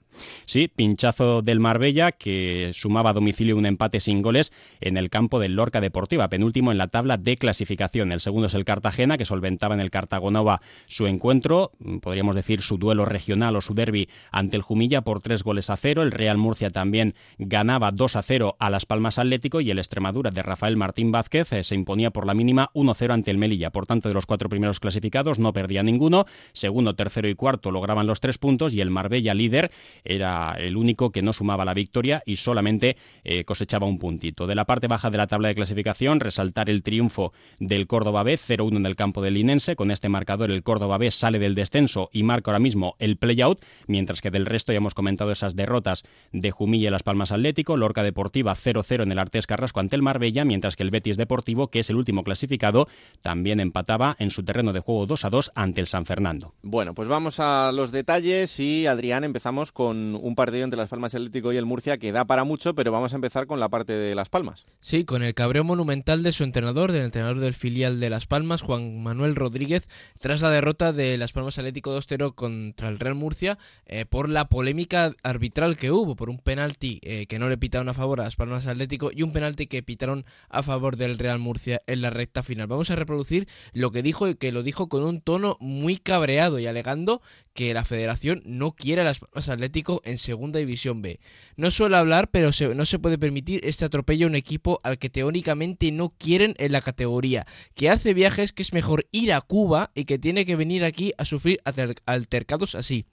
[0.46, 5.40] Sí, pinchazo del Marbella que sumaba a domicilio un empate sin goles en el campo
[5.40, 8.12] del Lorca Deportiva, penúltimo en la tabla de clasificación.
[8.12, 11.72] El segundo es el Cartagena que solventaba en el Cartagonova su encuentro,
[12.02, 15.78] podríamos decir su duelo regional o su derby ante el Jumilla por tres goles a
[15.78, 16.04] cero.
[16.04, 20.32] El Real Murcia también ganaba 2 a 0 a Las Palmas Atlético y el Extremadura
[20.32, 23.70] de Rafael Martín Vázquez eh, se imponía por la mínima 1-0 ante el Melilla.
[23.72, 26.26] Por tanto, de los cuatro primeros clasificados no perdía ninguno.
[26.54, 29.72] Segundo, tercero y cuarto lograban los tres puntos y el Marbella líder
[30.04, 34.48] era el único que no sumaba la victoria y solamente eh, cosechaba un puntito.
[34.48, 38.36] De la parte baja de la tabla de clasificación, resaltar el triunfo del Córdoba B,
[38.36, 39.76] 0-1 en el campo del Linense.
[39.76, 43.60] Con este marcador, el Córdoba B sale del descenso y marca ahora mismo el play-out,
[43.88, 47.78] mientras que del resto ya hemos comentado esas derrotas de Jumilla y Las Palmas Atlético,
[47.78, 51.70] Lorca Deportiva 0-0 en el Artes Carrasco ante el Marbella, mientras que el Betis Deportivo,
[51.70, 52.88] que es el último clasificado,
[53.22, 56.54] también empataba en su terreno de juego 2-2 ante el San Fernando.
[56.62, 61.16] Bueno, pues vamos a los detalles y Adrián, empezamos con un partido entre Las Palmas
[61.16, 63.94] Atlético y el Murcia que da para mucho, pero vamos a empezar con la parte
[63.94, 64.66] de Las Palmas.
[64.80, 68.62] Sí, con el cabreo monumental de su entrenador, del entrenador del filial de Las Palmas,
[68.62, 69.88] Juan Manuel Rodríguez,
[70.20, 74.50] tras la derrota de Las Palmas Atlético 2-0 contra el Real Murcia eh, por la
[74.50, 78.26] polémica arbitral que hubo, por un penalti eh, que no le pitaron a favor a
[78.26, 82.10] Las Palmas Atlético y un penalti que pitaron a favor del Real Murcia en la
[82.10, 82.68] recta final.
[82.68, 86.60] Vamos a reproducir lo que dijo y que lo dijo con un tono muy cabreado
[86.60, 87.22] y alegando
[87.54, 91.20] que la federación no quiere a Las Palmas Atlético en segunda división B.
[91.56, 95.10] No suele hablar, pero no se puede permitir este atropello a un equipo al que
[95.10, 97.46] teóricamente no quieren en la categoría,
[97.76, 101.14] que hace viajes que es mejor ir a Cuba y que tiene que venir aquí
[101.18, 101.62] a sufrir
[102.06, 103.06] altercados así.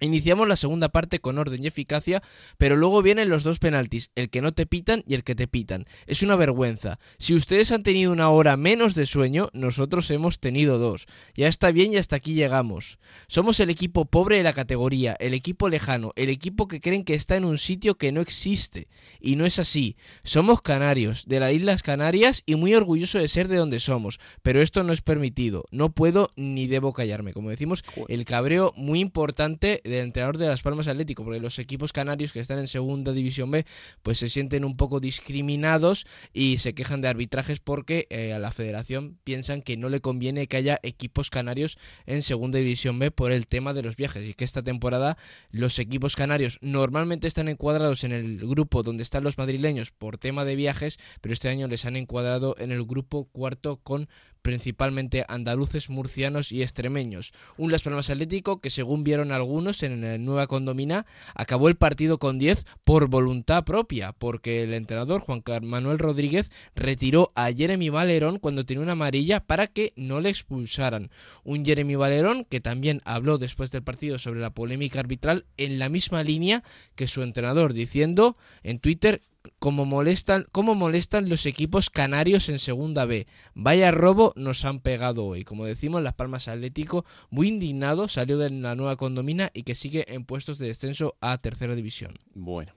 [0.00, 2.20] Iniciamos la segunda parte con orden y eficacia,
[2.58, 5.46] pero luego vienen los dos penaltis, el que no te pitan y el que te
[5.46, 5.86] pitan.
[6.06, 6.98] Es una vergüenza.
[7.18, 11.06] Si ustedes han tenido una hora menos de sueño, nosotros hemos tenido dos.
[11.36, 12.98] Ya está bien y hasta aquí llegamos.
[13.28, 17.14] Somos el equipo pobre de la categoría, el equipo lejano, el equipo que creen que
[17.14, 18.88] está en un sitio que no existe.
[19.20, 19.96] Y no es así.
[20.24, 24.18] Somos canarios, de las Islas Canarias y muy orgulloso de ser de donde somos.
[24.42, 25.66] Pero esto no es permitido.
[25.70, 27.32] No puedo ni debo callarme.
[27.32, 31.92] Como decimos, el cabreo muy importante del entrenador de Las Palmas Atlético, porque los equipos
[31.92, 33.66] canarios que están en segunda división B,
[34.02, 38.50] pues se sienten un poco discriminados y se quejan de arbitrajes porque eh, a la
[38.50, 43.30] federación piensan que no le conviene que haya equipos canarios en segunda división B por
[43.30, 44.28] el tema de los viajes.
[44.28, 45.18] Y que esta temporada
[45.50, 50.44] los equipos canarios normalmente están encuadrados en el grupo donde están los madrileños por tema
[50.44, 54.08] de viajes, pero este año les han encuadrado en el grupo cuarto con
[54.44, 57.32] principalmente andaluces, murcianos y extremeños.
[57.56, 62.18] Un Las Palmas Atlético que según vieron algunos en la nueva condomina acabó el partido
[62.18, 68.38] con 10 por voluntad propia, porque el entrenador Juan Manuel Rodríguez retiró a Jeremy Valerón
[68.38, 71.10] cuando tenía una amarilla para que no le expulsaran.
[71.42, 75.88] Un Jeremy Valerón que también habló después del partido sobre la polémica arbitral en la
[75.88, 76.62] misma línea
[76.96, 79.22] que su entrenador, diciendo en Twitter
[79.58, 83.26] como molestan, cómo molestan los equipos canarios en Segunda B.
[83.54, 85.44] Vaya robo nos han pegado hoy.
[85.44, 90.04] Como decimos, Las Palmas Atlético, muy indignado, salió de la nueva condomina y que sigue
[90.14, 92.14] en puestos de descenso a Tercera División.
[92.34, 92.72] Bueno,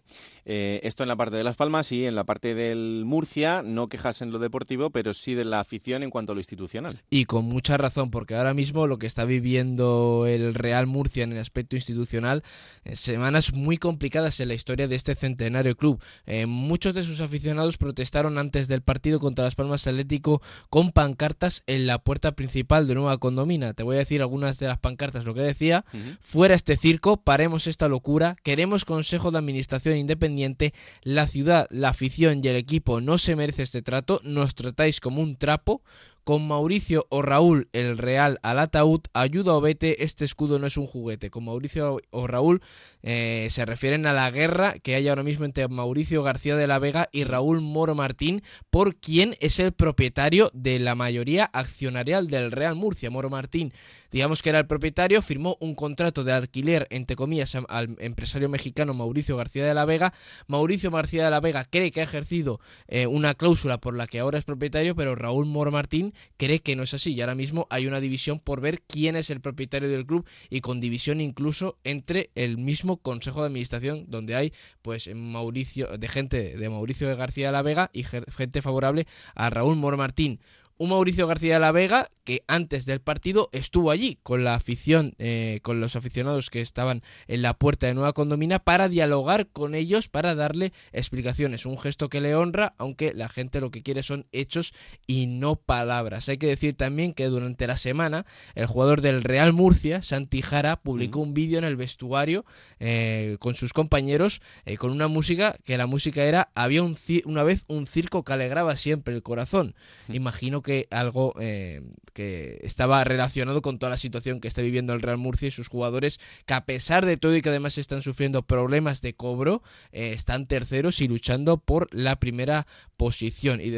[0.46, 3.90] eh, esto en la parte de Las Palmas y en la parte del Murcia, no
[3.90, 7.02] quejas en lo deportivo, pero sí de la afición en cuanto a lo institucional.
[7.10, 11.32] Y con mucha razón, porque ahora mismo lo que está viviendo el Real Murcia en
[11.32, 12.44] el aspecto institucional,
[12.84, 16.02] eh, semanas muy complicadas en la historia de este centenario club.
[16.26, 21.64] Eh, muchos de sus aficionados protestaron antes del partido contra Las Palmas Atlético con pancartas
[21.68, 23.74] en la puerta principal de Nueva Condomina.
[23.74, 25.86] Te voy a decir algunas de las pancartas, lo que decía,
[26.20, 30.74] fuera este circo, paremos esta locura, queremos Consejo de Administración Independiente
[31.04, 35.22] la ciudad, la afición y el equipo no se merece este trato, nos tratáis como
[35.22, 35.82] un trapo,
[36.28, 40.76] con Mauricio o Raúl el Real al ataúd, ayuda o vete, este escudo no es
[40.76, 41.30] un juguete.
[41.30, 42.62] Con Mauricio o Raúl
[43.02, 46.80] eh, se refieren a la guerra que hay ahora mismo entre Mauricio García de la
[46.80, 52.52] Vega y Raúl Moro Martín, por quien es el propietario de la mayoría accionarial del
[52.52, 53.10] Real Murcia.
[53.10, 53.72] Moro Martín,
[54.12, 58.94] digamos que era el propietario, firmó un contrato de alquiler, entre comillas, al empresario mexicano
[58.94, 60.14] Mauricio García de la Vega.
[60.48, 64.20] Mauricio García de la Vega cree que ha ejercido eh, una cláusula por la que
[64.20, 67.68] ahora es propietario, pero Raúl Moro Martín cree que no es así y ahora mismo
[67.70, 71.78] hay una división por ver quién es el propietario del club y con división incluso
[71.84, 77.48] entre el mismo consejo de administración donde hay pues Mauricio de gente de Mauricio García
[77.48, 80.40] de la Vega y gente favorable a Raúl Moro Martín
[80.78, 85.16] un Mauricio García de la Vega que antes del partido estuvo allí con la afición,
[85.18, 89.76] eh, con los aficionados que estaban en la puerta de Nueva Condomina para dialogar con
[89.76, 91.66] ellos, para darle explicaciones.
[91.66, 94.74] Un gesto que le honra, aunque la gente lo que quiere son hechos
[95.08, 96.28] y no palabras.
[96.28, 98.26] Hay que decir también que durante la semana
[98.56, 102.44] el jugador del Real Murcia, Santi Jara, publicó un vídeo en el vestuario
[102.82, 107.44] eh, con sus compañeros eh, con una música que la música era había un una
[107.44, 109.76] vez un circo que alegraba siempre el corazón.
[110.10, 111.82] Imagino que algo eh,
[112.14, 115.68] que estaba relacionado con toda la situación que está viviendo el Real Murcia y sus
[115.68, 119.62] jugadores, que a pesar de todo y que además están sufriendo problemas de cobro,
[119.92, 122.68] están terceros y luchando por la primera
[122.98, 123.62] posición.
[123.62, 123.72] Y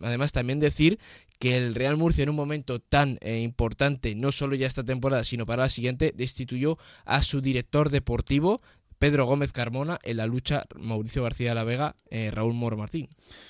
[0.00, 0.98] además también decir
[1.38, 5.24] que el Real Murcia en un momento tan eh, importante, no solo ya esta temporada,
[5.24, 8.60] sino para la siguiente, destituyó a su director deportivo,
[8.98, 13.08] Pedro Gómez Carmona, en la lucha Mauricio García de la Vega, eh, Raúl Moro Martín.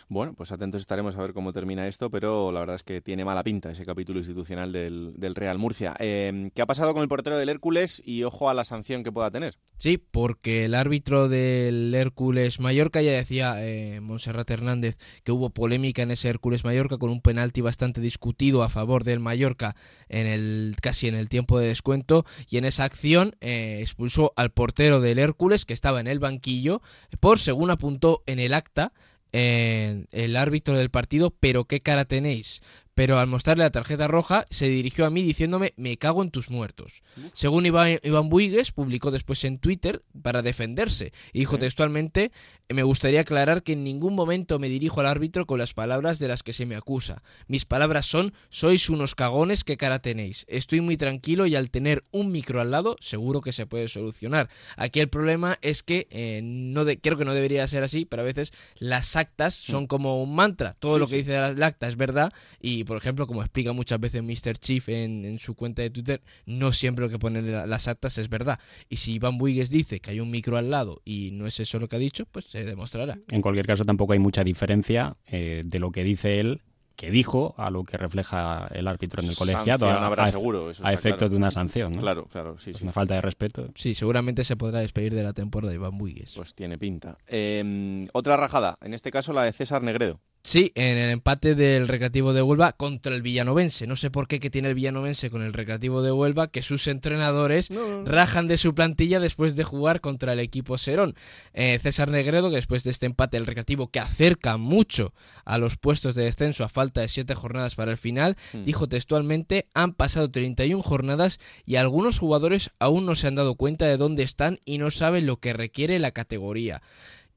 [0.08, 3.24] Bueno, pues atentos estaremos a ver cómo termina esto, pero la verdad es que tiene
[3.24, 5.94] mala pinta ese capítulo institucional del, Real Murcia.
[5.98, 9.12] Eh, ¿Qué ha pasado con el portero del Hércules y ojo a la sanción que
[9.12, 9.58] pueda tener?
[9.78, 16.02] Sí, porque el árbitro del Hércules Mallorca ya decía eh, Monserrat Hernández que hubo polémica
[16.02, 19.76] en ese Hércules Mallorca con un penalti bastante discutido a favor del Mallorca
[20.08, 25.00] en el casi en el tiempo de descuento y en esa acción expulsó al portero
[25.00, 26.82] del Hércules que estaba en el banquillo
[27.20, 28.92] por según apuntó en el acta
[29.32, 32.60] el árbitro del partido, pero ¿qué cara tenéis?
[32.98, 36.50] Pero al mostrarle la tarjeta roja, se dirigió a mí diciéndome, me cago en tus
[36.50, 37.04] muertos.
[37.32, 41.12] Según Iván, Iván Buigues, publicó después en Twitter para defenderse.
[41.32, 42.32] Y dijo textualmente,
[42.68, 46.26] me gustaría aclarar que en ningún momento me dirijo al árbitro con las palabras de
[46.26, 47.22] las que se me acusa.
[47.46, 50.44] Mis palabras son, sois unos cagones, ¿qué cara tenéis?
[50.48, 54.50] Estoy muy tranquilo y al tener un micro al lado, seguro que se puede solucionar.
[54.76, 58.24] Aquí el problema es que, eh, no creo que no debería ser así, pero a
[58.24, 60.74] veces las actas son como un mantra.
[60.80, 64.22] Todo lo que dice la acta es verdad y por ejemplo, como explica muchas veces
[64.22, 64.56] Mr.
[64.56, 68.58] Chief en, su cuenta de Twitter, no siempre lo que ponen las actas es verdad.
[68.88, 71.78] Y si Iván Buigues dice que hay un micro al lado y no es eso
[71.78, 73.18] lo que ha dicho, pues se demostrará.
[73.30, 76.62] En cualquier caso, tampoco hay mucha diferencia eh, de lo que dice él
[76.96, 80.92] que dijo a lo que refleja el árbitro en el colegiado a, habrá seguro, a
[80.92, 81.94] efecto de una sanción.
[81.94, 82.82] Claro, claro, sí, sí.
[82.82, 83.68] Una falta de respeto.
[83.76, 86.32] Sí, seguramente se podrá despedir de la temporada de Iván Buigues.
[86.34, 87.16] Pues tiene pinta.
[87.28, 90.20] Em, otra rajada, en este caso la de César Negredo.
[90.42, 93.86] Sí, en el empate del Recreativo de Huelva contra el Villanovense.
[93.86, 96.86] No sé por qué que tiene el Villanovense con el Recreativo de Huelva que sus
[96.86, 97.68] entrenadores
[98.04, 101.16] rajan de su plantilla después de jugar contra el equipo Serón.
[101.52, 105.12] Eh, César Negredo, que después de este empate el Recreativo que acerca mucho
[105.44, 108.64] a los puestos de descenso a falta de siete jornadas para el final, hmm.
[108.64, 113.86] dijo textualmente, han pasado 31 jornadas y algunos jugadores aún no se han dado cuenta
[113.86, 116.80] de dónde están y no saben lo que requiere la categoría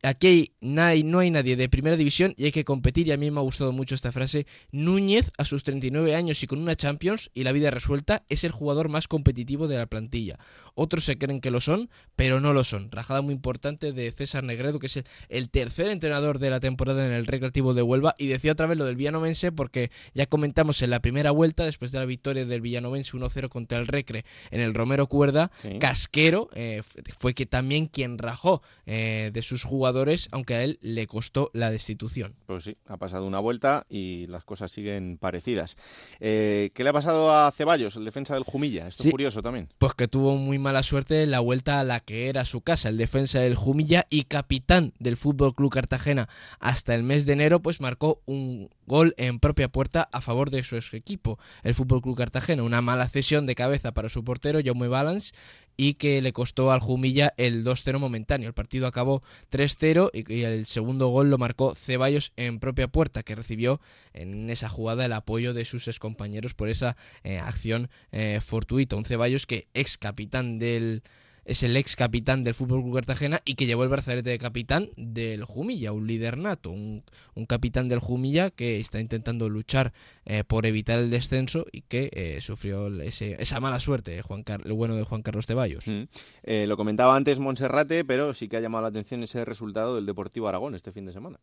[0.03, 3.07] aquí no hay nadie de primera división y hay que competir.
[3.07, 4.45] Y a mí me ha gustado mucho esta frase.
[4.71, 8.51] Núñez, a sus 39 años y con una Champions y la vida resuelta, es el
[8.51, 10.39] jugador más competitivo de la plantilla.
[10.73, 12.91] Otros se creen que lo son, pero no lo son.
[12.91, 17.11] Rajada muy importante de César Negredo, que es el, tercer entrenador de la temporada en
[17.11, 18.15] el Recreativo de Huelva.
[18.17, 21.91] Y decía otra vez lo del Villanovense, porque ya comentamos en la primera vuelta, después
[21.91, 26.81] de la victoria del Villanovense 1-0 contra el Recre en el Romero Cuerda, Casquero eh,
[27.17, 29.90] fue que también quien rajó eh, de sus jugadores
[30.31, 32.35] aunque a él le costó la destitución.
[32.45, 35.77] Pues sí, ha pasado una vuelta y las cosas siguen parecidas.
[36.19, 38.87] Eh, ¿Qué le ha pasado a Ceballos, el defensa del Jumilla?
[38.87, 39.69] Esto es curioso también.
[39.77, 42.89] Pues que tuvo muy mala suerte en la vuelta a la que era su casa,
[42.89, 47.61] el defensa del Jumilla y capitán del Fútbol Club Cartagena hasta el mes de enero,
[47.61, 52.17] pues marcó un gol en propia puerta a favor de su equipo, el Fútbol Club
[52.17, 52.63] Cartagena.
[52.63, 55.33] Una mala cesión de cabeza para su portero, Jaume Balance,
[55.81, 58.47] y que le costó al Jumilla el 2-0 momentáneo.
[58.47, 63.33] El partido acabó 3-0 y, el segundo gol lo marcó Ceballos en propia puerta, que
[63.33, 63.81] recibió
[64.13, 68.95] en esa jugada el apoyo de sus excompañeros por esa eh, acción eh, fortuita.
[68.95, 71.01] Un Ceballos que ex capitán del
[71.45, 74.89] es el ex capitán del Fútbol Club Cartagena y que llevó el brazalete de capitán
[74.95, 77.03] del Jumilla, un líder nato, un,
[77.47, 79.93] capitán del Jumilla que está intentando luchar
[80.25, 84.73] eh, por evitar el descenso y que eh, sufrió esa mala suerte, eh, Juan el
[84.73, 85.87] bueno de Juan Carlos Ceballos.
[85.87, 86.03] Mm.
[86.67, 90.47] lo comentaba antes Monserrate, pero sí que ha llamado la atención ese resultado del Deportivo
[90.47, 91.39] Aragón este fin de semana.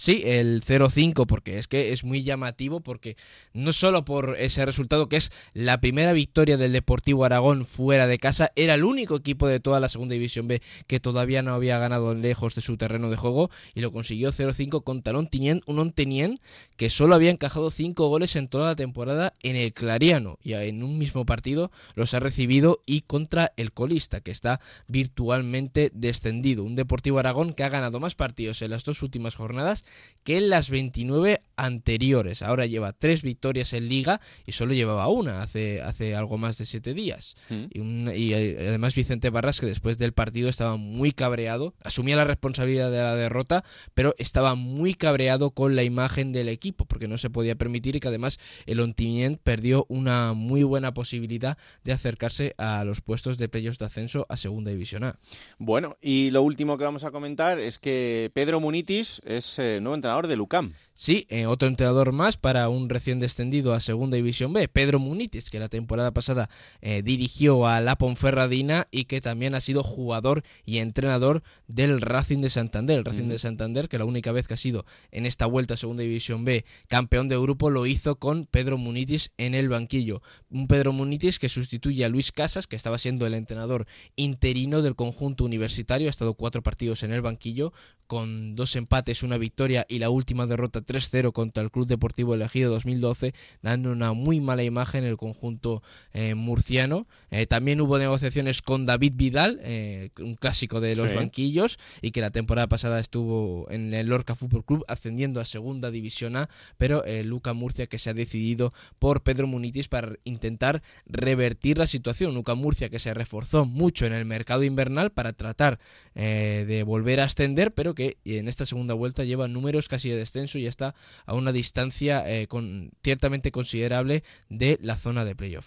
[0.00, 3.18] Sí, el 0-5, porque es que es muy llamativo, porque
[3.52, 8.18] no solo por ese resultado, que es la primera victoria del Deportivo Aragón fuera de
[8.18, 11.78] casa, era el único equipo de toda la segunda división B que todavía no había
[11.78, 16.40] ganado lejos de su terreno de juego y lo consiguió 0-5 contra un Ontinien
[16.78, 20.82] que solo había encajado 5 goles en toda la temporada en el Clariano y en
[20.82, 26.64] un mismo partido los ha recibido y contra el colista, que está virtualmente descendido.
[26.64, 29.84] Un Deportivo Aragón que ha ganado más partidos en las dos últimas jornadas
[30.24, 32.42] que en las 29 anteriores.
[32.42, 36.64] Ahora lleva tres victorias en liga y solo llevaba una hace, hace algo más de
[36.64, 37.36] siete días.
[37.50, 38.08] Mm.
[38.14, 42.90] Y, eh, además Vicente Barras, que después del partido estaba muy cabreado, asumía la responsabilidad
[42.90, 43.64] de la derrota,
[43.94, 48.00] pero estaba muy cabreado con la imagen del equipo, porque no se podía permitir y
[48.00, 53.48] que además el Ontimient perdió una muy buena posibilidad de acercarse a los puestos de
[53.48, 55.18] playoffs de ascenso a Segunda División A.
[55.58, 59.94] Bueno, y lo último que vamos a comentar es que Pedro Munitis es eh, nuevo
[59.94, 60.72] entrenador de Lucam.
[61.00, 65.48] Sí, eh, otro entrenador más para un recién descendido a Segunda División B, Pedro Munitis,
[65.48, 66.50] que la temporada pasada
[66.82, 72.42] eh, dirigió a la Ponferradina y que también ha sido jugador y entrenador del Racing
[72.42, 72.98] de Santander.
[72.98, 75.78] El Racing de Santander, que la única vez que ha sido en esta vuelta a
[75.78, 80.20] Segunda División B campeón de grupo, lo hizo con Pedro Munitis en el banquillo.
[80.50, 83.86] Un Pedro Munitis que sustituye a Luis Casas, que estaba siendo el entrenador
[84.16, 87.72] interino del conjunto universitario, ha estado cuatro partidos en el banquillo,
[88.06, 92.72] con dos empates, una victoria y la última derrota 3-0 contra el Club Deportivo Elegido
[92.72, 97.06] 2012, dando una muy mala imagen en el conjunto eh, murciano.
[97.30, 102.20] Eh, también hubo negociaciones con David Vidal, eh, un clásico de los banquillos, y que
[102.20, 107.04] la temporada pasada estuvo en el Lorca Fútbol Club ascendiendo a Segunda División A, pero
[107.24, 112.34] Luca Murcia que se ha decidido por Pedro Munitis para intentar revertir la situación.
[112.34, 115.78] Luca Murcia que se reforzó mucho en el mercado invernal para tratar
[116.14, 120.58] de volver a ascender, pero que en esta segunda vuelta lleva números casi de descenso
[120.58, 125.66] y está a una distancia eh, con, ciertamente considerable de la zona de playoff.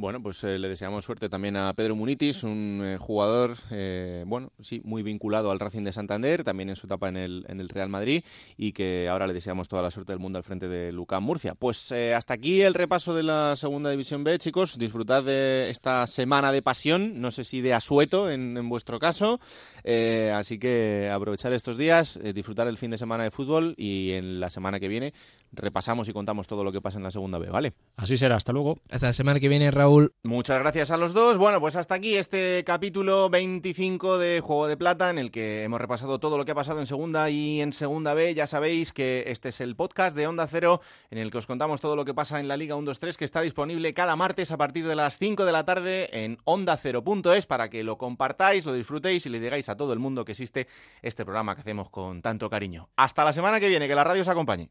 [0.00, 4.50] Bueno, pues eh, le deseamos suerte también a Pedro Munitis, un eh, jugador, eh, bueno,
[4.62, 7.68] sí, muy vinculado al Racing de Santander, también en su etapa en el, en el
[7.68, 8.24] Real Madrid,
[8.56, 11.54] y que ahora le deseamos toda la suerte del mundo al frente de Lucán Murcia.
[11.54, 14.78] Pues hasta aquí el repaso de la Segunda División B, chicos.
[14.78, 19.38] Disfrutad de esta semana de pasión, no sé si de asueto en, en vuestro caso.
[19.84, 24.48] así que aprovechar estos días, disfrutar el fin de semana de fútbol y en la
[24.48, 25.12] semana que viene
[25.52, 27.74] repasamos y contamos todo lo que pasa en la Segunda B, ¿vale?
[27.96, 28.78] Así será, hasta luego.
[28.90, 30.14] Hasta la semana que viene, Raúl.
[30.22, 31.38] Muchas gracias a los dos.
[31.38, 35.80] Bueno, pues hasta aquí este capítulo 25 de Juego de Plata, en el que hemos
[35.80, 38.34] repasado todo lo que ha pasado en Segunda y en Segunda B.
[38.34, 41.80] Ya sabéis que este es el podcast de Onda Cero, en el que os contamos
[41.80, 44.86] todo lo que pasa en la Liga 1-2-3, que está disponible cada martes a partir
[44.86, 49.30] de las 5 de la tarde en ondacero.es para que lo compartáis, lo disfrutéis y
[49.30, 50.66] le digáis a todo el mundo que existe
[51.02, 52.88] este programa que hacemos con tanto cariño.
[52.96, 54.70] Hasta la semana que viene, que la radio os acompañe.